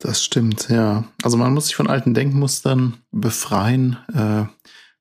Das 0.00 0.24
stimmt, 0.24 0.68
ja. 0.70 1.04
Also 1.22 1.36
man 1.36 1.52
muss 1.52 1.66
sich 1.66 1.76
von 1.76 1.86
alten 1.86 2.14
Denkmustern 2.14 2.96
befreien. 3.12 3.98
Äh, 4.12 4.46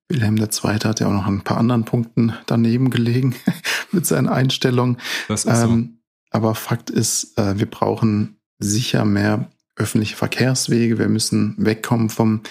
Wilhelm 0.09 0.37
II. 0.37 0.47
hat 0.83 0.99
ja 0.99 1.07
auch 1.07 1.13
noch 1.13 1.25
ein 1.25 1.41
paar 1.41 1.57
anderen 1.57 1.85
Punkten 1.85 2.33
daneben 2.47 2.89
gelegen 2.89 3.35
mit 3.91 4.05
seinen 4.05 4.27
Einstellungen. 4.27 4.97
Das 5.29 5.45
ist 5.45 5.63
ähm, 5.63 5.99
so. 6.31 6.37
Aber 6.37 6.53
Fakt 6.53 6.89
ist, 6.89 7.37
äh, 7.37 7.57
wir 7.57 7.69
brauchen 7.69 8.39
sicher 8.59 9.05
mehr 9.05 9.49
öffentliche 9.77 10.17
Verkehrswege. 10.17 10.99
Wir 10.99 11.07
müssen 11.07 11.55
wegkommen 11.57 12.09
vom 12.09 12.41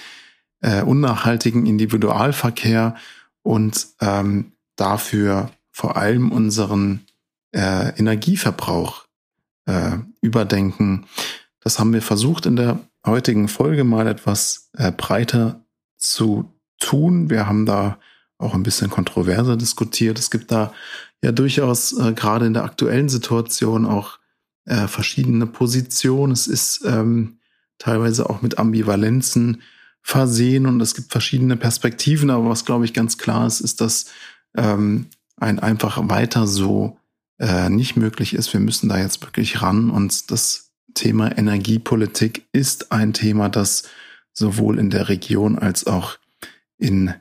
äh, 0.61 0.83
unnachhaltigen 0.83 1.67
Individualverkehr 1.67 2.97
und 3.43 3.89
ähm, 4.01 4.53
dafür 4.77 5.51
vor 5.71 5.97
allem 5.97 6.33
unseren 6.33 7.05
äh, 7.53 7.97
Energieverbrauch 7.99 9.05
äh, 9.67 9.99
überdenken. 10.23 11.07
Das 11.69 11.79
haben 11.79 11.93
wir 11.93 12.01
versucht 12.01 12.47
in 12.47 12.57
der 12.57 12.81
heutigen 13.05 13.47
Folge 13.47 13.85
mal 13.85 14.07
etwas 14.07 14.71
äh, 14.79 14.91
breiter 14.91 15.67
zu 15.99 16.51
tun. 16.81 17.29
Wir 17.29 17.47
haben 17.47 17.67
da 17.67 17.99
auch 18.39 18.55
ein 18.55 18.63
bisschen 18.63 18.89
kontroverser 18.89 19.55
diskutiert. 19.55 20.19
Es 20.19 20.31
gibt 20.31 20.51
da 20.51 20.73
ja 21.23 21.31
durchaus 21.31 21.93
äh, 21.93 22.15
gerade 22.15 22.47
in 22.47 22.55
der 22.55 22.65
aktuellen 22.65 23.11
Situation 23.11 23.85
auch 23.85 24.19
äh, 24.65 24.89
verschiedene 24.89 25.47
Positionen. 25.47 26.33
Es 26.33 26.47
ist 26.47 26.87
ähm, 26.87 27.37
teilweise 27.77 28.31
auch 28.31 28.41
mit 28.41 28.59
Ambivalenzen 28.59 29.61
versehen 30.01 30.65
und 30.65 30.81
es 30.81 30.95
gibt 30.95 31.13
verschiedene 31.13 31.59
Perspektiven. 31.59 32.31
Aber 32.31 32.49
was, 32.49 32.65
glaube 32.65 32.87
ich, 32.87 32.95
ganz 32.95 33.19
klar 33.19 33.47
ist, 33.47 33.61
ist, 33.61 33.83
dass 33.83 34.07
ähm, 34.57 35.09
ein 35.37 35.59
einfach 35.59 36.09
weiter 36.09 36.47
so 36.47 36.97
äh, 37.39 37.69
nicht 37.69 37.95
möglich 37.95 38.33
ist. 38.33 38.55
Wir 38.55 38.61
müssen 38.61 38.89
da 38.89 38.99
jetzt 38.99 39.21
wirklich 39.21 39.61
ran 39.61 39.91
und 39.91 40.31
das 40.31 40.68
Thema 40.99 41.39
Energiepolitik 41.39 42.49
ist 42.53 42.91
ein 42.91 43.13
Thema, 43.13 43.49
das 43.49 43.85
sowohl 44.33 44.81
in 44.81 44.91
der 44.91 45.09
Region 45.09 45.57
als 45.59 45.87
auch 45.87 46.19
in 46.77 47.15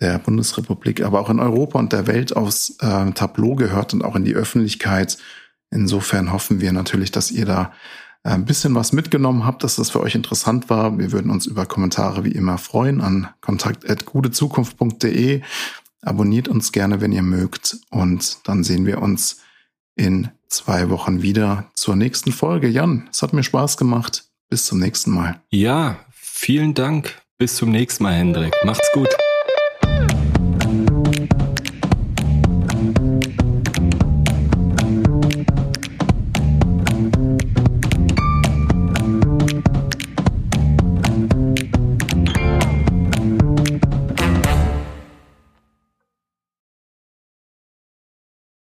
der 0.00 0.18
Bundesrepublik, 0.18 1.02
aber 1.02 1.20
auch 1.20 1.30
in 1.30 1.38
Europa 1.38 1.78
und 1.78 1.92
der 1.92 2.08
Welt 2.08 2.36
aufs 2.36 2.78
äh, 2.80 3.12
Tableau 3.12 3.54
gehört 3.54 3.94
und 3.94 4.04
auch 4.04 4.16
in 4.16 4.24
die 4.24 4.34
Öffentlichkeit. 4.34 5.18
Insofern 5.70 6.32
hoffen 6.32 6.60
wir 6.60 6.72
natürlich, 6.72 7.12
dass 7.12 7.30
ihr 7.30 7.46
da 7.46 7.72
äh, 8.24 8.30
ein 8.30 8.44
bisschen 8.44 8.74
was 8.74 8.92
mitgenommen 8.92 9.46
habt, 9.46 9.62
dass 9.62 9.76
das 9.76 9.90
für 9.90 10.00
euch 10.00 10.16
interessant 10.16 10.68
war. 10.68 10.98
Wir 10.98 11.12
würden 11.12 11.30
uns 11.30 11.46
über 11.46 11.66
Kommentare 11.66 12.24
wie 12.24 12.32
immer 12.32 12.58
freuen 12.58 13.00
an 13.00 13.28
kontakt.gutezukunft.de. 13.40 15.42
Abonniert 16.02 16.48
uns 16.48 16.72
gerne, 16.72 17.00
wenn 17.00 17.12
ihr 17.12 17.22
mögt. 17.22 17.76
Und 17.90 18.48
dann 18.48 18.64
sehen 18.64 18.86
wir 18.86 19.00
uns 19.00 19.41
in 19.96 20.30
zwei 20.48 20.90
Wochen 20.90 21.22
wieder 21.22 21.70
zur 21.74 21.96
nächsten 21.96 22.32
Folge. 22.32 22.68
Jan, 22.68 23.08
es 23.10 23.22
hat 23.22 23.32
mir 23.32 23.42
Spaß 23.42 23.76
gemacht. 23.76 24.24
Bis 24.48 24.66
zum 24.66 24.78
nächsten 24.78 25.12
Mal. 25.12 25.40
Ja, 25.48 25.96
vielen 26.10 26.74
Dank. 26.74 27.22
Bis 27.38 27.56
zum 27.56 27.70
nächsten 27.70 28.04
Mal, 28.04 28.14
Hendrik. 28.14 28.54
Macht's 28.64 28.90
gut. 28.92 29.08